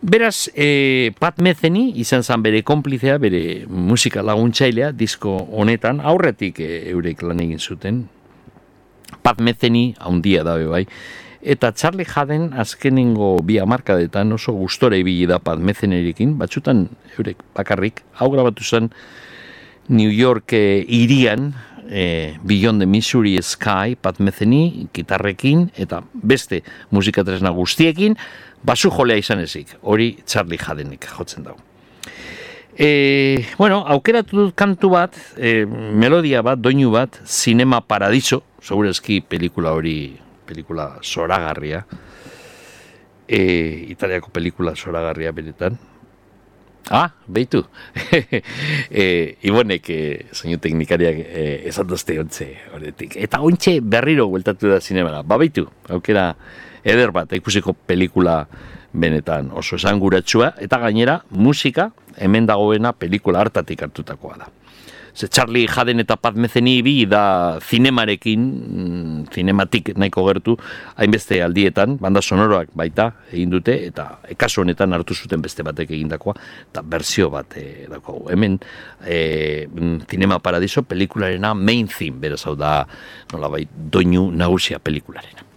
Beraz, 0.07 0.47
e, 0.55 1.11
Pat 1.18 1.41
Metheny 1.43 1.91
izan 1.99 2.22
zen 2.22 2.43
bere 2.45 2.62
konplizea, 2.62 3.16
bere 3.18 3.64
musika 3.66 4.22
laguntzailea, 4.22 4.93
disko 4.95 5.34
honetan, 5.57 6.03
aurretik 6.05 6.61
e, 6.62 6.82
eurek 6.93 7.24
lan 7.26 7.41
egin 7.43 7.59
zuten. 7.59 8.03
Pat 9.24 9.41
Metheny, 9.41 9.95
haundia 9.99 10.45
dabe 10.47 10.68
bai. 10.70 10.84
Eta 11.47 11.70
Charlie 11.72 12.07
Haden 12.07 12.51
azkenengo 12.59 13.37
bi 13.47 13.61
amarkadetan 13.62 14.34
oso 14.34 14.53
gustora 14.59 14.99
ibili 14.99 15.28
da 15.30 15.39
Pat 15.39 15.61
Methenyrekin, 15.62 16.37
batzutan 16.41 16.89
eurek 17.16 17.45
bakarrik, 17.55 18.03
hau 18.20 18.30
grabatu 18.32 18.64
zen 18.66 18.91
New 19.89 20.11
York 20.11 20.53
e, 20.53 20.82
irian, 20.82 21.53
e, 21.91 22.37
Beyond 22.43 22.80
the 22.80 22.87
Missouri 22.87 23.37
Sky, 23.43 23.97
Pat 24.01 24.18
Metheny, 24.18 24.89
gitarrekin, 24.95 25.70
eta 25.76 26.03
beste 26.12 26.62
musikatresna 26.91 27.51
guztiekin, 27.51 28.16
basu 28.66 28.91
jolea 28.91 29.20
izan 29.20 29.41
ezik, 29.45 29.76
hori 29.82 30.16
Charlie 30.26 30.59
Jadenik 30.59 31.07
jotzen 31.07 31.47
dago. 31.47 31.62
E, 32.76 33.47
bueno, 33.57 33.80
aukeratu 33.89 34.37
dut 34.37 34.55
kantu 34.59 34.91
bat, 34.93 35.16
e, 35.37 35.64
melodia 35.66 36.43
bat, 36.45 36.61
doinu 36.61 36.91
bat, 36.93 37.22
Cinema 37.24 37.80
Paradiso, 37.80 38.43
segurezki 38.61 39.22
pelikula 39.24 39.72
hori, 39.72 40.12
pelikula 40.47 40.99
zoragarria, 41.03 41.87
e, 43.26 43.41
italiako 43.89 44.30
pelikula 44.34 44.76
zoragarria 44.76 45.32
benetan. 45.32 45.78
Ah, 46.91 47.11
behitu. 47.26 47.64
e, 48.91 49.37
Ibonek, 49.43 49.91
e, 49.91 50.26
soinu 50.30 50.61
teknikariak, 50.62 51.18
e, 51.18 51.45
esatozte 51.66 52.14
ontze 52.22 52.47
horretik. 52.74 53.16
Eta 53.18 53.41
ontxe 53.43 53.80
berriro 53.82 54.28
gueltatu 54.30 54.70
da 54.70 54.78
zinema. 54.80 55.22
Ba, 55.26 55.39
behitu, 55.41 55.66
aukera, 55.91 56.28
eder 56.87 57.11
bat, 57.11 57.32
ikusiko 57.34 57.74
pelikula 57.74 58.45
benetan 58.97 59.51
oso 59.53 59.76
esanguratsua, 59.80 60.55
eta 60.62 60.78
gainera 60.87 61.18
musika 61.30 61.91
hemen 62.16 62.47
dagoena 62.47 62.95
pelikula 62.95 63.43
hartatik 63.43 63.82
hartutakoa 63.82 64.39
da. 64.45 64.49
Ze 65.16 65.28
Charlie 65.32 65.64
Jaden 65.64 66.02
eta 66.02 66.18
Pat 66.20 66.36
Mezeni 66.36 66.82
bi 66.84 67.06
da 67.08 67.56
zinemarekin, 67.64 68.40
mm, 68.40 69.22
zinematik 69.32 69.94
nahiko 69.96 70.26
gertu, 70.26 70.56
hainbeste 71.00 71.38
aldietan, 71.40 71.96
banda 71.96 72.20
sonoroak 72.20 72.74
baita 72.76 73.08
egin 73.32 73.54
dute, 73.54 73.78
eta 73.88 74.20
kasu 74.36 74.60
honetan 74.60 74.92
hartu 74.92 75.16
zuten 75.16 75.40
beste 75.40 75.64
batek 75.64 75.96
egindakoa, 75.96 76.36
eta 76.68 76.84
berzio 76.84 77.30
bat 77.32 77.56
e, 77.56 77.86
dako. 77.88 78.26
Hemen, 78.28 78.60
e, 79.08 79.66
Cinema 80.04 80.38
Paradiso 80.38 80.84
pelikularena 80.84 81.54
main 81.54 81.88
theme, 81.88 82.20
beraz 82.20 82.44
hau 82.44 82.54
da, 82.54 82.82
nola 83.32 83.48
bai, 83.56 83.64
doinu 83.72 84.28
nagusia 84.36 84.78
pelikularena. 84.78 85.48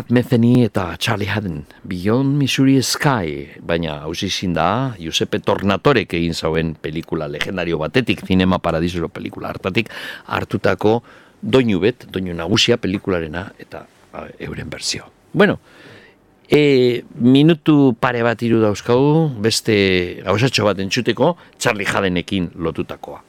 Pat 0.00 0.08
Metheny 0.16 0.62
eta 0.64 0.96
Charlie 0.96 1.28
Haddon, 1.28 1.66
Beyond 1.84 2.38
Missouri 2.40 2.78
Sky, 2.80 3.58
baina 3.60 3.98
hausi 4.00 4.30
da, 4.48 4.94
Giuseppe 4.96 5.40
Tornatorek 5.44 6.14
egin 6.14 6.32
zauen 6.32 6.72
pelikula 6.72 7.28
legendario 7.28 7.76
batetik, 7.76 8.24
Cinema 8.24 8.58
Paradiso 8.58 9.08
pelikula 9.08 9.50
hartatik, 9.50 9.90
hartutako 10.24 11.02
doinu 11.42 11.80
bet, 11.80 12.06
doinu 12.08 12.32
nagusia 12.32 12.78
pelikularena 12.78 13.52
eta 13.58 13.84
euren 14.38 14.70
berzio. 14.70 15.04
Bueno, 15.34 15.58
e, 16.48 17.04
minutu 17.20 17.94
pare 18.00 18.22
bat 18.22 18.40
iru 18.40 18.62
dauzkagu, 18.62 19.36
beste 19.36 20.22
gauzatxo 20.24 20.64
bat 20.64 20.80
entzuteko, 20.80 21.36
Charlie 21.58 21.84
Haddenekin 21.84 22.52
lotutakoa. 22.56 23.20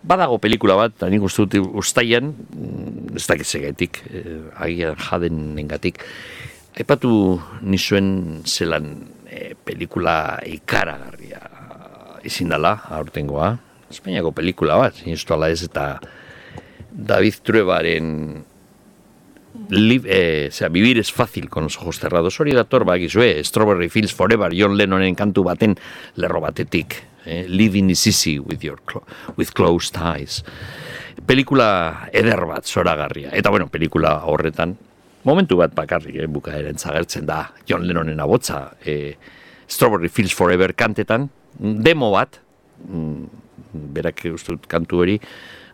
Badago 0.00 0.38
pelikula 0.40 0.78
bat, 0.78 0.94
eta 0.96 1.08
nik 1.12 1.24
uste 1.26 1.44
dut 1.44 1.72
mm, 1.76 3.16
ez 3.16 3.26
dakit 3.26 3.46
segetik, 3.46 4.02
eh, 4.08 4.38
agian 4.56 4.96
jaden 4.96 5.54
nengatik, 5.56 6.04
Aipatu 6.78 7.40
nizuen 7.66 8.44
zelan 8.46 8.92
eh, 9.26 9.56
pelikula 9.66 10.38
ikaragarria 10.46 11.40
izindala, 12.22 12.76
aurtengoa, 12.94 13.56
Espainiako 13.90 14.30
pelikula 14.36 14.76
bat, 14.78 14.94
zineztu 14.94 15.34
ez, 15.48 15.64
eta 15.66 15.98
David 16.90 17.42
Truebaren 17.42 18.44
Live, 19.68 20.08
eh, 20.08 20.48
sea, 20.50 20.68
vivir 20.68 20.98
es 20.98 21.12
fácil 21.12 21.48
con 21.48 21.64
los 21.64 21.76
ojos 21.78 21.98
cerrados. 21.98 22.38
Hori 22.38 22.52
dator, 22.52 22.84
ba, 22.84 22.96
gizue, 22.98 23.42
Strawberry 23.42 23.88
Fields 23.88 24.14
Forever, 24.14 24.52
John 24.54 24.76
Lennonen 24.76 25.14
kantu 25.14 25.44
baten 25.44 25.76
lerro 26.16 26.40
batetik. 26.40 27.02
Eh, 27.26 27.46
living 27.48 27.90
is 27.90 28.06
easy 28.06 28.38
with, 28.38 28.62
your 28.62 28.78
with 29.36 29.52
closed 29.52 29.96
eyes. 29.98 30.44
Pelikula 31.26 32.08
eder 32.12 32.46
bat, 32.46 32.64
zoragarria. 32.64 33.30
Eta 33.36 33.50
bueno, 33.50 33.68
pelikula 33.68 34.16
horretan, 34.24 34.76
momentu 35.24 35.58
bat 35.60 35.74
bakarrik, 35.74 36.16
eh, 36.16 36.26
bukaeren 36.26 36.78
zagertzen 36.78 37.26
da, 37.26 37.52
John 37.68 37.86
Lennonen 37.86 38.20
abotza, 38.20 38.76
eh, 38.84 39.16
Strawberry 39.66 40.08
Fields 40.08 40.34
Forever 40.34 40.74
kantetan, 40.74 41.28
demo 41.58 42.10
bat, 42.12 42.40
mm, 42.88 43.24
berak 43.92 44.24
ustut 44.32 44.66
kantu 44.66 45.02
hori, 45.04 45.20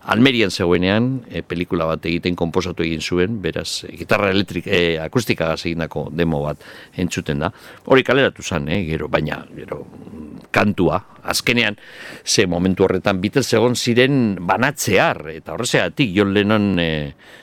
Almerian 0.07 0.53
zegoenean, 0.55 1.25
e, 1.27 1.43
pelikula 1.43 1.89
bat 1.89 2.05
egiten 2.07 2.37
konposatu 2.39 2.85
egin 2.87 3.03
zuen, 3.03 3.41
beraz, 3.43 3.83
gitarra 3.91 4.31
elektrik, 4.31 4.69
e, 4.71 4.99
akustika 5.03 5.49
egindako 5.57 6.07
demo 6.15 6.45
bat 6.45 6.63
entzuten 6.95 7.43
da. 7.43 7.51
Hori 7.91 8.07
kaleratu 8.07 8.45
zen, 8.47 8.69
e, 8.71 8.85
gero, 8.87 9.09
baina, 9.11 9.41
gero, 9.57 9.81
kantua, 10.55 11.01
azkenean, 11.27 11.77
ze 12.25 12.47
momentu 12.47 12.87
horretan, 12.87 13.19
bitez 13.21 13.49
egon 13.59 13.75
ziren 13.75 14.37
banatzear, 14.47 15.25
eta 15.35 15.57
horrezeatik, 15.57 16.15
John 16.15 16.33
Lennon, 16.37 16.69
e, 16.79 16.91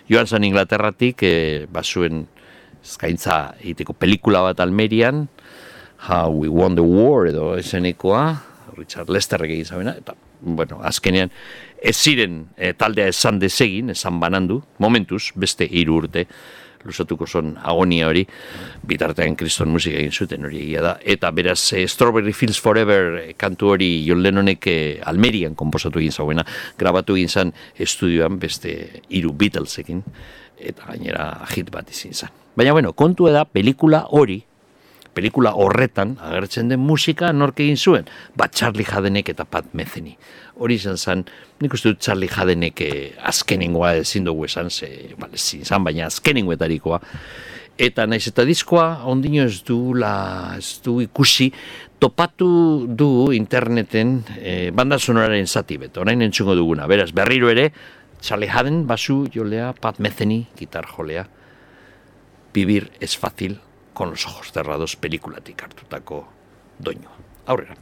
joan 0.08 0.32
zan 0.32 0.48
Inglaterratik, 0.48 1.24
e, 1.28 1.36
basuen, 1.68 2.24
eskaintza 2.84 3.58
egiteko 3.60 3.96
pelikula 3.96 4.42
bat 4.48 4.64
Almerian, 4.64 5.28
How 6.08 6.32
We 6.32 6.48
Won 6.48 6.76
the 6.76 6.84
War, 6.84 7.28
edo 7.28 7.54
esenekoa, 7.60 8.24
Richard 8.78 9.12
Lester 9.12 9.44
egin 9.46 9.66
zabena, 9.66 9.98
eta, 10.00 10.16
bueno, 10.42 10.80
azkenean, 10.84 11.32
ez 11.84 11.98
ziren 12.00 12.46
e, 12.56 12.72
taldea 12.80 13.12
esan 13.12 13.40
desegin, 13.42 13.92
esan 13.92 14.20
banandu, 14.22 14.62
momentuz, 14.80 15.34
beste 15.36 15.68
hiru 15.68 16.00
urte, 16.00 16.24
lusatuko 16.84 17.28
son 17.28 17.54
agonia 17.64 18.08
hori, 18.10 18.24
bitartean 18.88 19.36
kriston 19.40 19.72
musika 19.72 20.00
egin 20.00 20.12
zuten 20.12 20.48
hori 20.48 20.62
egia 20.64 20.84
da, 20.84 20.94
eta 21.16 21.32
beraz 21.36 21.60
e, 21.76 21.84
Strawberry 21.88 22.34
Fields 22.36 22.60
Forever 22.64 23.20
e, 23.20 23.26
kantu 23.40 23.74
hori 23.76 23.90
John 24.08 24.24
Lennonek 24.24 24.70
Almerian 25.12 25.58
komposatu 25.60 26.00
egin 26.00 26.16
zauena, 26.16 26.48
grabatu 26.80 27.20
egin 27.20 27.32
zan 27.32 27.54
estudioan 27.76 28.40
beste 28.40 29.04
hiru 29.12 29.36
Beatlesekin, 29.36 30.04
eta 30.64 30.88
gainera 30.94 31.28
hit 31.52 31.72
bat 31.72 31.92
izin 31.92 32.16
zan. 32.16 32.32
Baina 32.56 32.72
bueno, 32.76 32.94
kontu 32.96 33.28
da 33.34 33.44
pelikula 33.50 34.06
hori, 34.16 34.40
pelikula 35.14 35.54
horretan 35.60 36.16
agertzen 36.22 36.72
den 36.72 36.80
musika 36.80 37.32
nork 37.34 37.60
egin 37.60 37.78
zuen, 37.78 38.08
bat 38.40 38.56
Charlie 38.56 38.88
Hadenek 38.88 39.34
eta 39.34 39.46
Pat 39.46 39.74
Metheny 39.74 40.16
hori 40.60 40.78
izan 40.78 40.98
zen, 40.98 41.24
nik 41.62 41.74
uste 41.74 41.94
dut 41.94 42.02
Charlie 42.04 42.30
Jadenek 42.30 42.82
eh, 42.86 43.14
azkenengoa 43.30 43.96
ezin 44.02 44.28
dugu 44.28 44.46
esan, 44.46 44.70
ze, 44.70 45.16
bale, 45.20 45.38
zin 45.38 45.66
baina 45.84 46.08
azkenengoetarikoa. 46.08 47.00
Eta 47.84 48.06
naiz 48.06 48.28
eta 48.30 48.46
diskoa, 48.46 49.04
ondino 49.10 49.48
ez 49.48 49.64
du, 49.66 49.96
la, 49.98 50.14
ez 50.60 50.78
du 50.86 51.00
ikusi, 51.02 51.50
topatu 52.00 52.86
du 52.88 53.32
interneten 53.34 54.20
eh, 54.38 54.70
banda 54.76 55.00
sonoraren 55.00 55.48
zati 55.48 55.80
beto, 55.82 56.04
orain 56.04 56.22
entzungo 56.22 56.56
duguna. 56.56 56.86
Beraz, 56.88 57.10
berriro 57.16 57.50
ere, 57.50 57.72
Charlie 58.22 58.52
Haden, 58.52 58.86
basu 58.88 59.24
jolea, 59.34 59.74
Pat 59.74 59.98
Metheny, 60.00 60.46
gitar 60.60 60.86
jolea, 60.86 61.26
vivir 62.54 62.92
es 63.00 63.18
fácil 63.18 63.60
con 63.94 64.12
los 64.12 64.26
ojos 64.26 64.52
cerrados 64.52 64.96
pelikulatik 64.96 65.64
hartutako 65.64 66.28
doinu. 66.80 67.10
Aurrera. 67.46 67.76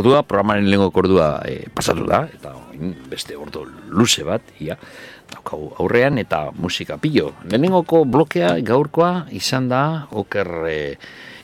Ordua, 0.00 0.22
programaren 0.26 0.66
lehenengoko 0.66 1.04
ordua 1.04 1.30
e, 1.46 1.68
pasatu 1.74 2.06
da, 2.08 2.24
eta 2.32 2.54
oin, 2.72 2.94
beste 3.10 3.36
ordu 3.38 3.66
luze 3.92 4.24
bat, 4.26 4.44
ia, 4.60 4.76
daukagu 5.30 5.70
aurrean, 5.78 6.18
eta 6.18 6.48
musika 6.58 6.98
pillo. 7.00 7.32
Lehenengoko 7.46 8.04
blokea 8.08 8.56
gaurkoa 8.66 9.26
izan 9.36 9.68
da, 9.70 9.84
oker 10.10 10.50
e, 10.70 10.78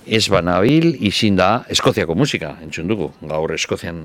ez 0.07 0.27
banabil, 0.31 0.93
izin 1.07 1.39
da, 1.39 1.51
Eskoziako 1.73 2.15
musika, 2.19 2.57
entzun 2.63 2.89
dugu, 2.91 3.11
gaur 3.27 3.55
Eskozian 3.57 4.05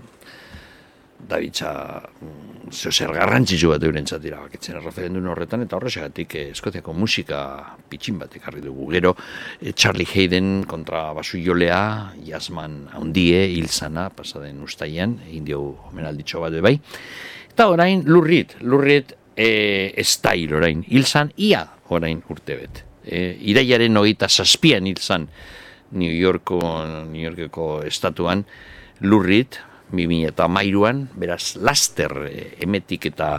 Davidza 1.32 1.72
mm, 2.02 2.72
zeo 2.72 2.92
zer 2.92 3.14
garrantzitsu 3.16 3.72
bat 3.72 3.84
euren 3.88 4.06
txatira 4.08 4.42
bakitzen 4.44 4.80
referendun 4.82 5.30
horretan 5.32 5.64
eta 5.66 5.78
horrexagatik 5.78 6.36
eh, 6.40 6.46
Eskoziako 6.56 6.94
musika 6.98 7.42
pitxin 7.90 8.20
bat 8.20 8.36
ekarri 8.40 8.64
dugu. 8.64 8.90
Gero 8.94 9.16
eh, 9.16 9.72
Charlie 9.72 10.08
Hayden 10.08 10.66
kontra 10.70 11.10
basu 11.18 11.40
jolea 11.42 12.12
jasman 12.28 12.84
haundie 12.96 13.46
hilzana 13.56 14.10
pasaden 14.16 14.62
ustaian 14.64 15.18
egin 15.30 15.48
diogu 15.48 15.74
omenalditxo 15.92 16.44
bat 16.44 16.60
bai. 16.64 16.78
Eta 17.52 17.68
orain 17.72 18.04
lurrit 18.08 18.56
lurrit 18.62 19.16
e, 19.36 20.04
style 20.04 20.56
orain 20.56 20.84
hilzan 20.88 21.32
ia 21.38 21.66
orain 21.92 22.22
urte 22.30 22.56
bet. 22.60 22.84
E, 23.04 23.36
iraiaren 23.52 23.98
hogeita 23.98 24.30
zazpian 24.30 24.88
hilzan 24.88 25.28
New 25.92 26.14
Yorko 26.14 26.62
New 27.10 27.24
Yorkeko 27.24 27.82
estatuan 27.88 28.46
lurrit 29.02 29.60
bimila 29.92 30.32
eta 30.32 30.48
mairuan, 30.48 31.06
beraz, 31.16 31.56
laster 31.58 32.16
eh, 32.28 32.48
emetik 32.66 33.10
eta 33.12 33.34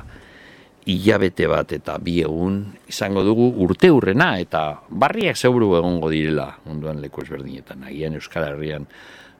hilabete 0.86 1.46
bat 1.46 1.72
eta 1.76 1.96
bi 2.02 2.18
egun 2.24 2.62
izango 2.90 3.22
dugu 3.22 3.48
urte 3.62 3.90
hurrena 3.92 4.34
eta 4.42 4.82
barriak 4.90 5.38
zeuru 5.38 5.76
egongo 5.78 6.10
direla 6.10 6.48
munduan 6.66 7.00
leku 7.02 7.22
ezberdinetan. 7.22 7.84
Agian 7.86 8.18
Euskal 8.18 8.48
Herrian 8.48 8.88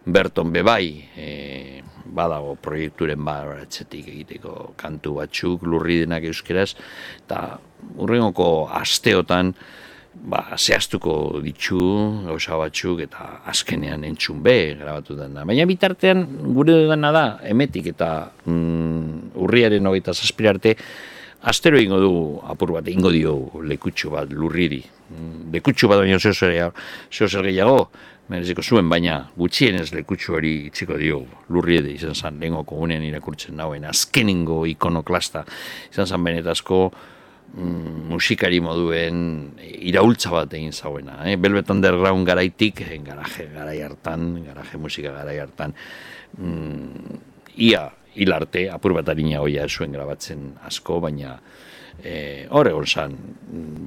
Berton 0.02 0.50
bebai 0.54 0.86
e, 1.14 1.82
badago 2.14 2.56
proiekturen 2.62 3.22
baratzetik 3.24 4.08
egiteko 4.10 4.72
kantu 4.78 5.18
batzuk 5.20 5.62
lurri 5.66 6.00
denak 6.02 6.26
euskeraz 6.30 6.72
eta 7.22 7.42
urrengoko 8.02 8.68
asteotan 8.74 9.54
ba, 10.14 10.56
zehaztuko 10.56 11.40
ditu 11.42 11.80
gauza 12.26 12.58
batzuk 12.60 13.00
eta 13.06 13.42
azkenean 13.48 14.04
entzun 14.04 14.42
be 14.42 14.74
grabatu 14.78 15.16
dena. 15.18 15.46
Baina 15.48 15.66
bitartean 15.68 16.26
gure 16.54 16.84
dena 16.90 17.12
da 17.12 17.24
emetik 17.48 17.92
eta 17.94 18.12
mm, 18.44 19.32
urriaren 19.42 19.86
hogeita 19.86 20.14
zazpirarte 20.14 20.76
astero 21.42 21.80
ingo 21.80 21.98
dugu 22.00 22.24
apur 22.46 22.76
bat, 22.78 22.88
ingo 22.88 23.10
dio 23.10 23.34
lekutsu 23.66 24.12
bat 24.14 24.30
lurriri. 24.30 24.82
Mm, 25.10 25.52
lekutsu 25.54 25.88
bat 25.90 26.02
baina 26.04 26.18
zeo 26.20 26.32
zer 26.34 27.42
gehiago, 27.48 27.88
mereziko 28.32 28.62
zuen, 28.62 28.88
baina 28.88 29.18
gutxienez 29.36 29.90
lekutsu 29.92 30.36
hori 30.38 30.52
itziko 30.68 30.96
dio 31.00 31.22
lurriede 31.52 31.90
izan 31.92 32.14
zen, 32.14 32.38
lengo 32.40 32.62
kogunean 32.68 33.02
irakurtzen 33.04 33.58
dauen, 33.58 33.84
azkeningo 33.88 34.62
ikonoklasta 34.70 35.44
izan 35.90 36.06
zen 36.06 36.24
benetazko, 36.24 36.84
mm, 37.54 38.06
musikari 38.12 38.60
moduen 38.64 39.52
iraultza 39.62 40.32
bat 40.34 40.54
egin 40.54 40.72
zauena. 40.72 41.20
Eh? 41.26 41.36
Velvet 41.40 41.70
Underground 41.70 42.26
garaitik, 42.26 42.84
eh, 42.86 42.98
garaje 43.04 43.48
garai 43.54 43.80
hartan, 43.82 44.44
garaje 44.46 44.78
musika 44.78 45.12
garai 45.12 45.38
hartan, 45.42 45.74
mm, 46.38 47.20
ia 47.56 47.90
hilarte, 48.14 48.68
apur 48.70 48.94
bat 48.94 49.08
harina 49.08 49.40
hoia 49.40 49.68
zuen 49.68 49.92
grabatzen 49.92 50.52
asko, 50.68 51.00
baina 51.00 51.38
eh, 52.02 52.46
hor 52.50 52.68
egon 52.68 52.86
zan, 52.86 53.14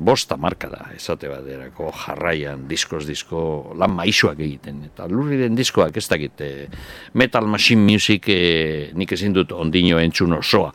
bosta 0.05 0.37
marka 0.37 0.69
da, 0.71 0.81
esate 0.95 1.29
bat 1.31 1.45
erako 1.49 1.91
jarraian, 2.05 2.65
diskoz 2.69 3.03
disko, 3.07 3.73
lan 3.77 3.95
maixuak 3.97 4.39
egiten, 4.39 4.83
eta 4.89 5.07
lurri 5.11 5.39
den 5.41 5.57
diskoak 5.57 5.97
ez 5.97 6.05
dakit, 6.11 6.41
eh, 6.45 6.67
Metal 7.13 7.47
Machine 7.49 7.81
Music 7.85 8.29
eh, 8.29 8.91
nik 8.93 9.11
ezin 9.11 9.35
dut 9.35 9.51
ondino 9.55 9.99
entzun 10.01 10.37
osoa, 10.37 10.71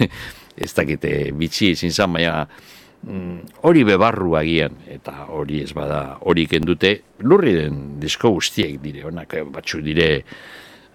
ez 0.60 0.72
dakite 0.76 1.32
bitxi 1.36 1.72
ezin 1.74 1.92
zan, 1.92 2.12
baina 2.12 2.44
mm, 2.44 3.62
hori 3.64 3.84
bebarru 3.88 4.36
agian, 4.38 4.76
eta 4.92 5.26
hori 5.32 5.62
ez 5.64 5.72
bada 5.76 6.18
hori 6.28 6.46
kendute, 6.50 6.94
lurri 7.24 7.56
den 7.56 7.80
disko 8.02 8.34
guztiek 8.36 8.76
dire, 8.82 9.06
onak 9.08 9.34
eh, 9.38 9.46
batzu 9.48 9.80
dire 9.84 10.10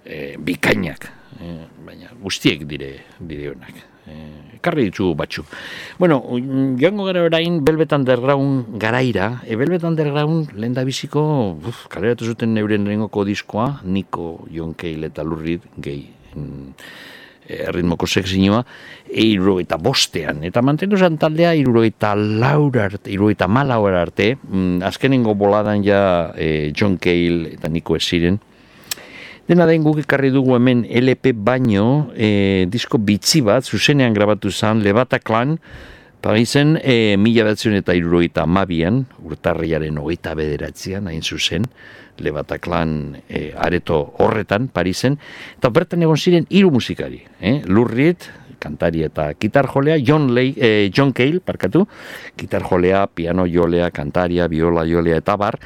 e, 0.06 0.38
bikainak, 0.38 1.10
e, 1.40 1.58
baina 1.86 2.14
guztiek 2.22 2.66
dire, 2.70 2.94
dire 3.20 3.52
onak. 3.56 3.84
E, 4.06 4.16
karri 4.62 4.86
ditzu 4.86 5.16
batzu. 5.18 5.42
Bueno, 5.98 6.20
joango 6.78 7.08
gara 7.08 7.24
orain 7.26 7.58
Velvet 7.66 7.94
Underground 7.98 8.78
garaira, 8.82 9.42
e, 9.46 9.58
Velvet 9.58 9.84
Underground 9.90 10.54
lehen 10.54 10.78
da 10.78 10.86
biziko, 10.86 11.26
uf, 11.58 11.88
kaleratu 11.90 12.30
zuten 12.30 12.54
neuren 12.54 12.86
lehengoko 12.86 13.26
diskoa, 13.26 13.82
Niko, 13.84 14.46
Jon 14.54 14.78
Keil 14.78 15.10
eta 15.10 15.26
Lurrit, 15.26 15.66
gehi, 15.82 16.06
mm, 16.36 16.74
erritmoko 17.48 18.08
sekzinua, 18.08 18.64
e, 19.10 19.36
eta 19.62 19.78
bostean. 19.78 20.44
Eta 20.44 20.62
mantendu 20.62 20.98
zan 20.98 21.18
taldea 21.18 21.54
iruro 21.56 21.84
eta 21.84 22.16
laura 22.16 22.86
arte, 22.86 23.12
iruro 23.12 23.30
eta 23.32 23.48
malaura 23.48 24.02
arte, 24.02 24.36
mm, 24.36 24.82
azkenengo 24.84 25.36
boladan 25.36 25.84
ja 25.84 26.34
e, 26.38 26.72
John 26.76 26.98
Cale 26.98 27.54
eta 27.54 27.70
Nico 27.70 27.96
Esiren. 27.96 28.40
Dena 29.46 29.68
den 29.70 29.84
guk 29.86 30.00
ikarri 30.02 30.32
dugu 30.34 30.56
hemen 30.56 30.86
LP 30.90 31.36
baino, 31.38 32.10
e, 32.18 32.66
disko 32.66 32.98
bitzi 32.98 33.44
bat, 33.46 33.64
zuzenean 33.64 34.14
grabatu 34.14 34.50
zan, 34.50 34.82
Lebata 34.82 35.20
Klan, 35.20 35.60
Parisen, 36.26 36.80
e, 36.82 37.18
mila 37.22 37.44
batzen 37.46 37.76
eta 37.78 37.94
iruro 37.94 38.18
eta 38.26 38.48
mabian, 38.50 39.04
urtarriaren 39.22 40.00
hogeita 40.02 40.32
bederatzean, 40.34 41.06
hain 41.12 41.22
zuzen, 41.22 41.68
Lebataklan 42.18 42.96
e, 43.30 43.52
areto 43.54 44.00
horretan, 44.24 44.66
Parisen, 44.74 45.20
eta 45.60 45.70
bertan 45.70 46.02
egon 46.02 46.18
ziren 46.18 46.48
hiru 46.50 46.72
musikari, 46.74 47.20
eh? 47.38 47.60
Lurriet, 47.70 48.26
kantari 48.58 49.04
eta 49.06 49.28
gitar 49.38 49.70
jolea, 49.70 50.00
John, 50.02 50.32
Lay, 50.34 50.56
e, 50.58 50.90
John 50.90 51.14
Cale, 51.14 51.44
parkatu, 51.46 51.86
gitar 52.42 52.66
jolea, 52.66 53.06
piano 53.06 53.46
jolea, 53.46 53.92
kantaria, 53.94 54.50
viola 54.50 54.88
jolea 54.90 55.22
eta 55.22 55.38
bar, 55.38 55.60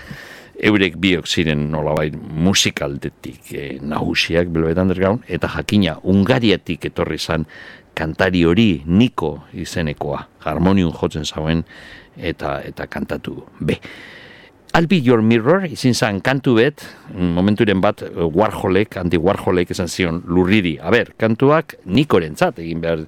eurek 0.59 0.97
biok 0.99 1.27
ziren 1.27 1.69
nolabait 1.71 2.15
musikaldetik 2.19 3.53
e, 3.55 3.65
nahusiak, 3.79 4.51
Velvet 4.51 4.83
Underground, 4.83 5.23
eta 5.31 5.47
jakina, 5.55 5.95
Ungariatik 6.03 6.89
etorri 6.91 7.19
zan 7.19 7.47
kantari 7.97 8.43
hori 8.45 8.83
Niko 8.85 9.39
izenekoa, 9.53 10.25
harmonium 10.45 10.93
jotzen 10.95 11.25
zauen, 11.25 11.63
eta 12.17 12.59
eta 12.65 12.87
kantatu 12.87 13.43
be. 13.59 13.79
I'll 14.75 14.85
be 14.85 14.99
your 15.01 15.23
mirror, 15.25 15.63
izin 15.65 15.95
zan 15.97 16.19
kantu 16.21 16.53
bet, 16.59 16.83
momenturen 17.17 17.81
bat 17.81 18.03
Warholek, 18.13 18.99
anti 19.01 19.17
Warholek 19.17 19.71
esan 19.73 19.89
zion 19.89 20.19
lurriri. 20.29 20.75
A 20.77 20.91
ber, 20.93 21.09
kantuak 21.17 21.73
nikoren 21.89 22.37
zat, 22.37 22.59
egin 22.61 22.83
behar 22.83 23.01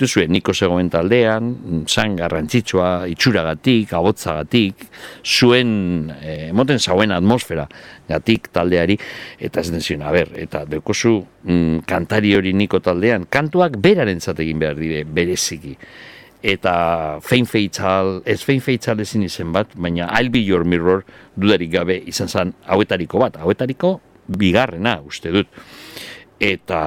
duzue 0.00 0.26
niko 0.30 0.54
zegoen 0.54 0.90
taldean, 0.90 1.50
zan 1.88 2.16
garrantzitsua, 2.18 3.06
itxuragatik, 3.12 3.92
abotzagatik, 3.96 4.86
zuen, 5.24 6.12
eh, 6.20 6.48
emoten 6.50 6.80
zauen 6.80 7.12
atmosfera 7.12 7.66
gatik 8.08 8.48
taldeari, 8.54 8.96
eta 9.38 9.60
ez 9.60 9.70
den 9.70 9.84
zion, 9.84 10.02
a 10.02 10.14
ber, 10.14 10.32
eta 10.40 10.64
dekozu 10.68 11.18
mm, 11.44 11.84
kantari 11.88 12.34
hori 12.36 12.54
niko 12.56 12.80
taldean, 12.80 13.28
kantuak 13.30 13.78
beraren 13.78 14.20
egin 14.20 14.58
behar 14.58 14.76
dire, 14.76 15.04
bereziki 15.04 15.76
eta 16.42 17.20
fein 17.20 17.44
feitzal, 17.44 18.20
ez 18.24 18.40
fein 18.44 18.62
feitzal 18.64 19.00
ezin 19.04 19.24
izen 19.26 19.52
bat, 19.52 19.74
baina 19.76 20.08
I'll 20.16 20.30
be 20.32 20.40
your 20.40 20.64
mirror 20.64 21.04
dudarik 21.36 21.72
gabe 21.72 21.98
izan 22.08 22.28
zen 22.28 22.54
hauetariko 22.66 23.20
bat, 23.20 23.36
hauetariko 23.36 23.98
bigarrena 24.40 25.00
uste 25.04 25.32
dut, 25.34 25.50
eta 26.40 26.80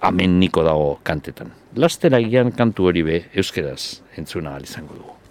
amen 0.00 0.38
niko 0.38 0.62
dago 0.66 0.94
kantetan. 1.02 1.61
Lastera 1.74 2.18
gian 2.20 2.50
kantu 2.52 2.90
hori 2.90 3.00
be, 3.06 3.18
euskeraz 3.32 4.02
entzuna 4.20 4.58
izango 4.60 4.92
dugu. 4.98 5.21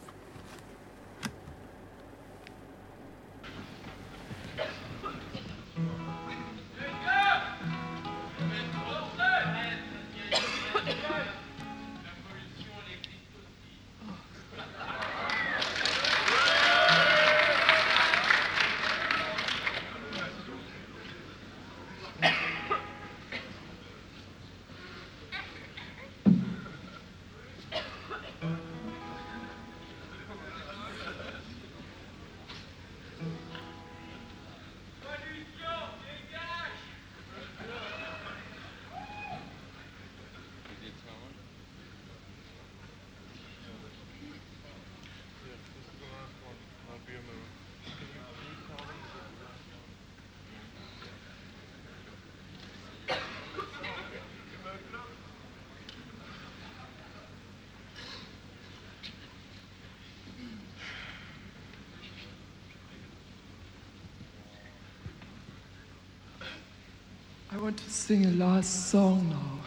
Sing 68.12 68.26
a 68.26 68.32
last 68.32 68.90
song 68.90 69.26
now. 69.30 69.60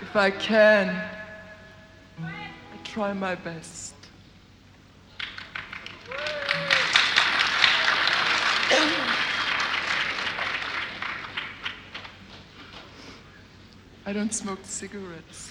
If 0.00 0.16
I 0.16 0.30
can, 0.30 0.88
I 2.18 2.76
try 2.82 3.12
my 3.12 3.34
best. 3.34 3.94
I 14.06 14.12
don't 14.14 14.32
smoke 14.32 14.60
cigarettes. 14.62 15.50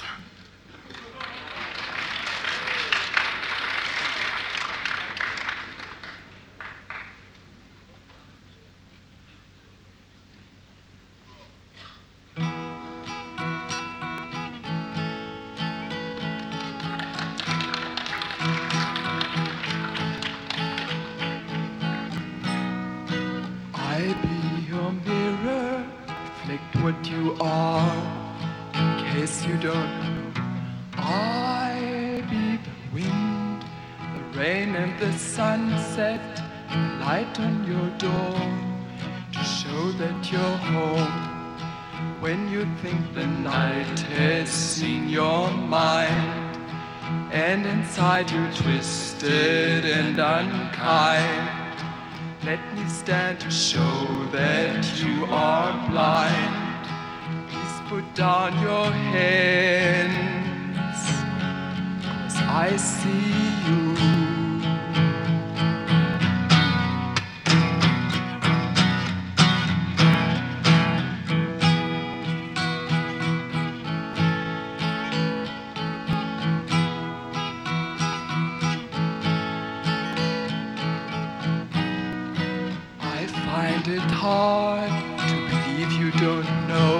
It 83.93 84.09
hard 84.09 84.89
to 85.19 85.35
believe 85.49 85.91
you 86.01 86.09
don't 86.13 86.51
know 86.67 86.97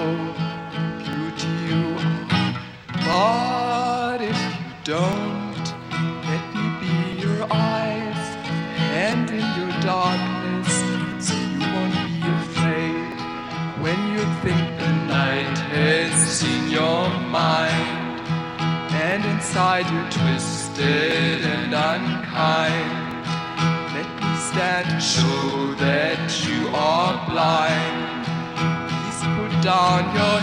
beauty 1.02 1.52
you 1.68 1.82
are. 1.98 2.54
But 3.08 4.22
if 4.22 4.40
you 4.58 4.64
don't, 4.84 5.64
let 6.28 6.44
me 6.54 6.66
be 6.82 6.94
your 7.20 7.42
eyes, 7.50 8.22
hand 8.92 9.28
in 9.30 9.46
your 9.58 9.72
darkness, 9.82 10.72
so 11.26 11.34
you 11.34 11.62
won't 11.74 11.98
be 12.06 12.20
afraid 12.38 13.10
when 13.82 13.98
you 14.12 14.22
think 14.44 14.64
the 14.78 14.92
night 15.18 15.58
has 15.74 16.12
seen 16.38 16.70
your 16.70 17.08
mind, 17.42 18.20
and 19.06 19.24
inside 19.24 19.86
you're 19.90 20.10
twisted 20.10 21.40
and 21.54 21.74
unkind. 21.74 22.83
Put 29.74 29.80
down 29.82 30.14
your 30.14 30.33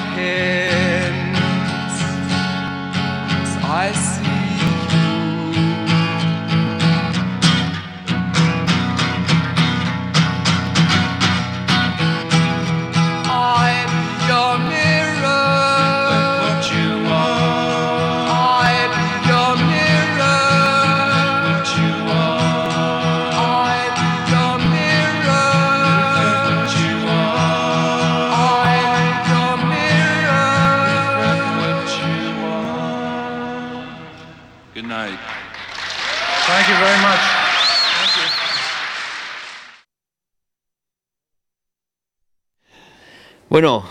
Bueno, 43.52 43.82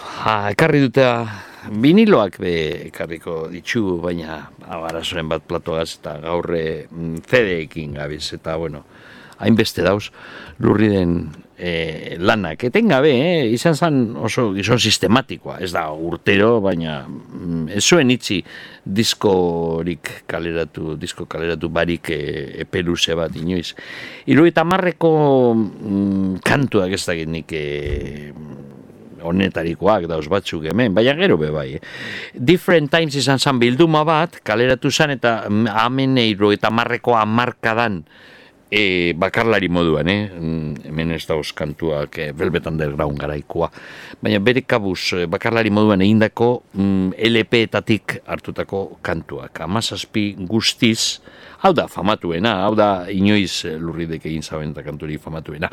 ekarri 0.48 0.78
dute 0.80 1.02
viniloak 1.84 2.38
be 2.40 2.52
ekarriko 2.86 3.34
ditxu, 3.52 3.98
baina 4.00 4.38
abarazoren 4.64 5.28
bat 5.28 5.42
platoaz 5.44 5.98
eta 5.98 6.14
gaurre 6.22 6.62
mm, 6.86 7.18
CD-ekin 7.28 7.98
gabiz, 7.98 8.22
eta 8.32 8.54
bueno, 8.56 8.80
hainbeste 9.36 9.84
dauz, 9.84 10.06
lurri 10.64 10.88
den 10.94 11.12
e, 11.58 12.16
lanak. 12.16 12.64
Etengabe, 12.70 13.12
eh? 13.12 13.50
izan 13.52 13.76
zen 13.76 13.98
oso 14.16 14.46
gizon 14.56 14.80
sistematikoa, 14.80 15.58
ez 15.60 15.74
da 15.76 15.84
urtero, 15.92 16.54
baina 16.64 17.02
mm, 17.04 17.66
ez 17.76 17.84
zuen 17.84 18.16
itzi 18.16 18.38
diskorik 18.80 20.22
kaleratu, 20.24 20.94
disko 20.96 21.28
kaleratu 21.28 21.68
barik 21.68 22.08
e, 22.16 22.22
epeluze 22.64 23.12
bat 23.12 23.36
inoiz. 23.36 23.74
Iru 24.24 24.48
eta 24.48 24.64
marreko 24.64 25.12
mm, 25.52 26.40
kantuak 26.48 26.96
ez 26.96 27.04
dakit 27.12 27.36
nik 27.36 27.52
e, 27.52 27.68
honetarikoak 29.22 30.08
dauz 30.10 30.26
batzuk 30.30 30.66
hemen, 30.70 30.94
baina 30.94 31.14
gero 31.18 31.38
be 31.40 31.50
bai. 31.54 31.68
Eh? 31.76 31.80
Different 32.34 32.90
Times 32.90 33.16
izan 33.16 33.38
zan 33.38 33.60
bilduma 33.60 34.04
bat, 34.04 34.40
kaleratu 34.44 34.90
zan 34.90 35.14
eta 35.16 35.44
ameneiro 35.84 36.52
eta 36.52 36.70
marreko 36.70 37.16
amarkadan 37.18 38.02
e, 38.70 39.12
bakarlari 39.18 39.68
moduan, 39.68 40.08
eh? 40.08 40.30
Mm, 40.30 40.86
hemen 40.86 41.12
ez 41.16 41.24
dauz 41.26 41.50
kantuak 41.56 42.18
e, 42.18 42.30
Velvet 42.36 42.70
Underground 42.70 43.18
garaikoa. 43.18 43.70
Baina 44.22 44.38
bere 44.44 44.62
kabuz 44.62 45.26
bakarlari 45.28 45.72
moduan 45.74 46.04
egindako 46.06 46.62
mm, 46.72 47.18
LP-etatik 47.18 48.20
hartutako 48.30 49.00
kantuak. 49.02 49.60
Amazazpi 49.66 50.30
guztiz, 50.38 51.20
hau 51.64 51.74
da 51.76 51.88
famatuena, 51.90 52.60
hau 52.64 52.74
da 52.78 52.90
inoiz 53.10 53.66
eh, 53.68 53.76
lurridek 53.78 54.24
egin 54.30 54.46
zaben 54.46 54.72
eta 54.72 54.86
kanturi 54.86 55.18
famatuena 55.20 55.68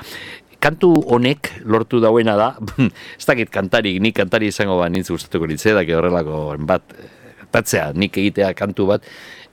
kantu 0.67 0.91
honek 1.15 1.53
lortu 1.63 2.01
dauena 2.03 2.35
da, 2.39 2.51
ez 3.19 3.25
dakit 3.27 3.51
kantari, 3.53 3.97
nik 4.03 4.17
kantari 4.19 4.51
izango 4.51 4.77
ba 4.81 4.91
nintz 4.91 5.09
gustatuko 5.13 5.47
litzea, 5.49 5.77
daki 5.79 5.95
horrelako 5.95 6.43
bat, 6.67 6.95
tatzea, 7.53 7.91
nik 7.95 8.17
egitea 8.19 8.51
kantu 8.57 8.91
bat, 8.91 9.07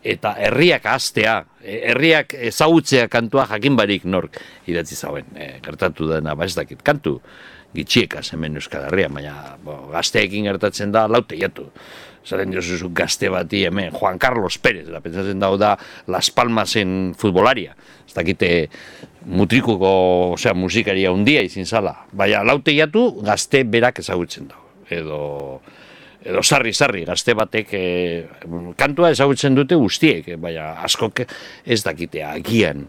eta 0.05 0.35
herriak 0.43 0.87
astea, 0.91 1.39
herriak 1.65 2.35
ezagutzea 2.51 3.09
kantua 3.12 3.47
jakin 3.49 3.79
barik 3.79 4.05
nork 4.05 4.41
idatzi 4.69 4.99
zauen, 4.99 5.31
e, 5.39 5.55
gertatu 5.65 6.11
dena, 6.11 6.35
ba 6.37 6.49
ez 6.49 6.57
dakit, 6.59 6.83
kantu 6.85 7.21
gitxiekaz 7.75 8.29
hemen 8.35 8.59
Euskal 8.61 8.89
Herrian, 8.89 9.15
baina 9.15 9.57
bo, 9.65 9.89
gazteekin 9.93 10.47
gertatzen 10.51 10.93
da 10.95 11.09
laute 11.11 11.39
jatu. 11.41 11.69
Zaren 12.25 12.55
jozu 12.55 12.89
gazte 12.97 13.29
bati 13.29 13.65
hemen, 13.69 13.93
Juan 13.99 14.19
Carlos 14.23 14.57
Pérez, 14.62 14.87
da 14.89 15.03
pentsatzen 15.05 15.43
dau 15.43 15.59
da 15.61 15.75
Las 16.09 16.31
Palmasen 16.33 17.12
futbolaria. 17.21 17.75
Ez 18.07 18.15
dakite 18.17 18.49
mutrikuko, 19.27 19.89
osea, 20.35 20.55
musikaria 20.55 21.12
handia 21.12 21.43
izin 21.45 21.66
zala. 21.66 21.95
Baina 22.12 22.43
laute 22.45 22.75
jatu 22.77 23.07
gazte 23.25 23.64
berak 23.64 24.01
ezagutzen 24.03 24.49
dago. 24.51 24.62
Edo, 24.91 25.20
edo 26.25 26.43
sarri 26.43 26.75
sarri 26.75 27.05
gazte 27.09 27.35
batek 27.37 27.75
e, 27.75 27.85
kantua 28.77 29.11
ezagutzen 29.14 29.57
dute 29.57 29.79
guztiek, 29.81 30.29
e, 30.29 30.37
baina 30.41 30.75
askok 30.85 31.25
ez 31.64 31.83
dakite 31.85 32.25
agian 32.25 32.87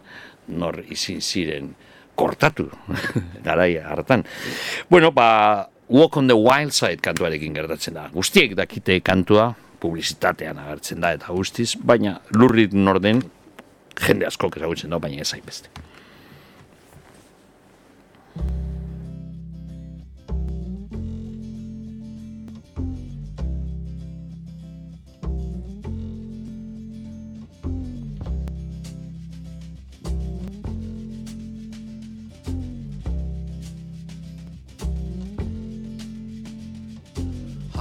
nor 0.47 0.81
izin 0.91 1.21
ziren 1.21 1.71
kortatu 2.15 2.67
garai 3.47 3.75
hartan. 3.79 4.25
Bueno, 4.89 5.11
ba, 5.11 5.69
Walk 5.88 6.17
on 6.17 6.27
the 6.27 6.33
Wild 6.33 6.73
Side 6.73 6.97
kantuarekin 7.05 7.53
gertatzen 7.53 7.93
da. 7.93 8.07
Guztiek 8.09 8.55
dakite 8.57 8.97
kantua, 9.05 9.51
publizitatean 9.77 10.57
agertzen 10.63 11.03
da 11.03 11.13
eta 11.13 11.33
guztiz, 11.36 11.75
baina 11.78 12.17
lurrit 12.33 12.74
norden 12.74 13.21
jende 14.01 14.25
askok 14.25 14.57
ezagutzen 14.57 14.95
da, 14.95 14.99
baina 15.03 15.21
ez 15.21 15.33
hainbeste. 15.36 15.84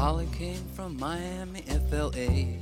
Holly 0.05 0.28
came 0.36 0.62
from 0.74 0.98
Miami, 0.98 1.62
FLA. 1.89 2.59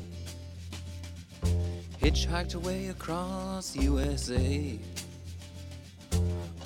Hitchhiked 2.00 2.54
away 2.54 2.86
across 2.86 3.74
USA. 3.74 4.78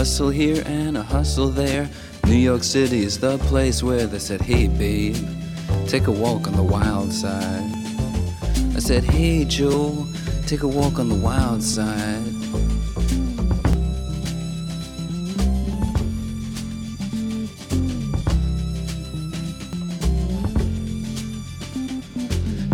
hustle 0.00 0.30
here 0.30 0.62
and 0.64 0.96
a 0.96 1.02
hustle 1.02 1.50
there. 1.50 1.86
New 2.24 2.32
York 2.32 2.62
City 2.64 3.04
is 3.04 3.20
the 3.20 3.36
place 3.50 3.82
where 3.82 4.06
they 4.06 4.18
said, 4.18 4.40
Hey, 4.40 4.66
babe, 4.66 5.14
take 5.86 6.06
a 6.06 6.10
walk 6.10 6.46
on 6.46 6.56
the 6.56 6.62
wild 6.62 7.12
side. 7.12 7.70
I 8.74 8.78
said, 8.78 9.04
Hey, 9.04 9.44
Joe, 9.44 10.06
take 10.46 10.62
a 10.62 10.66
walk 10.66 10.98
on 10.98 11.10
the 11.10 11.14
wild 11.14 11.62
side. 11.62 12.24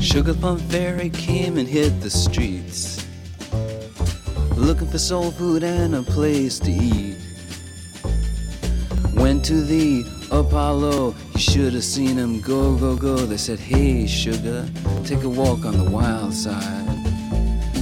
Sugar 0.01 0.35
Plum 0.35 0.59
Fairy 0.71 1.11
came 1.11 1.59
and 1.59 1.67
hit 1.67 2.01
the 2.01 2.09
streets, 2.09 3.05
looking 4.55 4.87
for 4.87 4.99
soul 4.99 5.33
food 5.33 5.65
and 5.65 5.97
a 5.97 6.03
place 6.03 6.61
to 6.61 6.71
eat. 6.71 7.16
To 9.47 9.63
the 9.63 10.05
Apollo, 10.33 11.15
you 11.35 11.39
should 11.39 11.73
have 11.75 11.85
seen 11.85 12.17
him 12.17 12.41
go, 12.41 12.77
go, 12.77 12.97
go. 12.97 13.15
They 13.15 13.37
said, 13.37 13.61
Hey, 13.61 14.05
sugar, 14.05 14.69
take 15.05 15.23
a 15.23 15.29
walk 15.29 15.65
on 15.65 15.79
the 15.79 15.89
wild 15.89 16.35
side. 16.35 16.89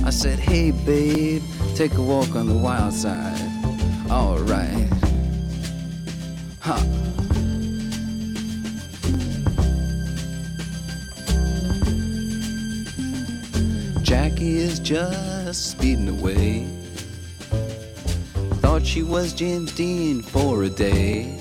I 0.05 0.11
said, 0.11 0.39
Hey, 0.39 0.73
babe, 0.73 1.43
take 1.75 1.95
a 1.95 2.03
walk 2.03 2.35
on 2.35 2.49
the 2.49 2.55
wild 2.55 2.93
side. 2.93 3.41
Alright. 4.11 4.93
Ha. 6.61 6.85
Jackie 14.03 14.59
is 14.59 14.79
just 14.81 15.71
speeding 15.71 16.11
away. 16.11 16.67
Thought 18.61 18.85
she 18.85 19.03
was 19.03 19.33
James 19.33 19.73
Dean 19.73 20.21
for 20.21 20.65
a 20.65 20.69
day. 20.69 21.41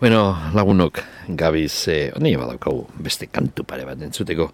Bueno, 0.00 0.38
lagunok, 0.54 1.00
gabiz, 1.36 1.88
eh, 1.88 2.12
ondi 2.16 2.34
badaukagu 2.36 2.86
beste 3.04 3.28
kantu 3.28 3.64
pare 3.64 3.84
bat 3.84 4.00
entzuteko 4.02 4.50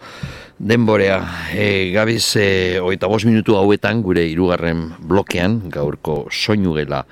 denborea. 0.58 1.20
E, 1.52 1.90
gabiz, 1.94 2.36
eh, 2.36 2.80
oita 2.82 3.06
bos 3.06 3.24
minutu 3.24 3.56
hauetan, 3.56 4.02
gure 4.02 4.24
hirugarren 4.26 4.90
blokean, 4.98 5.70
gaurko 5.70 6.26
soinu 6.30 6.74
gela, 6.74 7.04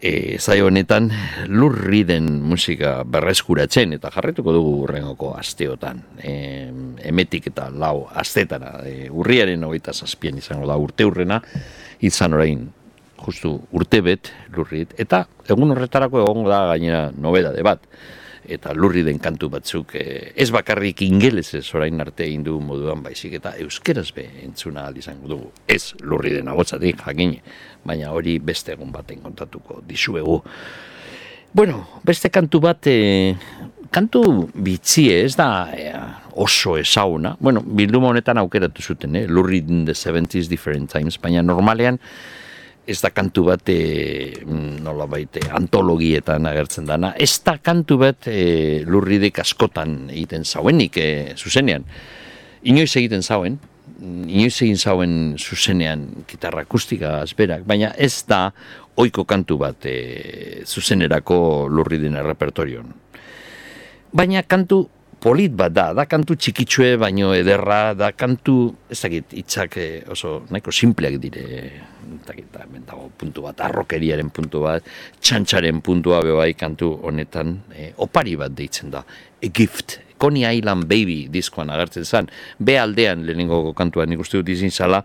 e, 0.00 0.38
zai 0.38 0.60
honetan, 0.60 1.10
lurri 1.48 2.04
den 2.04 2.28
musika 2.42 3.02
berreskuratzen, 3.04 3.96
eta 3.96 4.10
jarretuko 4.14 4.52
dugu 4.54 4.74
urrengoko 4.84 5.34
asteotan. 5.38 6.02
E, 6.20 6.70
emetik 7.08 7.50
eta 7.52 7.68
lau 7.70 8.06
astetara, 8.14 8.80
e, 8.86 9.08
urriaren 9.10 9.64
hogeita 9.64 9.94
zazpian 9.94 10.38
izango 10.38 10.68
da 10.68 10.76
urte 10.76 11.06
urrena, 11.08 11.40
izan 12.00 12.36
orain 12.36 12.66
justu 13.26 13.56
urte 13.72 14.02
bet 14.04 14.30
lurrit, 14.54 14.92
eta 15.00 15.24
egun 15.48 15.72
horretarako 15.74 16.22
egongo 16.22 16.50
da 16.52 16.66
gainera 16.74 17.08
nobedade 17.16 17.64
bat. 17.66 17.82
Eta 18.46 18.72
lurri 18.74 19.02
den 19.02 19.18
kantu 19.18 19.48
batzuk 19.50 19.96
eh, 19.98 20.32
ez 20.38 20.48
bakarrik 20.54 21.02
ingelesez 21.02 21.64
orain 21.74 22.00
arte 22.00 22.24
egin 22.26 22.44
du 22.46 22.60
moduan 22.62 23.02
baizik 23.02 23.34
eta 23.40 23.56
euskeraz 23.62 24.12
be 24.14 24.26
entzuna 24.44 24.84
ahal 24.84 24.98
izango 25.00 25.30
dugu. 25.32 25.50
Ez 25.66 25.94
lurri 26.00 26.36
den 26.36 26.48
agotzatik 26.52 27.02
jakin, 27.02 27.34
baina 27.86 28.12
hori 28.14 28.38
beste 28.38 28.76
egun 28.76 28.92
baten 28.94 29.22
kontatuko 29.24 29.80
dizuegu. 29.88 30.42
Bueno, 31.56 31.86
beste 32.04 32.28
kantu 32.30 32.60
bat, 32.60 32.86
e, 32.86 33.34
kantu 33.90 34.22
bitzie, 34.52 35.22
ez 35.24 35.34
da 35.38 35.70
e, 35.72 35.90
oso 36.36 36.76
ezauna. 36.76 37.36
Bueno, 37.40 37.62
bilduma 37.64 38.10
honetan 38.12 38.38
aukeratu 38.42 38.82
zuten, 38.82 39.16
eh? 39.16 39.26
Lurri 39.26 39.62
the 39.62 39.94
70s 39.94 40.48
different 40.48 40.92
times, 40.92 41.16
baina 41.18 41.42
normalean 41.42 41.98
ez 42.86 43.00
da 43.02 43.10
kantu 43.10 43.48
bat 43.48 43.68
e, 43.68 44.42
nola 44.46 45.08
baite 45.10 45.42
antologietan 45.58 46.46
agertzen 46.46 46.86
dana, 46.86 47.12
ez 47.18 47.34
da 47.44 47.56
kantu 47.58 47.98
bat 48.04 48.28
e, 48.30 48.84
lurridek 48.86 49.40
askotan 49.42 50.06
egiten 50.14 50.46
zauenik 50.46 50.98
e, 51.02 51.08
zuzenean. 51.36 51.86
Inoiz 52.66 52.92
egiten 52.98 53.22
zauen, 53.22 53.58
inoiz 54.00 54.54
egin 54.62 54.78
zauen 54.78 55.12
zuzenean 55.38 56.06
gitarra 56.30 56.62
akustika 56.66 57.20
azberak, 57.24 57.66
baina 57.66 57.92
ez 57.98 58.24
da 58.28 58.50
oiko 59.02 59.26
kantu 59.28 59.58
bat 59.60 59.86
e, 59.90 60.62
zuzenerako 60.64 61.66
lurri 61.68 61.98
dena 62.02 62.22
repertorion. 62.26 62.92
Baina 64.16 64.42
kantu 64.46 64.86
polit 65.20 65.52
bat 65.56 65.72
da, 65.72 65.90
da 65.96 66.04
kantu 66.08 66.36
txikitsue 66.36 66.96
baino 67.00 67.32
ederra, 67.34 67.94
da 67.98 68.12
kantu, 68.12 68.56
ez 68.92 68.98
dakit, 69.00 69.32
itzak 69.42 69.78
eh, 69.80 70.02
oso 70.12 70.38
nahiko 70.52 70.74
simpleak 70.74 71.18
dire, 71.22 71.44
ez 72.06 72.22
dakit, 72.26 72.50
da, 72.54 72.66
dago 72.90 73.08
puntu 73.18 73.46
bat, 73.46 73.62
arrokeriaren 73.66 74.30
puntu 74.34 74.62
bat, 74.66 74.86
txantxaren 75.20 75.80
puntua 75.84 76.20
bebai 76.26 76.52
kantu 76.58 76.92
honetan, 77.08 77.56
eh, 77.74 77.92
opari 78.04 78.36
bat 78.38 78.54
deitzen 78.56 78.92
da, 78.92 79.02
a 79.02 79.48
gift, 79.48 80.00
Coney 80.16 80.46
Island 80.48 80.86
Baby 80.88 81.26
diskoan 81.32 81.70
agertzen 81.72 82.06
zen, 82.06 82.30
be 82.58 82.78
aldean 82.80 83.26
lehenengo 83.26 83.74
kantuan 83.76 84.08
nik 84.08 84.22
uste 84.24 84.40
dut 84.40 84.54
izin 84.54 84.72
zala, 84.72 85.02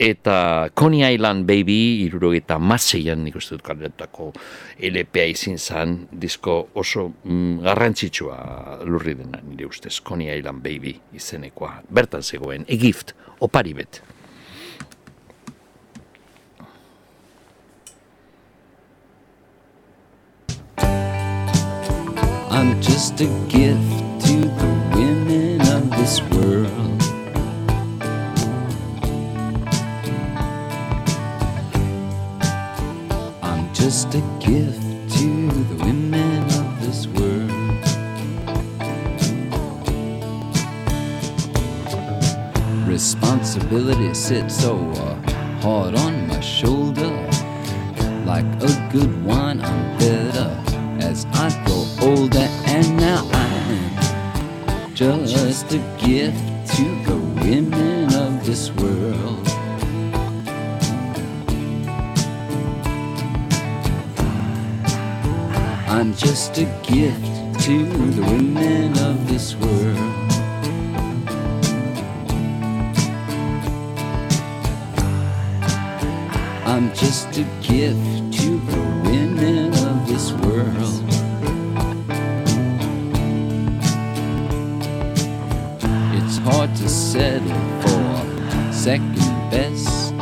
eta 0.00 0.70
Coney 0.72 1.04
Island 1.14 1.44
Baby 1.44 2.06
irurogeta 2.06 2.56
maseian 2.58 3.20
nik 3.26 3.36
uste 3.36 3.58
dut 3.58 3.64
kaletako 3.66 4.30
LPA 4.80 5.26
izin 5.28 5.58
zen, 5.60 6.06
disko 6.10 6.54
oso 6.80 7.10
mm, 7.10 7.60
garrantzitsua 7.66 8.80
lurri 8.88 9.14
dena 9.18 9.42
nire 9.44 9.68
ustez, 9.68 9.98
Coney 10.00 10.32
Island 10.32 10.64
Baby 10.64 10.94
izenekoa, 11.12 11.82
bertan 11.92 12.24
zegoen, 12.24 12.64
egift, 12.68 13.12
opari 13.44 13.76
bet. 13.76 14.00
I'm 22.50 22.80
just 22.80 23.20
a 23.20 23.28
gift 23.48 24.24
to 24.24 24.48
the 24.48 24.70
women 24.96 25.60
of 25.60 25.90
this 25.98 26.22
world. 26.32 26.89
Just 33.90 34.14
a 34.14 34.20
gift 34.38 34.80
to 35.18 35.48
the 35.48 35.84
women 35.84 36.44
of 36.44 36.80
this 36.80 37.08
world. 37.08 37.50
Responsibility 42.86 44.14
sits 44.14 44.62
so 44.62 44.76
uh, 44.76 45.14
hard 45.60 45.96
on 45.96 46.28
my 46.28 46.38
shoulder. 46.38 47.10
Like 48.24 48.46
a 48.62 48.88
good 48.92 49.24
wine, 49.24 49.60
I'm 49.60 49.98
better 49.98 50.50
as 51.00 51.26
I 51.32 51.48
grow 51.64 51.84
older, 52.00 52.48
and 52.66 52.96
now 52.96 53.28
I'm 53.32 54.94
just 54.94 55.72
a 55.72 55.78
gift 55.98 56.38
to 56.76 56.84
the 57.08 57.18
women 57.42 58.14
of 58.14 58.46
this 58.46 58.70
world. 58.70 59.49
I'm 65.90 66.14
just 66.14 66.56
a 66.56 66.66
gift 66.84 67.64
to 67.64 67.84
the 67.84 68.22
women 68.22 68.96
of 68.98 69.26
this 69.28 69.56
world. 69.56 69.98
I'm 76.64 76.94
just 76.94 77.36
a 77.38 77.44
gift 77.60 78.32
to 78.38 78.58
the 78.70 78.80
women 79.04 79.74
of 79.88 80.06
this 80.06 80.30
world. 80.30 81.04
It's 86.14 86.38
hard 86.38 86.72
to 86.76 86.88
settle 86.88 87.48
for 87.82 88.72
second 88.72 89.16
best. 89.50 90.14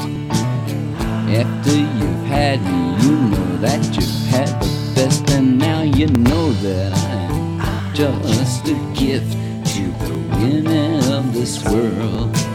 After 1.28 1.76
you've 1.76 2.24
had 2.24 2.62
me, 2.62 3.06
you 3.06 3.16
know 3.28 3.56
that 3.58 3.84
you've 3.94 4.26
had 4.28 4.57
and 5.38 5.56
now 5.56 5.82
you 5.82 6.08
know 6.08 6.50
that 6.50 6.92
I'm 7.60 7.94
just 7.94 8.66
a 8.66 8.74
gift 8.92 9.32
to 9.74 9.82
the 10.04 10.14
women 10.36 11.12
of 11.12 11.32
this 11.32 11.64
world. 11.64 12.47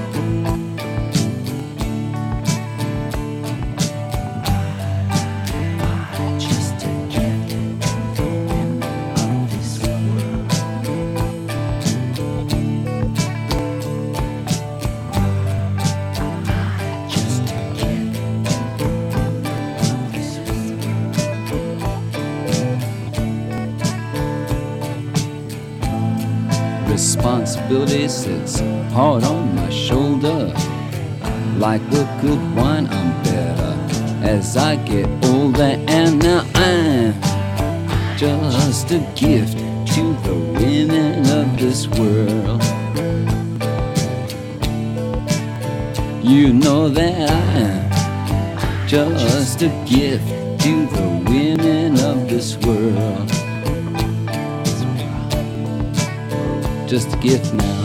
Sits 28.14 28.60
hard 28.94 29.24
on 29.24 29.56
my 29.56 29.70
shoulder. 29.72 30.54
Like 31.58 31.82
a 31.94 32.06
good 32.22 32.40
wine, 32.56 32.88
I'm 32.88 33.24
better 33.24 33.74
as 34.22 34.56
I 34.56 34.76
get 34.76 35.08
older, 35.26 35.76
and 35.88 36.22
now 36.22 36.46
I'm 36.54 37.20
just 38.16 38.92
a 38.92 39.00
gift 39.16 39.58
to 39.96 40.04
the 40.28 40.36
women 40.60 41.22
of 41.40 41.58
this 41.58 41.88
world. 41.88 42.62
You 46.24 46.54
know 46.54 46.90
that 46.90 47.32
I'm 47.32 48.88
just 48.88 49.64
a 49.64 49.70
gift 49.88 50.28
to 50.62 50.86
the 50.86 51.08
women 51.26 52.00
of 52.00 52.30
this 52.30 52.58
world. 52.58 53.30
Just 56.88 57.12
a 57.12 57.18
gift 57.18 57.52
now. 57.56 57.83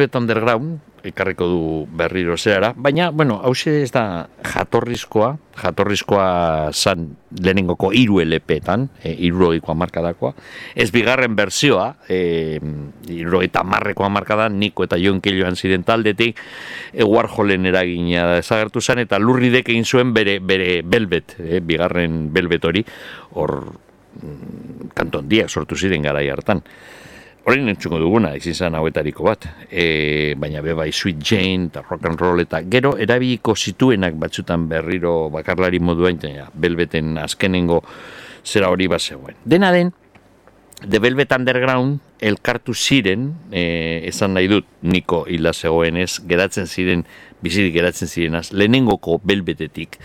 Velvet 0.00 0.16
Underground 0.16 0.80
ekarriko 1.04 1.46
du 1.48 1.60
berriro 1.96 2.36
zerara, 2.36 2.74
baina, 2.76 3.10
bueno, 3.10 3.38
hause 3.44 3.82
ez 3.82 3.90
da 3.92 4.28
jatorrizkoa, 4.44 5.30
jatorrizkoa 5.60 6.26
zan 6.72 7.06
lehenengoko 7.40 7.90
iru 7.96 8.20
LP-tan, 8.20 8.86
e, 9.02 9.14
irurogikoa 9.28 9.76
markadakoa, 9.80 10.32
ez 10.76 10.90
bigarren 10.92 11.36
berzioa, 11.36 11.86
e, 12.08 12.60
irurogita 13.08 13.64
marrekoa 13.64 14.10
markada, 14.12 14.48
Niko 14.52 14.84
eta 14.84 15.00
Jon 15.00 15.20
Keilloan 15.24 15.56
ziren 15.56 15.84
taldetik, 15.88 16.40
e, 16.92 17.04
Warholen 17.04 17.68
eragina 17.72 18.26
desagertu 18.38 18.80
zen, 18.80 19.04
eta 19.04 19.20
lurridek 19.20 19.72
egin 19.72 19.88
zuen 19.88 20.14
bere, 20.16 20.38
bere 20.40 20.80
belbet, 20.84 21.36
e, 21.40 21.60
bigarren 21.64 22.26
belbet 22.32 22.68
hori, 22.68 22.84
hor 23.40 23.56
mm, 24.20 24.92
kanton 24.96 25.28
diak 25.32 25.48
sortu 25.48 25.80
ziren 25.80 26.08
garai 26.08 26.28
hartan. 26.28 26.64
Horrein 27.44 27.70
entzuko 27.72 27.98
duguna, 27.98 28.34
izin 28.36 28.54
zen 28.54 28.76
hauetariko 28.76 29.24
bat. 29.24 29.46
E, 29.70 30.34
baina 30.38 30.60
be 30.62 30.74
bai 30.76 30.90
Sweet 30.92 31.22
Jane 31.24 31.70
eta 31.70 31.82
rock 31.86 32.10
and 32.10 32.20
roll 32.20 32.42
eta 32.44 32.60
gero 32.68 32.96
erabiliko 33.00 33.54
zituenak 33.56 34.18
batzutan 34.20 34.68
berriro 34.68 35.30
bakarlari 35.32 35.80
moduain, 35.80 36.20
ja, 36.20 36.50
belbeten 36.52 37.16
azkenengo 37.18 37.80
zera 38.44 38.68
hori 38.68 38.88
bat 38.92 39.00
zegoen. 39.00 39.40
Dena 39.44 39.72
den, 39.72 39.92
The 40.80 40.98
Velvet 40.98 41.32
Underground 41.32 42.00
elkartu 42.20 42.72
ziren, 42.74 43.34
e, 43.52 44.00
esan 44.08 44.32
nahi 44.36 44.48
dut, 44.48 44.68
niko 44.80 45.24
hila 45.28 45.52
zegoenez, 45.52 46.22
geratzen 46.28 46.68
ziren, 46.68 47.04
bizirik 47.44 47.74
geratzen 47.74 48.08
zirenaz, 48.08 48.50
lehenengoko 48.52 49.18
belbetetik, 49.24 49.98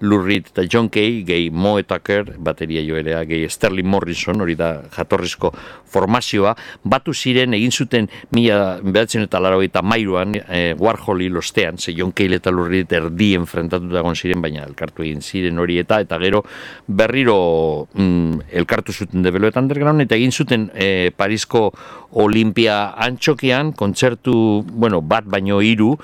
Lurrit 0.00 0.50
eta 0.50 0.64
John 0.70 0.88
Kay, 0.88 1.22
gehi 1.26 1.50
Moe 1.50 1.84
Tucker, 1.86 2.34
bateria 2.38 2.82
joerea, 2.84 3.22
gehi 3.28 3.48
Sterling 3.48 3.88
Morrison, 3.88 4.40
hori 4.40 4.56
da 4.58 4.70
jatorrizko 4.94 5.52
formazioa, 5.94 6.54
batu 6.82 7.14
ziren 7.14 7.54
egin 7.54 7.72
zuten 7.72 8.08
mila 8.34 8.78
behatzen 8.82 9.26
eta 9.26 9.40
laro 9.42 9.62
eta 9.62 9.82
mairuan 9.82 10.34
e, 10.34 10.74
Warhol 10.78 11.24
hilostean, 11.26 11.78
ze 11.78 11.94
John 11.96 12.12
Kay 12.12 12.32
eta 12.34 12.50
Lurrit 12.50 12.92
erdien 12.92 13.46
frentatuta 13.46 14.00
egon 14.02 14.16
ziren, 14.16 14.42
baina 14.42 14.64
elkartu 14.66 15.04
egin 15.06 15.22
ziren 15.22 15.58
hori 15.58 15.78
eta, 15.82 16.00
eta 16.04 16.18
gero 16.22 16.42
berriro 16.86 17.86
mm, 17.94 18.50
elkartu 18.60 18.92
zuten 18.92 19.22
Develoet 19.22 19.56
Underground, 19.60 20.04
eta 20.04 20.18
egin 20.18 20.32
zuten 20.32 20.70
e, 20.74 21.10
Parisko 21.16 21.70
Olimpia 22.14 22.94
antxokian, 23.06 23.72
kontzertu, 23.74 24.64
bueno, 24.70 25.00
bat 25.02 25.26
baino 25.26 25.60
hiru, 25.62 25.94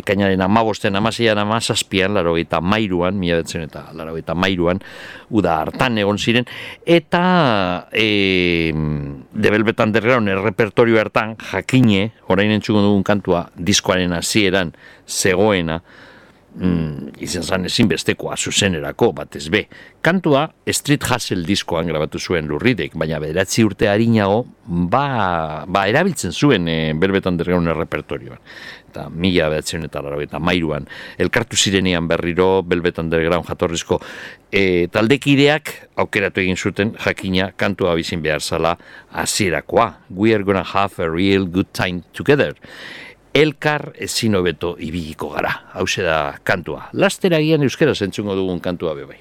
ekainaren 0.00 0.42
amabosten, 0.42 0.96
amaseian, 0.96 1.38
amazazpian, 1.38 2.14
laro 2.14 2.36
eta 2.40 2.60
mairuan, 2.60 3.18
mila 3.18 3.40
betzen 3.42 3.66
eta 3.66 3.86
laro 3.96 4.16
eta 4.16 4.34
mairuan, 4.34 4.80
uda 5.30 5.60
hartan 5.62 5.98
egon 6.02 6.18
ziren, 6.18 6.48
eta 6.84 7.22
e, 7.92 8.72
The 8.72 9.52
Velvet 9.52 9.80
Underground 9.80 10.32
errepertorio 10.32 11.00
hartan, 11.00 11.36
jakine, 11.52 12.10
orain 12.28 12.50
entzuko 12.54 12.84
dugun 12.84 13.06
kantua, 13.06 13.46
diskoaren 13.56 14.16
hasieran 14.16 14.74
zegoena, 15.06 15.80
mm, 16.56 17.16
izan 17.22 17.44
zan 17.44 17.68
ezin 17.68 17.88
bestekoa 17.90 18.36
zuzenerako, 18.36 19.12
bat 19.16 19.36
ez 19.36 19.48
be. 19.52 19.66
Kantua 20.04 20.46
Street 20.72 21.04
Hustle 21.04 21.44
diskoan 21.46 21.88
grabatu 21.90 22.20
zuen 22.20 22.48
lurridek, 22.50 22.96
baina 22.98 23.20
bederatzi 23.22 23.64
urte 23.66 23.90
harinago, 23.90 24.44
ba, 24.66 25.64
ba 25.68 25.86
erabiltzen 25.90 26.32
zuen 26.32 26.68
e, 26.68 26.78
berbetan 26.98 27.38
dergaun 27.40 27.72
repertorioan. 27.74 28.40
Eta 28.96 29.10
mila 29.12 29.50
behatzen 29.52 29.84
eta 29.84 30.00
laro 30.00 30.16
mairuan, 30.40 30.86
elkartu 31.20 31.56
zirenean 31.56 32.08
berriro, 32.08 32.62
belbetan 32.64 33.10
dergaun 33.12 33.44
jatorrizko, 33.44 34.00
e, 34.50 34.88
taldekideak 34.88 35.72
aukeratu 36.00 36.40
egin 36.40 36.56
zuten 36.56 36.94
jakina 36.96 37.50
kantua 37.52 37.94
bizin 37.94 38.22
behar 38.22 38.40
zala 38.40 38.78
hasierakoa. 39.12 39.98
We 40.08 40.32
are 40.34 40.44
gonna 40.44 40.64
have 40.64 40.98
a 40.98 41.10
real 41.10 41.44
good 41.44 41.68
time 41.74 42.02
together 42.14 42.54
elkar 43.36 43.92
ezin 44.00 44.34
hobeto 44.34 44.76
ibiliko 44.80 45.28
gara. 45.34 45.52
Hau 45.74 45.84
da 46.00 46.38
kantua. 46.42 46.88
Lastera 46.92 47.38
gian 47.38 47.62
euskera 47.62 47.94
zentzungo 47.94 48.34
dugun 48.34 48.60
kantua 48.60 48.94
bebai. 48.94 49.18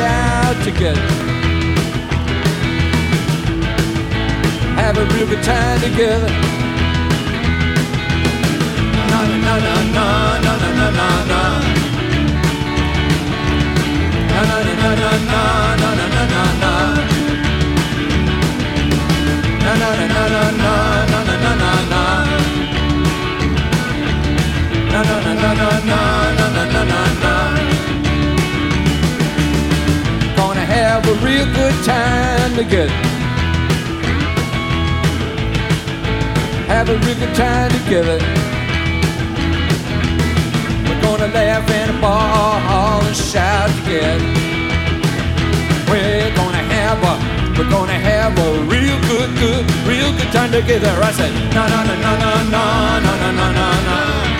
Shout 0.00 0.56
together. 0.64 1.08
Have 4.80 4.96
a 4.96 5.04
real 5.12 5.26
good 5.30 5.42
time 5.42 5.78
together. 5.86 6.30
Na 9.10 9.18
na 9.44 9.54
na 9.66 9.76
na 9.94 10.06
na 10.40 10.52
na. 11.30 11.42
Na 14.30 14.40
na 14.48 14.56
na 14.66 14.74
na 14.80 15.12
na 15.30 15.42
na 15.82 15.90
na 15.98 16.06
na 16.14 16.24
na 16.32 16.44
na. 16.62 16.72
Na 19.64 19.72
na 19.80 19.88
na 19.98 20.12
na 20.12 20.44
na 20.60 20.74
na 21.10 21.20
na 21.20 21.34
na 21.42 21.52
na 21.62 21.72
na. 21.92 22.02
Na 22.02 22.02
na 22.02 22.28
na 24.00 24.06
na 24.10 24.36
na 24.92 25.02
na 25.02 25.34
na 25.40 25.52
na 25.60 25.70
na 25.90 26.29
real 31.30 31.46
good 31.54 31.76
time 31.84 32.52
together. 32.56 32.98
Have 36.72 36.88
a 36.88 36.96
real 37.04 37.18
good 37.22 37.34
time 37.34 37.70
together. 37.78 38.18
We're 40.86 41.02
gonna 41.06 41.28
laugh 41.38 41.70
and 41.70 42.00
ball 42.00 43.00
and 43.06 43.16
shout 43.16 43.70
together. 43.78 44.26
We're 45.90 46.34
gonna 46.34 46.64
have 46.76 47.00
a 47.12 47.14
we're 47.56 47.70
gonna 47.70 48.00
have 48.12 48.32
a 48.46 48.50
real 48.72 48.98
good, 49.10 49.30
good, 49.42 49.64
real 49.86 50.10
good 50.18 50.32
time 50.32 50.50
together. 50.50 50.92
I 51.08 51.12
said, 51.12 51.32
na 51.54 51.62
na 51.72 51.80
na 51.88 51.94
na 52.04 52.12
na 52.22 52.32
na 52.54 52.64
na 53.04 53.12
na 53.20 53.30
na 53.38 53.68
na 53.86 54.39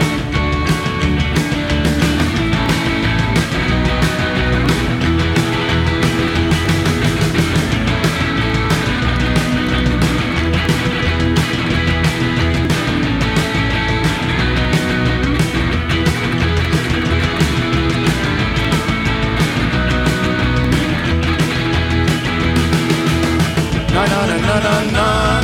na 24.41 24.59
na. 24.59 24.71
na 24.93 25.40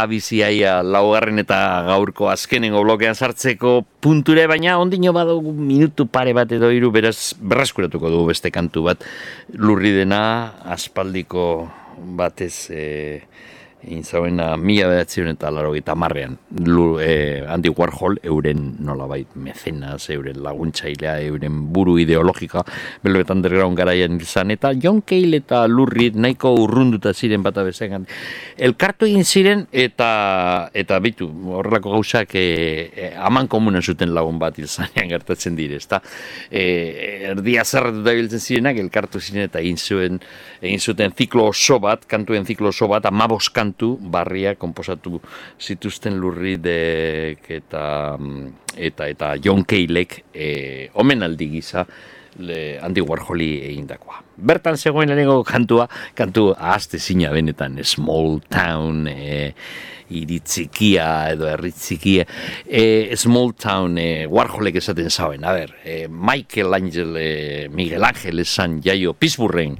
baga 0.00 0.08
biziaia 0.08 0.82
laugarren 0.82 1.38
eta 1.42 1.84
gaurko 1.84 2.30
azkenengo 2.30 2.80
blokean 2.82 3.14
sartzeko 3.14 3.84
punture, 4.00 4.46
baina 4.48 4.78
ondino 4.80 5.12
badugu 5.12 5.52
minutu 5.52 6.06
pare 6.06 6.32
bat 6.32 6.50
edo 6.52 6.70
hiru 6.70 6.90
beraz 6.90 7.34
berreskuratuko 7.36 8.08
dugu 8.08 8.30
beste 8.32 8.50
kantu 8.50 8.84
bat. 8.88 9.04
Lurri 9.52 9.92
dena 9.92 10.54
aspaldiko 10.64 11.68
batez 12.16 12.70
e, 12.70 13.20
egin 13.82 14.04
zauena 14.04 14.56
mila 14.60 14.88
behatzion 14.90 15.30
eta 15.32 15.50
laro 15.50 15.72
eta 15.74 15.94
marrean. 15.96 16.36
Lu, 16.66 16.98
eh, 17.00 17.44
Andy 17.48 17.70
Warhol 17.76 18.18
euren 18.22 18.76
nolabait 18.84 19.28
mecenas, 19.34 20.08
euren 20.10 20.42
laguntzailea, 20.42 21.20
euren 21.24 21.72
buru 21.72 21.96
ideologika, 21.98 22.64
Velvet 23.02 23.30
Underground 23.30 23.78
garaian 23.78 24.20
izan, 24.20 24.50
eta 24.50 24.72
John 24.74 25.00
Cale 25.02 25.40
eta 25.40 25.66
Reed 25.90 26.16
nahiko 26.16 26.52
urrunduta 26.60 27.14
ziren 27.14 27.42
bata 27.42 27.62
bezengan. 27.64 28.06
Elkartu 28.56 29.06
egin 29.06 29.24
ziren 29.24 29.66
eta 29.72 30.70
eta 30.74 30.98
bitu, 31.00 31.30
horrelako 31.56 31.94
gauzak 31.96 32.34
e, 32.34 32.90
e, 32.94 33.10
aman 33.16 33.48
komunen 33.48 33.82
zuten 33.82 34.12
lagun 34.14 34.38
bat 34.38 34.58
izanean 34.58 35.08
gertatzen 35.08 35.56
dire, 35.56 35.80
ezta? 35.80 36.02
E, 36.50 37.30
erdia 37.32 37.64
zerratuta 37.64 38.12
biltzen 38.12 38.40
zirenak, 38.40 38.76
elkartu 38.76 39.20
ziren 39.20 39.48
eta 39.48 39.60
egin 39.60 39.80
zuen 39.80 40.20
egin 40.60 40.80
zuten 40.80 41.16
ziklo 41.16 41.48
oso 41.48 41.80
bat, 41.80 42.04
kantuen 42.06 42.44
ziklo 42.44 42.68
oso 42.68 42.86
bat, 42.90 43.06
amabos 43.08 43.48
kantu 43.48 43.69
barria 44.00 44.54
konposatu 44.54 45.20
zituzten 45.60 46.16
lurridek 46.20 47.50
eta 47.50 47.84
eta 48.76 49.08
eta 49.08 49.34
John 49.42 49.64
Keilek 49.64 50.24
e, 50.32 50.88
omenaldi 50.94 51.50
gisa 51.58 51.86
le, 52.38 52.78
Andy 52.82 53.00
Warholi 53.00 53.52
egindakoa. 53.70 54.22
Bertan 54.36 54.78
zegoen 54.78 55.10
lehenengo 55.10 55.42
kantua, 55.44 55.88
kantu 56.16 56.50
ahazte 56.56 56.98
zina 56.98 57.30
benetan, 57.34 57.80
Small 57.84 58.40
Town, 58.48 59.06
e, 59.08 59.52
iritzikia 60.10 61.06
edo 61.34 61.48
erritzikia, 61.50 62.26
e, 62.66 63.16
Small 63.16 63.54
Town 63.54 63.98
e, 63.98 64.26
Warholek 64.30 64.80
esaten 64.80 65.10
zauen, 65.10 65.44
a 65.44 65.54
ber, 65.54 65.74
e, 65.84 66.06
Michael 66.08 66.74
Angel, 66.74 67.16
e, 67.18 67.68
Miguel 67.72 68.04
Ángel 68.04 68.42
esan 68.42 68.80
jaio 68.84 69.14
Pittsburghen, 69.14 69.78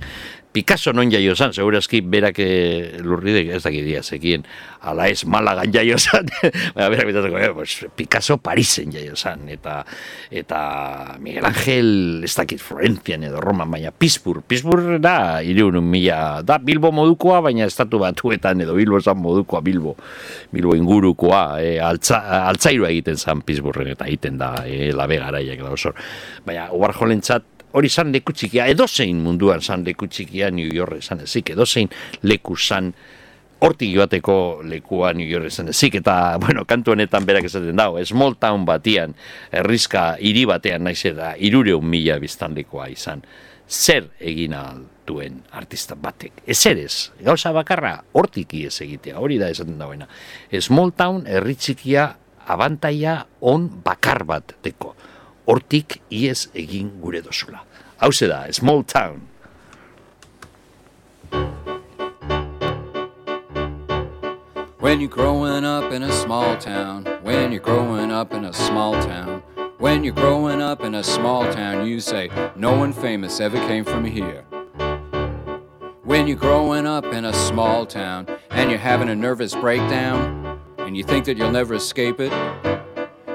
Picasso 0.53 0.91
non 0.91 1.07
jaio 1.07 1.37
zan, 1.39 1.53
segurazki 1.55 2.01
berak 2.03 2.41
e, 2.43 2.99
lurridek 2.99 3.53
ez 3.55 3.63
dakit 3.63 3.85
dia 3.87 4.01
zekien, 4.03 4.43
ala 4.83 5.07
ez 5.07 5.23
Malagan 5.23 5.71
jaio 5.71 5.95
zan, 5.95 6.27
berak 6.75 7.07
bitatzeko, 7.07 7.39
eh, 7.39 7.51
pues, 7.55 7.87
Picasso 7.95 8.35
Parisen 8.43 8.91
jaio 8.91 9.15
zan, 9.15 9.47
eta, 9.47 9.85
eta 10.27 10.63
Miguel 11.23 11.47
Ángel 11.47 12.25
ez 12.27 12.35
dakit 12.35 12.59
Florencian 12.59 13.29
edo 13.29 13.39
Roman, 13.39 13.71
baina 13.71 13.93
Pittsburgh, 13.95 14.43
Pittsburgh 14.43 14.99
da, 14.99 15.39
iriun 15.47 15.79
mila, 15.87 16.43
da 16.43 16.59
Bilbo 16.59 16.91
modukoa, 16.91 17.39
baina 17.47 17.71
estatu 17.71 18.03
batuetan 18.03 18.67
edo 18.67 18.75
Bilbo 18.75 18.99
zan 18.99 19.23
modukoa, 19.23 19.63
Bilbo, 19.63 19.95
Bilbo 20.51 20.75
ingurukoa, 20.75 21.45
e, 21.63 21.79
altza, 21.79 22.25
altzairua 22.51 22.91
egiten 22.91 23.23
zan 23.23 23.47
Pittsburghen, 23.47 23.95
eta 23.95 24.11
egiten 24.11 24.43
da, 24.43 24.57
e, 24.67 24.91
labe 24.91 25.23
garaiak 25.23 25.63
da 25.63 25.71
osor. 25.79 25.95
Baina, 26.43 26.73
Warholentzat, 26.75 27.60
hori 27.73 27.89
zan 27.89 28.13
leku 28.13 28.35
txikia, 28.35 28.67
edozein 28.71 29.21
munduan 29.23 29.63
zan 29.63 29.85
leku 29.87 30.09
txikia 30.11 30.51
New 30.55 30.69
York 30.75 31.01
esan 31.01 31.25
ezik, 31.27 31.53
edozein 31.55 31.91
leku 32.23 32.57
zan 32.57 32.93
hortik 33.61 33.93
joateko 33.93 34.63
lekua 34.65 35.13
New 35.13 35.29
York 35.29 35.51
esan 35.51 35.69
ezik, 35.73 36.01
eta, 36.01 36.39
bueno, 36.41 36.65
kantu 36.69 36.95
honetan 36.95 37.27
berak 37.29 37.47
esaten 37.51 37.77
dago, 37.77 38.01
small 38.09 38.39
town 38.41 38.65
batian, 38.69 39.15
herrizka 39.53 40.15
hiri 40.19 40.47
batean 40.49 40.87
naiz 40.89 41.03
eta 41.05 41.35
irureun 41.37 41.85
mila 41.85 42.17
biztanlekoa 42.23 42.89
izan, 42.95 43.23
zer 43.69 44.09
egin 44.19 44.57
duen 45.07 45.43
artista 45.53 45.95
batek. 45.95 46.43
Ez 46.47 46.65
ez, 46.67 47.11
gauza 47.23 47.53
bakarra, 47.53 47.99
hortik 48.13 48.55
iez 48.55 48.81
egitea, 48.81 49.19
hori 49.19 49.39
da 49.39 49.51
esaten 49.51 49.79
dagoena. 49.79 50.09
Small 50.59 50.95
town, 50.97 51.27
herri 51.27 51.55
txikia, 51.55 52.09
abantaia 52.51 53.21
on 53.47 53.69
bakar 53.85 54.25
bat 54.27 54.57
deko 54.65 54.97
hortik 55.51 56.01
iez 56.11 56.47
egin 56.55 56.91
gure. 57.03 57.23
Hau 57.99 58.11
da, 58.11 58.53
small 58.53 58.85
town. 58.85 59.27
When 64.79 65.01
you're 65.01 65.11
growing 65.11 65.65
up 65.65 65.93
in 65.93 66.05
a 66.05 66.13
small 66.13 66.57
town, 66.57 67.05
when 67.23 67.51
you're 67.51 67.61
growing 67.61 68.13
up 68.13 68.33
in 68.33 68.45
a 68.45 68.53
small 68.53 68.93
town, 69.03 69.43
when 69.79 70.05
you're 70.05 70.15
growing 70.15 70.63
up 70.63 70.85
in 70.85 70.95
a 70.95 71.03
small 71.03 71.43
town, 71.53 71.85
you 71.87 71.99
say, 72.01 72.31
No 72.55 72.77
one 72.77 72.93
famous 72.93 73.41
ever 73.41 73.59
came 73.67 73.85
from 73.85 74.05
here. 74.05 74.45
When 76.05 76.29
you're 76.29 76.37
growing 76.37 76.87
up 76.87 77.07
in 77.07 77.25
a 77.25 77.33
small 77.33 77.87
town 77.87 78.27
and 78.51 78.71
you're 78.71 78.79
having 78.79 79.09
a 79.09 79.17
nervous 79.17 79.55
breakdown 79.55 80.61
and 80.79 80.97
you 80.97 81.03
think 81.03 81.25
that 81.25 81.37
you'll 81.37 81.51
never 81.51 81.75
escape 81.75 82.21
it, 82.21 82.33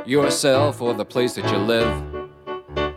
yourself 0.05 0.81
or 0.81 0.93
the 0.93 1.05
place 1.05 1.33
that 1.35 1.49
you 1.51 1.57
live. 1.57 2.03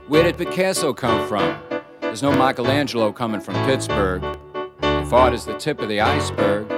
Where 0.08 0.22
did 0.22 0.36
Picasso 0.36 0.92
come 0.92 1.26
from? 1.26 1.58
There's 2.00 2.22
no 2.22 2.32
Michelangelo 2.32 3.12
coming 3.12 3.40
from 3.40 3.54
Pittsburgh. 3.66 4.22
If 4.82 5.12
art 5.12 5.32
is 5.32 5.44
the 5.44 5.56
tip 5.56 5.80
of 5.80 5.88
the 5.88 6.00
iceberg, 6.00 6.70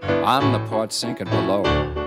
I'm 0.00 0.52
the 0.52 0.58
part 0.68 0.92
sinking 0.92 1.28
below. 1.28 2.05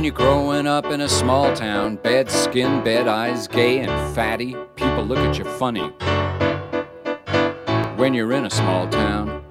When 0.00 0.06
you're 0.06 0.14
growing 0.14 0.66
up 0.66 0.86
in 0.86 1.02
a 1.02 1.08
small 1.10 1.54
town, 1.54 1.96
bad 1.96 2.30
skin, 2.30 2.82
bad 2.82 3.06
eyes, 3.06 3.46
gay 3.46 3.80
and 3.80 4.14
fatty, 4.14 4.56
people 4.74 5.04
look 5.04 5.18
at 5.18 5.36
you 5.36 5.44
funny. 5.44 5.88
When 7.98 8.14
you're 8.14 8.32
in 8.32 8.46
a 8.46 8.50
small 8.50 8.88
town, 8.88 9.44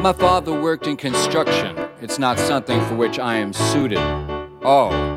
my 0.00 0.12
father 0.12 0.52
worked 0.52 0.86
in 0.86 0.96
construction. 0.96 1.76
It's 2.00 2.16
not 2.16 2.38
something 2.38 2.80
for 2.82 2.94
which 2.94 3.18
I 3.18 3.38
am 3.38 3.52
suited. 3.52 3.98
Oh, 4.62 5.16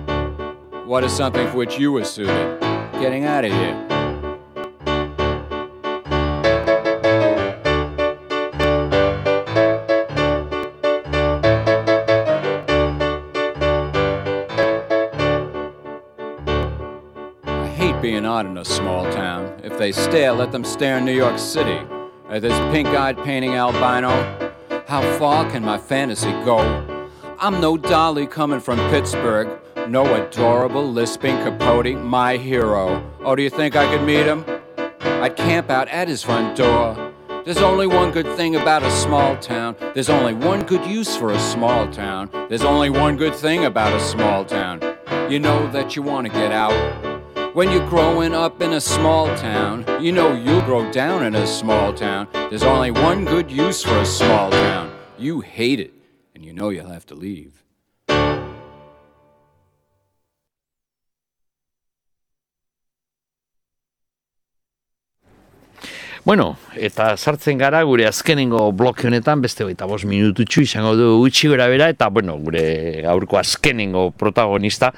what 0.88 1.04
is 1.04 1.16
something 1.16 1.48
for 1.52 1.58
which 1.58 1.78
you 1.78 1.92
were 1.92 2.04
suited? 2.04 2.60
Getting 2.94 3.26
out 3.26 3.46
of 3.46 3.52
here. 3.52 3.91
Odd 18.42 18.48
in 18.50 18.58
a 18.58 18.66
small 18.66 19.04
town. 19.12 19.60
If 19.64 19.78
they 19.78 19.92
stare, 19.92 20.32
let 20.32 20.52
them 20.52 20.64
stare 20.64 20.98
in 20.98 21.06
New 21.06 21.16
York 21.16 21.38
City. 21.38 21.80
At 22.30 22.42
this 22.42 22.58
pink 22.74 22.88
eyed 22.88 23.18
painting 23.24 23.54
albino, 23.54 24.10
how 24.88 25.02
far 25.20 25.50
can 25.52 25.64
my 25.64 25.78
fantasy 25.78 26.32
go? 26.44 26.60
I'm 27.38 27.62
no 27.62 27.78
dolly 27.78 28.26
coming 28.26 28.60
from 28.60 28.78
Pittsburgh, 28.90 29.48
no 29.88 30.04
adorable 30.16 30.92
lisping 30.92 31.38
capote, 31.44 31.96
my 31.98 32.38
hero. 32.38 33.04
Oh, 33.24 33.36
do 33.36 33.44
you 33.44 33.50
think 33.50 33.76
I 33.76 33.86
could 33.92 34.06
meet 34.06 34.26
him? 34.26 34.44
I'd 35.24 35.36
camp 35.36 35.70
out 35.70 35.88
at 35.90 36.08
his 36.08 36.24
front 36.24 36.58
door. 36.58 37.14
There's 37.46 37.58
only 37.58 37.86
one 37.86 38.12
good 38.12 38.28
thing 38.38 38.56
about 38.56 38.82
a 38.82 38.92
small 38.92 39.38
town. 39.38 39.76
There's 39.94 40.10
only 40.10 40.34
one 40.34 40.64
good 40.64 40.86
use 40.86 41.16
for 41.16 41.32
a 41.32 41.40
small 41.40 41.88
town. 41.92 42.30
There's 42.50 42.64
only 42.64 42.90
one 42.90 43.18
good 43.18 43.36
thing 43.36 43.66
about 43.66 43.94
a 43.94 44.00
small 44.00 44.46
town. 44.46 44.82
You 45.30 45.40
know 45.40 45.72
that 45.72 45.96
you 45.96 46.02
want 46.02 46.26
to 46.28 46.34
get 46.34 46.52
out. 46.52 47.11
When 47.54 47.70
you're 47.70 47.86
growing 47.90 48.34
up 48.34 48.62
in 48.62 48.72
a 48.72 48.80
small 48.80 49.28
town, 49.36 49.84
you 50.00 50.14
know 50.14 50.32
you'll 50.32 50.62
grow 50.62 50.90
down 50.90 51.26
in 51.26 51.36
a 51.36 51.46
small 51.46 51.92
town. 51.92 52.30
There's 52.50 52.64
only 52.64 52.92
one 52.92 53.26
good 53.26 53.52
use 53.52 53.84
for 53.84 53.98
a 54.00 54.06
small 54.06 54.50
town. 54.52 54.90
You 55.20 55.42
hate 55.42 55.82
it, 55.82 55.92
and 56.34 56.46
you 56.46 56.54
know 56.54 56.70
you'll 56.70 56.88
have 56.88 57.06
to 57.08 57.14
leave. 57.14 57.52
Bueno, 66.24 66.56
eta 66.78 67.18
sartzen 67.18 67.58
gara 67.58 67.84
gure 67.84 68.06
azkenengo 68.08 68.72
bloke 68.72 69.10
honetan, 69.10 69.42
beste 69.44 69.66
hogeita 69.66 69.90
bost 69.92 70.08
minututxu 70.08 70.64
izango 70.64 70.96
du 70.96 71.18
utxi 71.26 71.52
gora 71.52 71.68
bera, 71.68 71.90
eta 71.92 72.08
bueno, 72.08 72.38
gure 72.40 73.04
aurko 73.12 73.42
azkenengo 73.42 74.12
protagonista, 74.16 74.94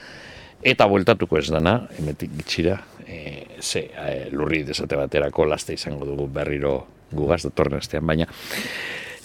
eta 0.64 0.88
bueltatuko 0.88 1.38
ez 1.40 1.48
dana, 1.52 1.78
emetik 2.00 2.34
gitxira, 2.40 2.80
e, 3.06 3.60
ze, 3.62 3.88
e, 3.92 4.30
lurri 4.32 4.64
desate 4.68 4.98
baterako 5.00 5.46
laste 5.46 5.76
izango 5.76 6.08
dugu 6.08 6.28
berriro 6.32 6.76
gugaz 7.14 7.44
datorren 7.44 7.80
astean, 7.80 8.06
baina 8.08 8.28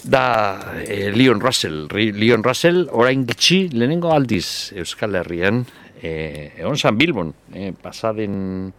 da 0.05 0.74
e, 0.85 1.10
Leon 1.15 1.40
Russell, 1.40 1.86
Leon 1.90 2.44
Russell 2.44 2.86
orain 2.93 3.24
gitxi 3.27 3.66
lehenengo 3.74 4.12
aldiz 4.15 4.73
Euskal 4.78 5.16
Herrian, 5.19 5.65
e, 6.02 6.52
egon 6.59 6.78
zan 6.78 6.98
Bilbon, 6.98 7.32
e, 7.52 7.73
pasaden 7.82 8.73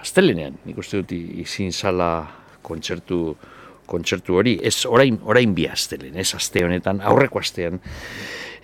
astelenean, 0.00 0.60
nik 0.64 0.78
uste 0.80 1.02
dut 1.02 1.12
izin 1.16 1.72
zala 1.72 2.16
kontzertu 2.64 3.34
kontzertu 3.84 4.38
hori, 4.40 4.54
ez 4.64 4.86
orain, 4.88 5.18
orain 5.28 5.52
bi 5.52 5.66
astelen, 5.68 6.16
ez 6.16 6.30
aste 6.36 6.62
honetan, 6.64 7.02
aurreko 7.04 7.42
astean, 7.42 7.82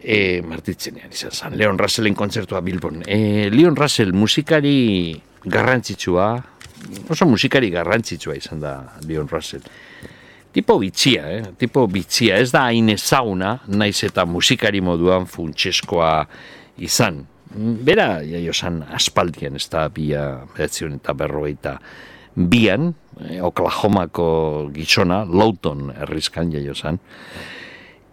e, 0.03 0.41
martitzenean 0.47 1.13
izan 1.13 1.35
zen, 1.35 1.57
Leon 1.59 1.79
Russellen 1.79 2.17
kontzertua 2.17 2.61
Bilbon. 2.65 3.03
E, 3.07 3.49
Leon 3.53 3.77
Russell 3.77 4.13
musikari 4.17 5.15
garrantzitsua, 5.45 6.33
oso 7.09 7.29
musikari 7.29 7.71
garrantzitsua 7.71 8.37
izan 8.39 8.61
da 8.61 8.75
Leon 9.07 9.29
Russell. 9.31 9.65
Tipo 10.51 10.81
bitxia, 10.83 11.27
eh? 11.31 11.43
tipo 11.59 11.85
bitxia, 11.87 12.41
ez 12.43 12.51
da 12.51 12.65
hain 12.67 12.89
ezaguna, 12.91 13.61
naiz 13.71 14.01
eta 14.03 14.25
musikari 14.27 14.81
moduan 14.83 15.29
funtseskoa 15.31 16.25
izan. 16.83 17.23
Bera, 17.87 18.17
jaio 18.27 18.55
zan, 18.55 18.81
aspaldian, 18.95 19.55
ez 19.59 19.69
da 19.71 19.85
bia, 19.95 20.25
beratzion 20.55 20.97
eta 20.99 21.15
berrogeita 21.15 21.77
bian, 22.35 22.93
eh, 23.29 23.39
Oklahomako 23.43 24.71
gizona, 24.75 25.23
Lowton 25.25 25.91
errizkan 25.95 26.51
jaio 26.55 26.75
zan. 26.75 26.99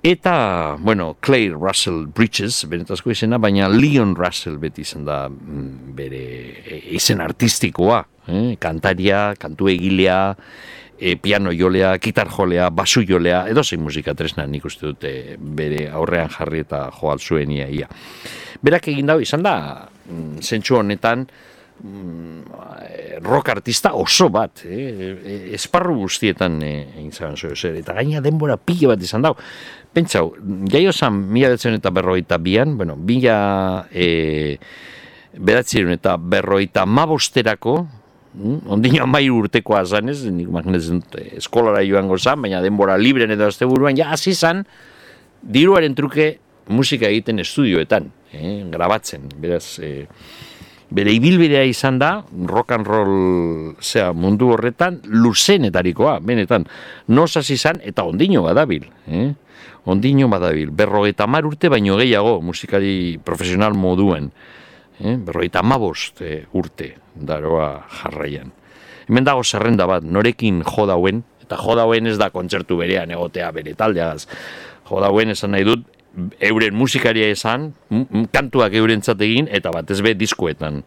Eta, 0.08 0.78
bueno, 0.80 1.18
Clay 1.20 1.50
Russell 1.50 2.06
Bridges, 2.16 2.64
benetazko 2.72 3.12
izena, 3.12 3.36
baina 3.44 3.66
Leon 3.68 4.14
Russell 4.16 4.56
beti 4.56 4.86
izan 4.86 5.04
da 5.04 5.26
mm, 5.28 5.90
bere 5.98 6.22
e, 6.64 6.78
izen 6.96 7.20
artistikoa, 7.20 7.98
eh? 8.32 8.54
kantaria, 8.56 9.34
kantu 9.36 9.68
egilea, 9.68 10.22
e, 10.96 11.18
piano 11.20 11.52
jolea, 11.52 11.92
gitar 12.00 12.32
jolea, 12.32 12.70
basu 12.72 13.04
jolea, 13.04 13.42
edo 13.52 13.66
zein 13.68 13.84
musika 13.84 14.16
tresna 14.16 14.48
nik 14.48 14.70
uste 14.72 14.94
dute 14.94 15.12
bere 15.60 15.90
aurrean 15.92 16.32
jarri 16.38 16.64
eta 16.64 16.86
joal 17.02 17.20
zuen 17.20 17.52
ia, 17.58 17.68
ia. 17.68 17.92
Berak 18.64 18.88
egin 18.94 19.12
dau, 19.12 19.20
izan 19.20 19.44
da, 19.44 19.58
mm, 20.08 20.40
zentsu 20.40 20.80
honetan, 20.80 21.28
mm, 21.84 23.22
rock 23.26 23.50
artista 23.50 23.94
oso 23.96 24.30
bat, 24.34 24.64
eh? 24.66 24.88
E, 25.18 25.38
esparru 25.58 25.96
guztietan 26.04 26.62
eh, 26.66 26.88
egin 26.98 27.12
zaben 27.12 27.38
zo, 27.38 27.54
eta 27.54 27.96
gaina 27.98 28.22
denbora 28.22 28.58
pila 28.58 28.94
bat 28.96 29.04
izan 29.04 29.26
dau. 29.26 29.36
Pentsau, 29.94 30.36
jaio 30.70 30.92
zan, 30.94 31.22
mila 31.32 31.50
betzen 31.54 31.78
eta 31.78 31.92
berroita 31.92 32.38
bian, 32.38 32.78
bueno, 32.78 32.96
bila 32.98 33.88
e, 33.92 34.58
bedatzen 35.38 35.90
eta 35.96 36.18
berroita 36.18 36.86
mabosterako, 36.86 37.80
Mm, 38.38 38.70
ondino 38.70 39.02
amairu 39.02 39.40
urtekoa 39.42 39.80
zanez, 39.86 40.20
nik 40.30 40.50
magnezen 40.54 41.00
eskolara 41.40 41.82
joango 41.88 42.20
zan, 42.22 42.44
baina 42.44 42.60
denbora 42.62 42.98
libren 43.02 43.34
edo 43.34 43.48
azte 43.50 43.66
buruan, 43.66 43.98
ja, 43.98 44.12
hasi 44.14 44.36
zan, 44.36 44.62
diruaren 45.42 45.96
truke 45.98 46.28
musika 46.70 47.08
egiten 47.10 47.42
estudioetan, 47.42 48.12
eh, 48.32 48.62
grabatzen, 48.70 49.26
beraz, 49.42 49.80
eh, 49.82 50.06
bere 50.90 51.12
ibilbidea 51.12 51.66
izan 51.68 52.00
da, 52.00 52.12
rock 52.48 52.72
and 52.72 52.88
roll 52.88 53.76
zea, 53.84 54.14
mundu 54.16 54.54
horretan, 54.56 55.02
luzenetarikoa, 55.04 56.18
benetan, 56.24 56.68
nos 57.08 57.36
hasi 57.38 57.58
zan, 57.58 57.82
eta 57.84 58.06
ondino 58.08 58.44
badabil, 58.46 58.88
eh? 59.08 59.34
ondino 59.88 60.30
badabil, 60.32 60.72
berro 60.72 61.06
eta 61.08 61.28
mar 61.28 61.48
urte 61.48 61.70
baino 61.72 61.98
gehiago 62.00 62.40
musikari 62.42 63.18
profesional 63.24 63.76
moduen, 63.76 64.32
eh? 65.04 65.18
berroita 65.18 65.64
mabost 65.64 66.24
eh, 66.24 66.46
urte 66.54 66.94
daroa 67.16 67.84
jarraian. 68.02 68.54
Hemen 69.08 69.28
dago 69.28 69.44
zerrenda 69.44 69.88
bat, 69.88 70.04
norekin 70.04 70.64
jodauen, 70.68 71.24
eta 71.44 71.60
jodauen 71.60 72.08
ez 72.08 72.18
da 72.20 72.30
kontzertu 72.32 72.80
berean 72.80 73.12
egotea 73.12 73.52
bere 73.56 73.76
taldeagaz. 73.76 74.28
Jodauen 74.88 75.32
esan 75.32 75.52
nahi 75.56 75.68
dut, 75.68 75.84
euren 76.42 76.76
musikaria 76.76 77.30
esan, 77.32 77.72
kantuak 78.34 78.74
euren 78.74 79.02
egin 79.06 79.48
eta 79.52 79.72
batez 79.72 80.02
be 80.02 80.14
diskoetan 80.18 80.84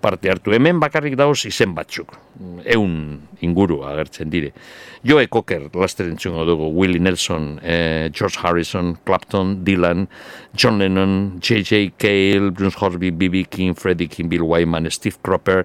parte 0.00 0.30
hartu. 0.30 0.54
Hemen 0.54 0.80
bakarrik 0.80 1.16
dauz 1.18 1.44
izen 1.48 1.74
batzuk, 1.76 2.16
eun 2.64 2.94
inguru 3.44 3.82
agertzen 3.86 4.30
dire. 4.30 4.52
Joe 5.06 5.28
Cocker, 5.30 5.68
laster 5.74 6.08
entzungo 6.10 6.44
dugu, 6.44 6.72
Willie 6.74 6.98
Nelson, 6.98 7.60
eh, 7.62 8.10
George 8.12 8.38
Harrison, 8.42 8.96
Clapton, 9.04 9.64
Dylan, 9.64 10.08
John 10.54 10.78
Lennon, 10.78 11.38
J.J. 11.40 11.92
Cale, 11.96 12.50
Bruce 12.50 12.74
Horby, 12.74 13.10
B.B. 13.10 13.44
King, 13.44 13.74
Freddie 13.74 14.08
King, 14.08 14.28
Bill 14.28 14.42
Wyman, 14.42 14.90
Steve 14.90 15.16
Cropper, 15.22 15.64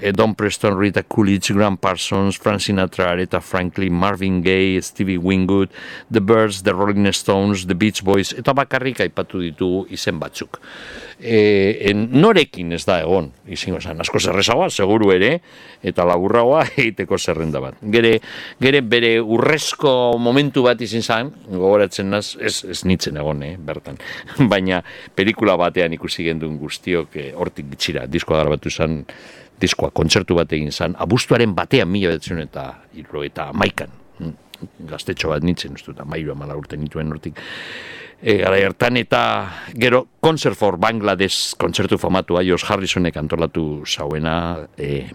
eh, 0.00 0.12
Don 0.12 0.34
Preston, 0.34 0.78
Rita 0.78 1.02
Coolidge, 1.02 1.52
Graham 1.52 1.76
Parsons, 1.76 2.36
Frank 2.36 2.60
Sinatra, 2.60 3.10
Aretha 3.12 3.42
Franklin, 3.42 3.92
Marvin 3.92 4.40
Gaye, 4.40 4.80
Stevie 4.80 5.18
Wingwood, 5.18 5.68
The 6.10 6.20
Birds, 6.20 6.62
The 6.62 6.72
Rolling 6.72 7.12
Stones, 7.12 7.66
The 7.66 7.74
Beach 7.74 8.02
Boys, 8.02 8.32
eta 8.32 8.54
bakarrik 8.56 9.04
aipatu 9.04 9.44
ditugu 9.44 9.84
izen 9.92 10.18
batzuk. 10.18 10.56
E, 11.20 11.90
en, 11.90 12.06
norekin 12.16 12.72
ez 12.72 12.86
da 12.88 13.02
egon, 13.04 13.28
izango 13.44 13.69
zen, 13.78 14.00
asko 14.02 14.18
zerrezagoa, 14.18 14.70
seguru 14.70 15.12
ere, 15.14 15.30
eta 15.86 16.04
laburragoa 16.08 16.64
egiteko 16.80 17.18
zerrenda 17.18 17.62
bat. 17.62 17.78
Gere, 17.94 18.16
gere 18.60 18.80
bere 18.82 19.12
urrezko 19.20 19.92
momentu 20.18 20.64
bat 20.66 20.80
izin 20.82 21.04
zen, 21.06 21.30
gogoratzen 21.50 22.10
naz, 22.10 22.36
ez, 22.40 22.64
ez 22.64 22.80
nitzen 22.84 23.20
egon, 23.20 23.44
eh, 23.46 23.54
bertan. 23.56 24.00
Baina 24.52 24.82
pelikula 25.14 25.56
batean 25.60 25.94
ikusi 25.96 26.26
genduen 26.26 26.58
guztiok 26.58 27.16
eh, 27.20 27.30
hortik 27.36 27.70
bitxira, 27.70 28.06
diskoa 28.10 28.42
garbatu 28.42 28.70
zen, 28.70 29.04
diskoa 29.60 29.92
kontzertu 29.94 30.34
bat 30.38 30.52
egin 30.56 30.72
zen, 30.72 30.96
abuztuaren 30.98 31.54
batean 31.54 31.90
mila 31.92 32.14
betzen 32.16 32.40
eta 32.42 32.66
irro 32.98 33.22
eta 33.26 33.50
maikan, 33.52 33.92
hm, 34.18 34.36
gaztetxo 34.90 35.30
bat 35.32 35.44
nintzen, 35.44 35.76
uste, 35.76 35.92
eta 35.94 36.08
mairu 36.08 36.34
amala 36.34 36.56
urte 36.58 36.80
nituen 36.80 37.12
hortik. 37.12 37.40
E, 38.20 38.36
gara 38.36 38.58
hartan 38.60 38.98
eta 39.00 39.20
gero 39.72 40.02
Concert 40.20 40.58
for 40.58 40.76
Bangladesh 40.76 41.54
kontzertu 41.56 41.96
famatua 41.96 42.42
Jos 42.44 42.66
Harrisonek 42.68 43.16
antolatu 43.16 43.80
zauena 43.88 44.66
e, 44.76 45.08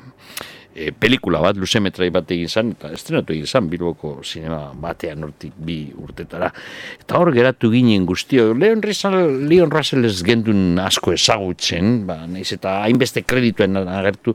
e, 0.74 0.90
pelikula 0.90 1.38
bat, 1.44 1.60
luze 1.62 1.78
metrai 1.86 2.10
bat 2.10 2.34
egin 2.34 2.50
zan, 2.50 2.74
eta 2.74 2.90
estrenatu 2.98 3.36
egin 3.36 3.46
zan, 3.46 3.70
bilboko 3.70 4.18
sinema 4.26 4.72
batean 4.82 5.24
hortik 5.28 5.54
bi 5.56 5.80
urtetara. 5.94 6.50
Eta 6.98 7.22
hor 7.22 7.30
geratu 7.36 7.70
ginen 7.74 8.08
guztio, 8.10 8.56
Leon 8.58 8.82
Russell, 8.82 9.46
Leon 9.46 9.70
Russell 9.70 10.10
ez 10.10 10.18
gendun 10.26 10.80
asko 10.82 11.14
ezagutzen, 11.14 12.08
ba, 12.10 12.24
nahiz 12.26 12.52
eta 12.58 12.80
hainbeste 12.88 13.22
kredituen 13.22 13.78
agertu, 13.86 14.34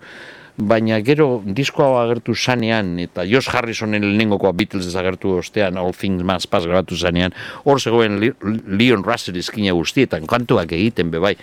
baina 0.62 1.01
gero 1.05 1.41
diskoa 1.45 2.05
agertu 2.05 2.35
zanean, 2.35 2.95
eta 3.03 3.24
Josh 3.28 3.51
Harrisonen 3.55 4.05
lehenengokoa 4.05 4.53
Beatles 4.57 4.95
agertu 4.97 5.37
ostean, 5.39 5.78
All 5.81 5.93
Things 5.97 6.24
Must 6.27 6.51
Pass 6.51 6.69
grabatu 6.69 6.97
zanean, 6.97 7.35
hor 7.65 7.81
zegoen 7.81 8.20
Leon 8.20 9.05
Russell 9.05 9.41
izkina 9.41 9.74
guztietan, 9.77 10.27
kantuak 10.31 10.73
egiten 10.77 11.11
bebai, 11.11 11.37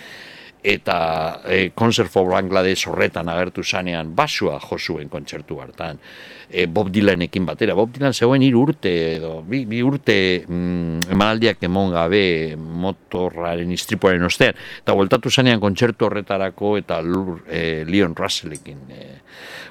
eta 0.67 0.97
e, 1.45 1.69
Concert 1.75 2.11
for 2.11 2.31
Bangladesh 2.31 2.89
horretan 2.89 3.29
agertu 3.31 3.63
zanean 3.63 4.13
basua 4.15 4.57
josuen 4.59 5.09
kontzertu 5.09 5.61
hartan 5.61 6.01
e, 6.49 6.65
Bob 6.65 6.89
Dylanekin 6.91 7.45
batera. 7.45 7.75
Bob 7.75 7.91
Dylan 7.93 8.13
zegoen 8.13 8.43
hiru 8.45 8.63
urte 8.67 8.93
edo 9.17 9.41
bi, 9.47 9.63
bi 9.69 9.81
urte 9.85 10.17
mm, 10.47 11.11
emanaldiak 11.13 11.63
emon 11.67 11.91
gabe 11.95 12.55
motorraren 12.57 13.71
istripuaren 13.75 14.23
ostean 14.27 14.55
eta 14.55 14.95
voltatu 14.97 15.31
zanean 15.31 15.61
kontzertu 15.63 16.07
horretarako 16.07 16.75
eta 16.81 16.99
lur, 17.03 17.41
e, 17.49 17.83
Leon 17.87 18.15
Russellekin 18.17 18.91
e, 18.93 19.07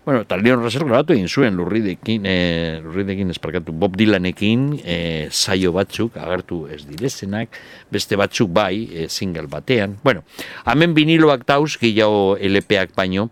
bueno, 0.05 0.23
eta 0.23 0.37
Leon 0.39 0.63
Russell 0.63 0.87
grabatu 0.87 1.17
egin 1.17 1.29
zuen 1.29 1.57
lurridekin, 1.59 2.27
e, 2.29 2.37
lurridekin 2.85 3.33
esparkatu 3.35 3.75
Bob 3.75 3.97
Dylanekin 3.99 4.69
e, 4.85 4.99
saio 5.31 5.73
batzuk 5.77 6.17
agertu 6.21 6.65
ez 6.73 6.85
direzenak 6.87 7.57
beste 7.93 8.19
batzuk 8.21 8.53
bai 8.55 8.87
e, 8.87 9.09
single 9.09 9.49
batean 9.51 9.99
bueno, 10.05 10.23
hemen 10.67 10.95
viniloak 10.97 11.47
dauz 11.49 11.77
gehiago 11.81 12.37
LPak 12.41 12.95
baino 12.97 13.31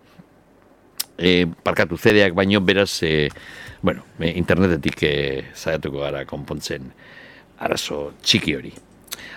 e, 1.19 1.47
parkatu 1.63 1.99
zedeak 1.99 2.35
baino 2.35 2.61
beraz 2.61 3.03
e, 3.03 3.29
bueno, 3.83 4.05
e, 4.19 4.33
internetetik 4.39 5.03
e, 5.03 5.15
zaiatuko 5.55 6.01
gara 6.07 6.25
konpontzen 6.27 6.91
arazo 7.59 8.13
txiki 8.23 8.57
hori. 8.57 8.75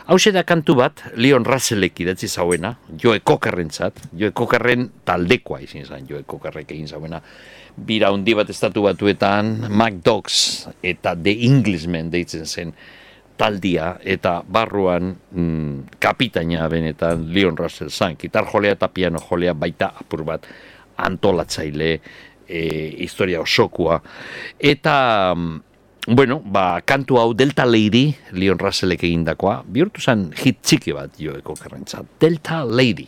Hau 0.07 0.15
da 0.31 0.43
kantu 0.47 0.77
bat, 0.79 1.01
Leon 1.19 1.43
Russellek 1.43 1.99
idatzi 1.99 2.29
zauena, 2.31 2.77
Joe 2.95 3.19
Kokarren 3.19 3.69
zat, 3.69 3.99
Joe 4.15 4.31
Kokarren 4.31 4.87
taldekoa 5.03 5.59
izin 5.59 5.83
zan, 5.85 6.07
Joe 6.07 6.23
Kokarrek 6.23 6.71
egin 6.71 6.87
zauena, 6.87 7.19
bira 7.75 8.13
hundi 8.15 8.33
bat 8.33 8.49
estatu 8.49 8.85
batuetan, 8.87 9.67
Mac 9.67 9.99
Dogs 10.05 10.69
eta 10.81 11.11
The 11.15 11.35
Englishman 11.49 12.09
deitzen 12.09 12.47
zen 12.47 12.71
taldia, 13.37 13.97
eta 14.01 14.39
barruan 14.47 15.11
mm, 15.11 15.99
kapitaina 15.99 16.69
benetan 16.71 17.27
Leon 17.33 17.59
Russell 17.59 17.91
zan, 17.91 18.15
gitar 18.15 18.47
jolea 18.47 18.79
eta 18.79 18.87
piano 18.87 19.19
jolea 19.19 19.53
baita 19.53 19.91
apur 19.99 20.23
bat, 20.23 20.47
antolatzaile 20.97 21.99
e, 22.47 22.61
historia 23.03 23.41
osokua. 23.41 24.01
Eta, 24.59 25.33
mm, 25.35 25.61
bueno, 26.07 26.39
ba, 26.39 26.81
kantu 26.81 27.19
hau 27.19 27.33
Delta 27.33 27.65
Lady, 27.65 28.15
Leon 28.31 28.59
Russellek 28.59 29.03
egindakoa, 29.03 29.61
bihurtu 29.67 30.01
zen 30.01 30.29
hit 30.43 30.61
txiki 30.63 30.95
bat 30.95 31.17
joeko 31.19 31.55
kerrentza. 31.59 32.03
Delta 32.19 32.63
Lady. 32.63 33.07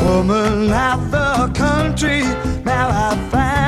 Woman 0.00 0.72
of 0.72 1.10
the 1.10 1.52
country, 1.54 2.22
now 2.64 2.88
I 2.88 3.14
find 3.30 3.65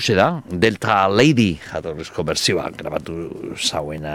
hause 0.00 0.14
da, 0.16 0.40
Delta 0.48 1.04
Lady 1.12 1.58
jatorrizko 1.60 2.24
berzioa 2.24 2.70
grabatu 2.72 3.14
zauena 3.60 4.14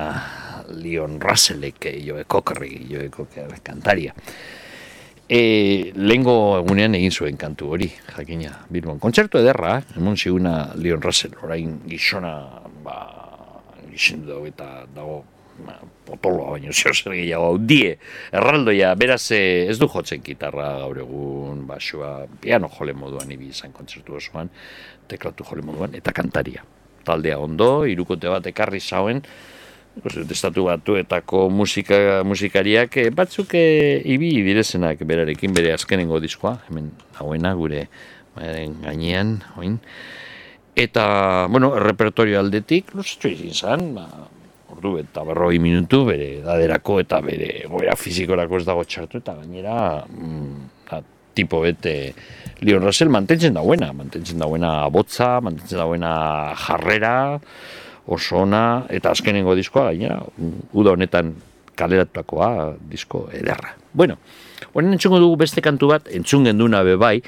Leon 0.74 1.20
Russellek, 1.22 1.86
eh, 1.86 1.99
Joe 2.02 2.24
Cockerry, 2.26 2.88
Joe 2.90 3.12
Cocker 3.14 3.53
kantaria. 3.62 4.16
E, 5.30 5.91
lehengo 5.94 6.57
egunean 6.57 6.98
egin 6.98 7.14
zuen 7.14 7.38
kantu 7.38 7.70
hori, 7.76 7.91
jakina, 8.16 8.56
Bilbon. 8.70 8.98
Kontzertu 8.98 9.38
ederra, 9.38 9.76
emon 9.98 10.18
ziguna 10.18 10.72
Leon 10.74 11.06
Russell, 11.06 11.38
orain 11.45 11.78
gizona, 11.86 12.34
ba, 12.82 12.98
gizendu 13.91 14.34
dago 14.34 14.49
eta 14.49 14.70
dago 14.95 15.22
ba, 15.68 15.78
potoloa 16.06 16.56
baino 16.56 16.74
zeo 16.74 16.94
zer 16.94 17.14
gehiago 17.14 17.60
die, 17.62 17.94
erraldoia, 18.34 18.95
beraz 18.98 19.24
eh, 19.38 19.68
ez 19.70 19.78
du 19.78 19.90
jotzen 19.91 20.26
gitarra 20.26 20.80
gaur 20.82 21.03
egun, 21.06 21.35
basua, 21.76 22.14
piano 22.41 22.69
jole 22.72 22.95
moduan 22.97 23.31
ibi 23.31 23.52
izan 23.53 23.76
kontzertu 23.76 24.18
osoan, 24.18 24.49
teklatu 25.11 25.45
jole 25.47 25.65
moduan, 25.65 25.95
eta 25.95 26.15
kantaria. 26.15 26.65
Taldea 27.06 27.38
ondo, 27.38 27.85
irukote 27.85 28.31
bat 28.31 28.47
ekarri 28.49 28.81
zauen, 28.81 29.22
estatu 30.03 30.65
batuetako 30.68 31.49
musika, 31.49 32.23
musikariak 32.27 32.97
eh, 32.97 33.10
batzuk 33.15 33.56
e, 33.56 34.02
ibi 34.03 34.43
direzenak 34.43 34.99
berarekin 35.07 35.53
bere 35.53 35.73
azkenengo 35.73 36.19
diskoa, 36.19 36.57
hemen 36.68 36.91
hauena 37.15 37.53
gure 37.56 37.88
baren 38.35 38.81
gainean, 38.84 39.41
oin. 39.57 39.80
Eta, 40.76 41.47
bueno, 41.47 41.72
repertorio 41.80 42.39
aldetik, 42.41 42.91
luztxo 42.95 43.31
izin 43.31 43.53
zan, 43.56 43.93
ba, 43.95 44.10
ordu 44.76 44.97
eta 44.99 45.23
berroi 45.23 45.60
minutu, 45.64 46.03
bere 46.10 46.41
daderako 46.43 46.99
eta 46.99 47.22
bere 47.23 47.64
goera 47.72 47.95
fizikorako 47.95 48.60
ez 48.60 48.65
dago 48.68 48.84
txartu, 48.84 49.22
eta 49.23 49.38
gainera, 49.39 49.77
mm, 50.10 50.74
da, 51.36 51.41
tipo 51.41 51.62
bete, 51.62 52.14
Leon 52.62 52.84
Russell 52.84 53.10
mantentzen 53.10 53.53
dauena, 53.53 53.91
mantentzen 53.94 54.40
dauena 54.40 54.88
botza, 54.90 55.41
mantentzen 55.41 55.78
dauena 55.78 56.56
jarrera, 56.56 57.40
oso 58.07 58.38
ona, 58.44 58.86
eta 58.90 59.12
azkenengo 59.12 59.56
diskoa, 59.56 59.91
gainera, 59.91 60.22
uda 60.74 60.94
honetan 60.94 61.36
kaleratuakoa 61.76 62.76
disko 62.80 63.30
ederra. 63.34 63.76
Bueno, 63.94 64.18
honen 64.74 64.94
entzungo 64.94 65.20
dugu 65.20 65.36
beste 65.44 65.62
kantu 65.62 65.90
bat, 65.91 66.07
entzun 66.07 66.45
genduna 66.45 66.84
bebai, 66.84 67.22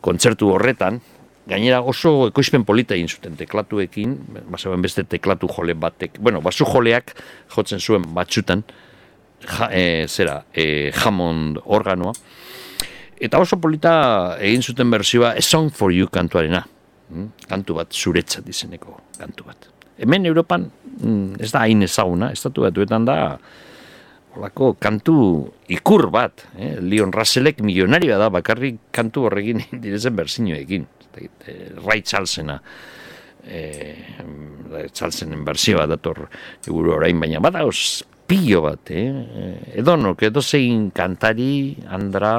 kontzertu 0.00 0.50
horretan, 0.50 1.00
gainera 1.46 1.82
oso 1.82 2.28
ekoizpen 2.28 2.64
polita 2.64 2.94
egin 2.94 3.08
zuten 3.08 3.36
teklatuekin, 3.38 4.16
basaben 4.50 4.82
beste 4.82 5.04
teklatu 5.04 5.48
jole 5.50 5.74
batek, 5.74 6.18
bueno, 6.18 6.40
basu 6.40 6.66
joleak 6.66 7.14
jotzen 7.54 7.80
zuen 7.80 8.02
batxutan, 8.14 8.64
ja, 9.46 9.68
e, 9.70 10.06
zera, 10.08 10.44
e, 10.54 10.90
Hammond 10.94 11.58
organoa, 11.64 12.14
eta 13.22 13.38
oso 13.38 13.58
polita 13.62 13.94
egin 14.42 14.62
zuten 14.62 14.90
berzioa 14.90 15.36
A 15.38 15.42
Song 15.42 15.70
for 15.70 15.94
You 15.94 16.10
kantuarena, 16.10 16.64
mm, 17.10 17.46
kantu 17.48 17.78
bat 17.78 17.92
zuretzat 17.94 18.48
izeneko 18.50 18.98
kantu 19.18 19.46
bat 19.50 19.72
hemen 20.02 20.26
Europan 20.26 20.66
mm, 21.00 21.40
ez 21.42 21.50
da 21.52 21.64
hain 21.66 21.82
ezaguna, 21.86 22.32
estatu 22.34 22.66
batuetan 22.66 23.06
da 23.06 23.16
olako 24.36 24.72
kantu 24.80 25.14
ikur 25.72 26.08
bat, 26.12 26.46
eh? 26.56 26.78
Leon 26.80 27.12
Russellek 27.12 27.60
milionarioa 27.64 28.18
da, 28.20 28.30
bakarrik 28.32 28.88
kantu 28.94 29.28
horrekin 29.28 29.60
direzen 29.84 30.16
berzinoekin, 30.16 30.86
eh, 31.20 31.68
Ray 31.84 32.00
Charlesena, 32.00 32.58
eh, 33.44 33.96
Charlesenen 34.92 35.44
berzioa 35.44 35.86
dator 35.90 36.24
eguru 36.64 36.96
orain, 36.96 37.20
baina 37.20 37.42
bada 37.44 37.66
pilo 38.26 38.62
bat, 38.64 38.90
eh? 38.90 39.04
eh 39.04 39.80
edo 39.82 39.98
nok, 40.00 40.22
edo 40.24 40.40
zein 40.40 40.88
kantari, 40.96 41.76
andra, 41.92 42.38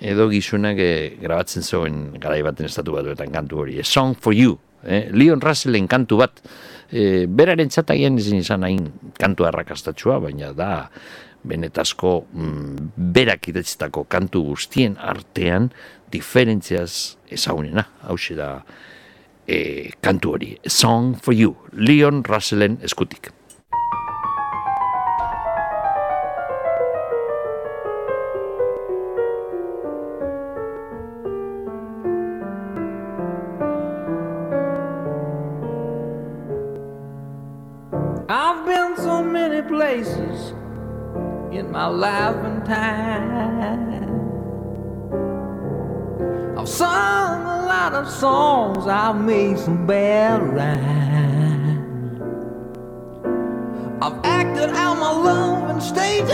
edo 0.00 0.28
gizunak 0.32 0.78
eh, 0.80 1.16
grabatzen 1.20 1.62
zuen 1.62 2.02
garaibaten 2.20 2.66
estatu 2.66 2.96
batuetan 2.96 3.32
kantu 3.32 3.64
hori, 3.64 3.78
A 3.80 3.84
Song 3.84 4.16
for 4.16 4.34
You, 4.34 4.56
eh? 4.84 5.08
Leon 5.12 5.42
Russellen 5.44 5.88
kantu 5.88 6.20
bat, 6.22 6.40
e, 6.90 7.26
beraren 7.28 7.70
txataien 7.70 8.18
izin 8.18 8.40
izan 8.40 8.64
hain 8.66 8.88
kantu 9.20 9.46
arrakastatxua, 9.48 10.18
baina 10.24 10.52
da 10.56 10.88
benetazko 11.44 12.14
mm, 12.32 12.92
berak 13.16 13.48
idatzitako 13.52 14.04
kantu 14.12 14.44
guztien 14.50 14.96
artean 15.00 15.70
diferentziaz 16.12 17.16
ezagunena, 17.30 17.86
hau 18.08 18.16
da 18.36 18.52
e, 19.46 19.92
kantu 20.00 20.36
hori, 20.36 20.54
Song 20.66 21.14
for 21.16 21.36
You, 21.36 21.54
Leon 21.72 22.24
Russellen 22.24 22.78
eskutik. 22.82 23.32
And 41.92 42.64
time. 42.64 43.90
I've 46.56 46.68
sung 46.68 47.42
a 47.42 47.66
lot 47.66 47.94
of 47.94 48.08
songs, 48.08 48.86
I've 48.86 49.20
made 49.20 49.58
some 49.58 49.86
bad 49.86 50.40
rhymes. 50.42 52.20
I've 54.02 54.24
acted 54.24 54.70
out 54.70 54.98
my 54.98 55.12
love 55.12 55.70
in 55.70 55.80
stages 55.80 56.30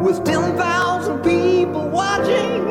with 0.00 0.24
10,000 0.24 1.22
people 1.22 1.88
watching. 1.88 2.66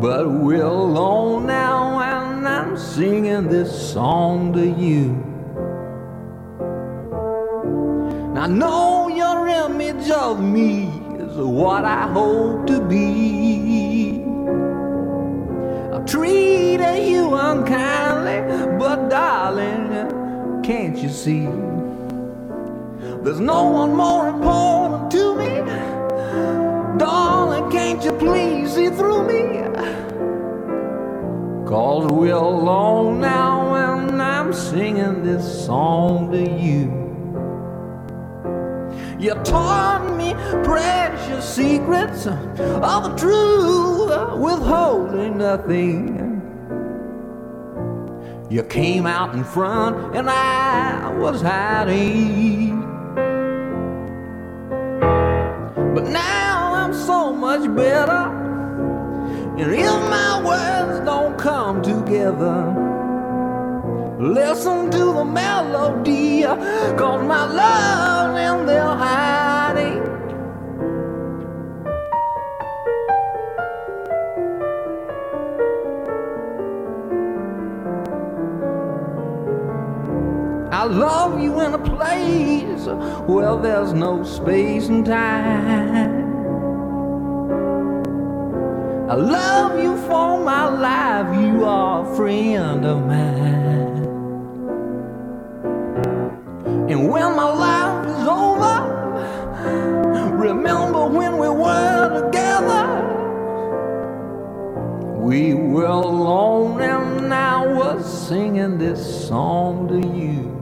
But 0.00 0.30
we're 0.30 0.64
alone 0.64 1.46
now, 1.46 2.00
and 2.00 2.48
I'm 2.48 2.76
singing 2.78 3.48
this 3.48 3.92
song 3.92 4.52
to 4.54 4.66
you. 4.66 5.27
I 8.38 8.46
know 8.46 9.08
your 9.08 9.48
image 9.48 10.08
of 10.10 10.40
me 10.40 10.84
is 11.18 11.36
what 11.36 11.84
I 11.84 12.06
hope 12.06 12.68
to 12.68 12.80
be. 12.80 14.22
I've 15.92 16.06
treated 16.06 17.08
you 17.10 17.34
unkindly, 17.34 18.78
but 18.78 19.08
darling, 19.08 20.62
can't 20.62 20.96
you 20.96 21.08
see? 21.08 21.46
There's 23.24 23.40
no 23.40 23.64
one 23.64 23.96
more 23.96 24.28
important 24.28 25.10
to 25.10 25.34
me. 25.34 25.56
Darling, 26.96 27.68
can't 27.72 28.04
you 28.04 28.12
please 28.12 28.72
see 28.72 28.88
through 28.88 29.26
me? 29.26 29.64
Cause 31.68 32.06
we're 32.12 32.34
alone 32.34 33.20
now 33.20 33.74
and 33.74 34.22
I'm 34.22 34.52
singing 34.52 35.24
this 35.24 35.66
song 35.66 36.30
to 36.30 36.38
you. 36.38 37.07
You 39.18 39.34
taught 39.42 40.16
me 40.16 40.32
precious 40.62 41.44
secrets 41.44 42.26
of 42.28 43.02
the 43.02 43.14
truth, 43.16 44.38
withholding 44.38 45.38
nothing. 45.38 46.40
You 48.48 48.62
came 48.62 49.06
out 49.06 49.34
in 49.34 49.42
front, 49.42 50.14
and 50.14 50.30
I 50.30 51.12
was 51.18 51.42
hiding. 51.42 52.80
But 55.94 56.04
now 56.04 56.74
I'm 56.74 56.94
so 56.94 57.32
much 57.32 57.68
better, 57.74 58.30
and 59.58 59.74
if 59.74 60.00
my 60.10 60.42
words 60.44 61.04
don't 61.04 61.36
come 61.36 61.82
together. 61.82 62.97
Listen 64.18 64.90
to 64.90 64.98
the 64.98 65.24
melody, 65.24 66.42
cause 66.42 67.22
my 67.24 67.46
love's 67.46 68.40
in 68.40 68.66
their 68.66 68.82
hiding. 68.82 70.02
I 80.72 80.82
love 80.82 81.40
you 81.40 81.60
in 81.60 81.74
a 81.74 81.78
place 81.78 82.86
where 83.28 83.56
there's 83.62 83.92
no 83.92 84.24
space 84.24 84.88
and 84.88 85.06
time. 85.06 86.26
I 89.08 89.14
love 89.14 89.80
you 89.80 89.96
for 90.08 90.40
my 90.42 90.68
life, 90.68 91.40
you 91.40 91.64
are 91.64 92.04
a 92.04 92.16
friend 92.16 92.84
of 92.84 93.06
mine. 93.06 93.87
And 96.90 97.10
when 97.10 97.36
my 97.36 97.44
life 97.44 98.06
is 98.06 98.26
over, 98.26 98.78
remember 100.38 101.06
when 101.06 101.36
we 101.36 101.48
were 101.48 102.24
together. 102.24 103.04
We 105.18 105.52
were 105.52 105.84
alone 105.84 106.80
and 106.80 107.34
I 107.34 107.66
was 107.66 108.26
singing 108.26 108.78
this 108.78 109.28
song 109.28 109.88
to 109.88 109.98
you. 110.16 110.57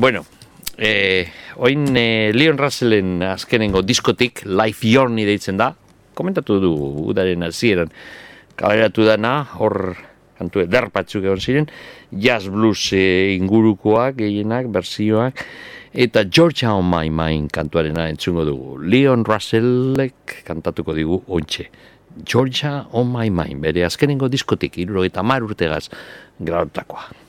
Bueno, 0.00 0.24
eh, 0.78 1.28
oin 1.56 1.94
eh, 1.94 2.32
Leon 2.32 2.56
Russellen 2.56 3.22
azkenengo 3.22 3.82
diskotik 3.84 4.46
Life 4.48 4.88
Journey 4.88 5.26
deitzen 5.28 5.60
da, 5.60 5.74
komentatu 6.16 6.56
du 6.62 6.70
udaren 7.12 7.44
hasieran 7.44 7.92
kaleratu 8.56 9.04
dana, 9.04 9.34
hor 9.60 9.92
kantu 10.40 10.64
eder 10.64 10.88
batzuk 10.94 11.28
egon 11.28 11.44
ziren, 11.44 11.68
jazz 12.16 12.48
blues 12.48 12.94
eh, 12.96 13.36
ingurukoak, 13.36 14.16
gehienak, 14.22 14.72
berzioak, 14.72 15.44
eta 15.92 16.24
Georgia 16.24 16.72
on 16.72 16.88
my 16.88 17.12
mind 17.12 17.52
kantuarena 17.52 18.08
entzungo 18.08 18.48
dugu. 18.48 18.80
Leon 18.80 19.28
Russellek 19.28 20.40
kantatuko 20.48 20.96
digu 20.96 21.20
ontxe. 21.28 21.68
Georgia 22.24 22.86
on 22.96 23.12
my 23.12 23.28
mind, 23.28 23.60
bere 23.68 23.84
azkenengo 23.84 24.32
diskotik, 24.32 24.80
iruro 24.80 25.04
eta 25.04 25.20
mar 25.20 25.44
urtegaz 25.44 25.90
grautakoa. 26.40 27.19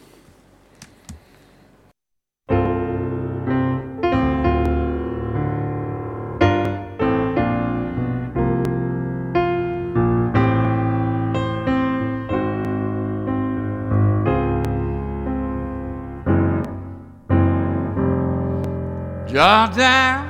Georgia, 19.32 20.28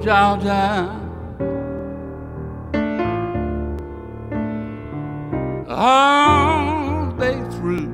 Georgia. 0.00 0.92
All 5.68 7.10
day 7.18 7.42
through, 7.50 7.90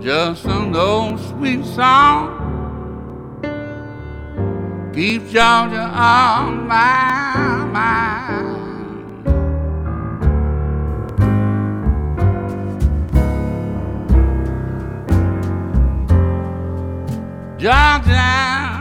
just 0.00 0.46
an 0.46 0.74
old 0.74 1.20
sweet 1.20 1.64
song 1.64 2.34
keeps 4.92 5.30
Georgia 5.30 5.88
on 5.94 6.66
my 6.66 7.64
mind. 7.72 8.37
Georgia, 17.58 18.80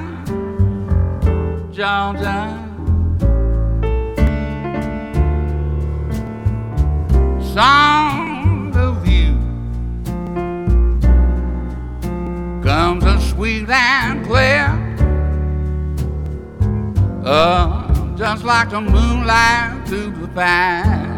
Georgia. 1.71 2.63
Song 7.41 8.71
of 8.75 9.07
you 9.07 9.33
comes 12.61 13.03
a 13.03 13.19
sweet 13.19 13.67
and 13.67 14.23
clear, 14.23 14.69
uh, 17.25 18.15
just 18.15 18.43
like 18.43 18.69
the 18.69 18.81
moonlight 18.81 19.87
through 19.87 20.11
the 20.11 20.27
pine. 20.27 21.16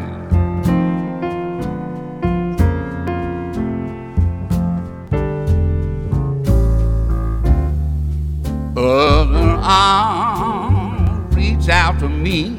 Other 8.81 9.59
arm 9.61 11.29
reach 11.31 11.67
out 11.67 11.99
to 11.99 12.07
me. 12.07 12.57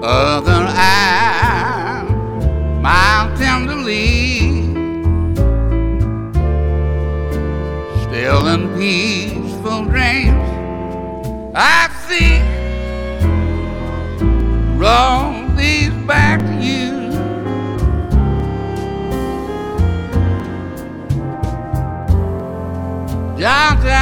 Other 0.00 0.64
eye 0.68 2.06
smile 2.78 3.36
tenderly. 3.36 4.52
Still 8.04 8.46
in 8.46 8.68
peaceful 8.78 9.84
dreams, 9.86 10.48
I 11.52 11.88
see. 12.06 12.38
Roll 14.78 15.48
these 15.56 15.90
back 16.06 16.38
to 16.42 16.64
you. 16.64 17.03
Georgia, 23.44 24.00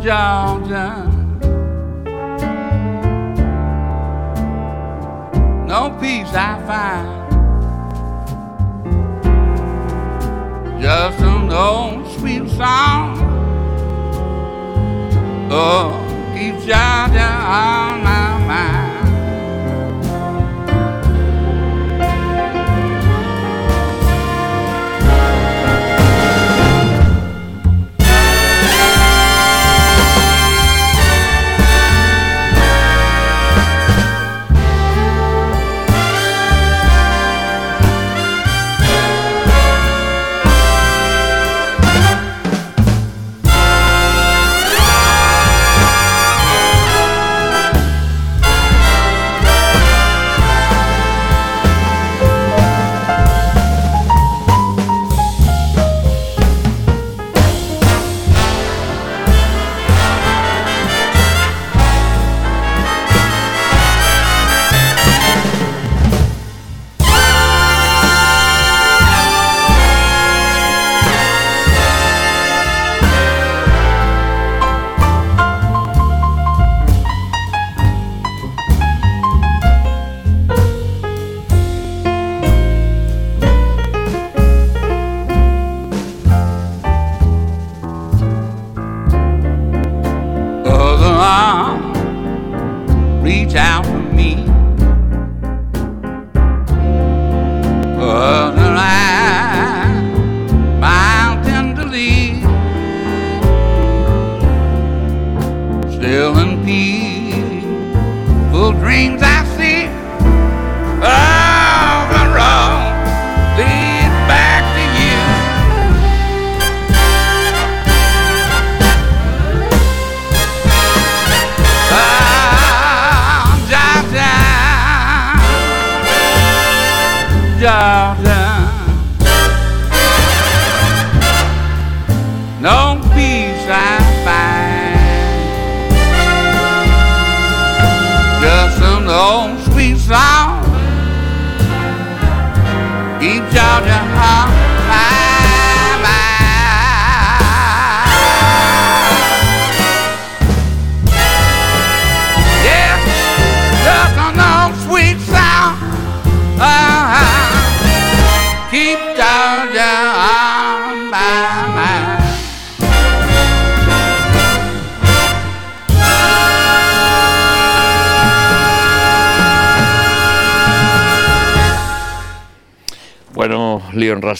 Georgia. 0.00 0.88
No 5.66 5.90
peace 6.00 6.32
I 6.32 6.56
find. 6.66 7.08
Just 10.80 11.20
an 11.20 11.52
old 11.52 12.06
sweet 12.12 12.48
song. 12.56 13.18
Oh, 15.50 15.92
keeps 16.34 16.64
Georgia 16.64 17.28
on 17.28 18.02
my 18.02 18.38
mind. 18.46 18.85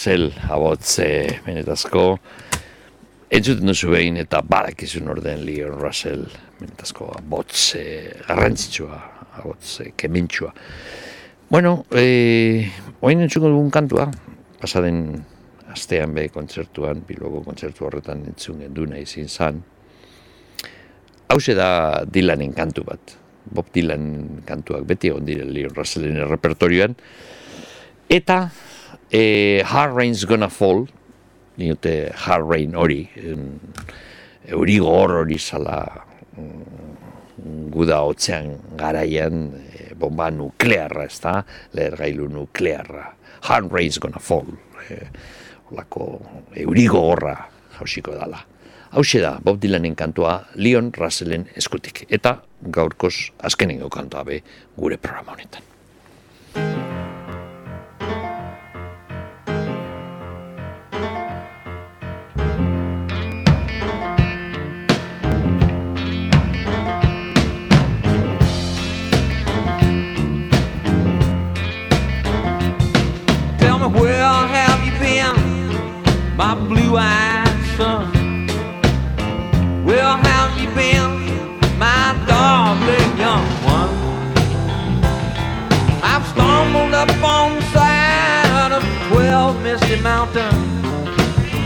Russell, 0.06 0.30
abotz, 0.54 1.00
eh, 1.00 1.40
benetazko, 1.42 2.02
entzuten 3.26 3.66
duzu 3.66 3.88
behin 3.90 4.20
eta 4.20 4.38
badakizun 4.38 5.08
orden 5.10 5.40
Leon 5.42 5.80
Russell, 5.80 6.20
benetazko 6.60 7.08
abotz, 7.10 7.74
eh, 7.74 8.12
garrantzitsua, 8.28 9.00
abotz, 9.40 9.80
eh, 9.80 9.88
kementxua. 9.96 10.52
Bueno, 11.50 11.86
eh, 11.90 12.70
oin 13.00 13.20
entzuko 13.20 13.48
dugun 13.48 13.68
kantua, 13.68 14.06
pasaden 14.60 15.24
astean 15.74 16.14
be 16.14 16.28
kontzertuan, 16.28 17.02
biloko 17.02 17.42
kontzertu 17.42 17.88
horretan 17.88 18.22
entzun 18.26 18.60
genduna 18.60 19.02
izin 19.02 19.26
zan, 19.26 19.60
hause 21.28 21.54
da 21.54 22.04
Dylanen 22.04 22.54
kantu 22.54 22.84
bat. 22.84 23.16
Bob 23.50 23.74
Dylan 23.74 24.44
kantuak 24.46 24.86
beti 24.86 25.08
egon 25.08 25.26
dire 25.26 25.42
Leon 25.42 25.74
Russellen 25.74 26.28
repertorioan. 26.30 26.94
Eta 28.08 28.52
e, 29.10 29.62
Hard 29.64 29.96
Rain's 29.96 30.24
Gonna 30.24 30.48
Fall, 30.48 30.86
niote 31.56 32.12
Hard 32.26 32.48
Rain 32.50 32.74
hori, 32.76 33.02
euri 34.46 34.78
gor 34.78 35.14
hori 35.22 35.38
zala 35.38 35.80
mm, 36.36 37.70
guda 37.74 38.02
hotzean 38.06 38.52
garaian 38.78 39.48
e, 39.54 39.92
bomba 39.98 40.30
nuklearra, 40.30 41.06
ez 41.06 41.20
da, 41.22 41.40
lehergailu 41.76 42.28
nuklearra. 42.32 43.12
Hard 43.46 43.72
Rain's 43.72 43.98
Gonna 44.02 44.22
Fall, 44.22 44.52
e, 44.88 45.00
olako 45.70 46.10
euri 46.56 46.86
gogorra 46.90 47.38
jausiko 47.78 48.14
dala. 48.16 48.42
Hauxe 48.96 49.20
da, 49.20 49.34
Bob 49.42 49.58
Dylanen 49.60 49.96
kantua 49.98 50.38
Leon 50.54 50.92
Russellen 50.96 51.48
eskutik. 51.58 52.06
Eta 52.08 52.38
gaurkoz 52.62 53.32
azkenengo 53.44 53.90
kantua 53.92 54.24
be 54.24 54.40
gure 54.78 54.96
programa 54.96 55.36
honetan. 55.36 57.05
Misty 90.26 90.40
mountains. 90.40 90.84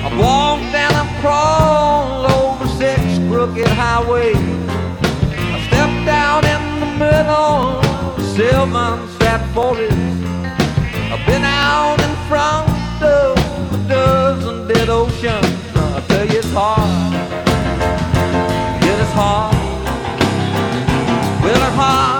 I've 0.04 0.18
walked 0.18 0.74
and 0.74 0.94
I've 0.96 1.20
crawled 1.20 2.30
over 2.30 2.66
six 2.78 3.00
crooked 3.28 3.68
highways. 3.68 4.36
I 4.36 5.66
stepped 5.68 6.08
out 6.08 6.44
in 6.44 6.80
the 6.80 6.86
middle 6.86 7.80
of 7.80 8.22
Sylvan 8.36 9.08
Sat 9.18 9.42
Forest. 9.54 9.96
I've 11.12 11.26
been 11.26 11.44
out 11.44 12.00
in 12.00 12.14
front 12.28 13.02
of 13.02 13.38
a 13.72 13.88
dozen 13.88 14.68
dead 14.68 14.88
oceans. 14.88 15.46
I 15.76 16.00
tell 16.08 16.26
you 16.26 16.38
it's 16.38 16.52
hard. 16.52 17.12
Yeah, 18.82 19.02
it's 19.02 19.12
hard. 19.12 19.54
Well, 21.42 21.54
it's 21.54 21.76
hard. 21.76 22.19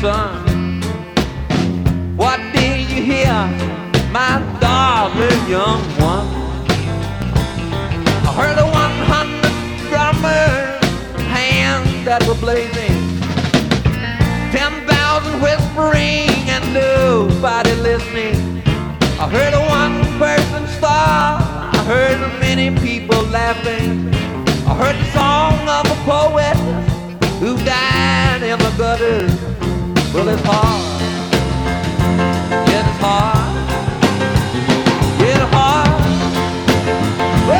son? 0.00 0.80
What 2.16 2.38
did 2.52 2.88
you 2.90 3.02
hear, 3.02 3.34
my 4.12 4.38
darling 4.60 5.42
young 5.50 5.82
one? 5.98 6.28
I 8.22 8.30
heard 8.40 8.58
a 8.58 8.66
100 8.66 9.90
drummers, 9.90 10.78
hands 11.26 12.04
that 12.04 12.22
were 12.28 12.38
blazing, 12.38 12.98
10,000 14.52 15.42
whispering 15.42 16.30
and 16.46 16.64
nobody 16.72 17.74
listening. 17.74 18.62
I 19.18 19.28
heard 19.28 19.54
a 19.54 19.64
one-person 19.66 20.68
star, 20.78 21.40
I 21.74 21.84
heard 21.86 22.20
many 22.38 22.70
people 22.78 23.20
laughing. 23.24 24.14
I 24.64 24.74
heard 24.74 24.96
the 24.96 25.10
song 25.10 25.58
of 25.66 25.84
a 25.90 25.98
poet 26.04 26.56
who 27.40 27.56
died 27.64 28.42
in 28.44 28.58
the 28.60 28.74
gutters. 28.78 29.67
Well, 30.14 30.28
it's 30.30 30.42
hard. 30.42 31.02
Yeah, 32.68 32.88
it's 32.88 32.98
hard. 32.98 33.54
Yeah, 35.20 35.44
it's 35.44 35.52
hard. 35.54 35.88
Oh, 37.50 37.54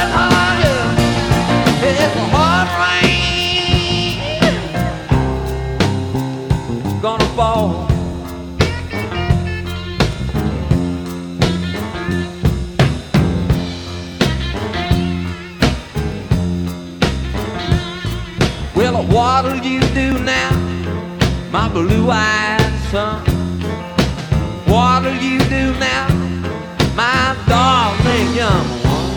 it's 0.00 0.12
hard, 0.16 0.56
yeah. 0.62 1.88
It's 1.88 2.16
a 2.16 2.24
hard 2.34 2.68
rain. 2.82 4.20
Gonna 7.02 7.28
fall. 7.36 7.70
Well, 18.74 18.96
what'll 19.06 19.58
you 19.58 19.80
do 19.94 20.18
now, 20.24 20.51
my 21.52 21.68
blue-eyed 21.68 22.60
son? 22.90 23.22
What'll 24.66 25.12
you 25.16 25.38
do 25.38 25.74
now, 25.78 26.08
my 26.96 27.36
darling 27.46 28.34
young 28.34 28.66
one? 28.88 29.12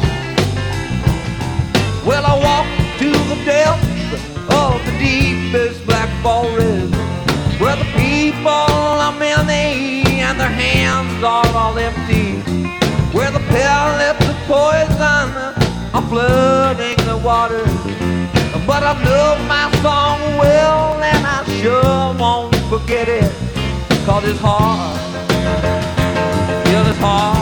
Well, 2.06 2.26
I 2.26 2.36
walk 2.44 2.68
to 3.00 3.10
the 3.32 3.40
depths 3.46 4.22
of 4.52 4.86
the 4.86 4.92
deepest 5.00 5.86
black 5.86 6.10
forest, 6.22 6.94
where 7.62 7.78
the 7.78 7.90
people 7.96 8.52
are 9.06 9.18
many 9.18 10.04
and 10.20 10.38
their 10.38 10.50
hands 10.50 11.24
are 11.24 11.48
all 11.56 11.78
empty, 11.78 12.42
where 13.18 13.32
the 13.32 13.40
pellets 13.48 14.28
of 14.28 14.36
poison 14.46 15.28
are 15.96 16.06
flooding 16.10 16.98
the 17.08 17.18
water. 17.24 17.66
But 18.76 18.84
I 18.84 19.04
love 19.06 19.40
my 19.48 19.72
song 19.82 20.20
well, 20.38 21.02
and 21.02 21.26
I 21.26 21.46
sure 21.62 22.14
won't 22.20 22.54
forget 22.68 23.08
it, 23.08 23.32
cause 24.06 24.26
it's 24.28 24.38
hard. 24.38 25.00
Yeah, 26.68 26.90
it's 26.90 27.00
hard. 27.00 27.35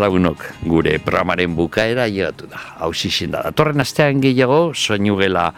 Lagunok, 0.00 0.44
gure 0.66 0.98
programaren 1.02 1.54
bukaera 1.56 2.06
llegatu 2.08 2.48
da. 2.50 2.60
Hau 2.80 2.92
da. 2.92 3.42
Datorren 3.42 3.80
astean 3.80 4.20
gehiago, 4.20 4.74
soinu 4.74 5.16
gela 5.16 5.52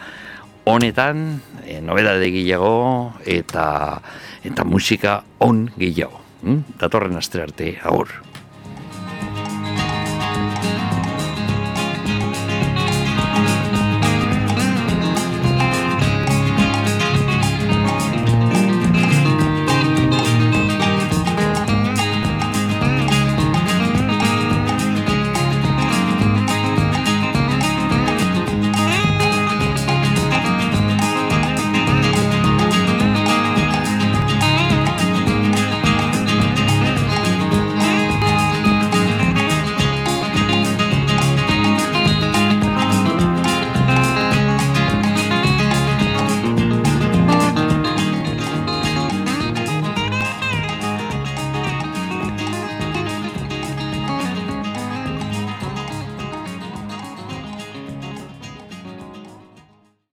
honetan, 0.65 1.41
e, 1.65 1.79
nobedade 1.81 2.29
gehiago, 2.31 3.13
eta, 3.25 4.01
eta 4.43 4.63
musika 4.63 5.23
on 5.39 5.69
gehiago. 5.77 6.21
Hm? 6.43 6.77
Datorren 6.79 7.17
aste 7.17 7.41
arte, 7.41 7.77
agur. 7.83 8.11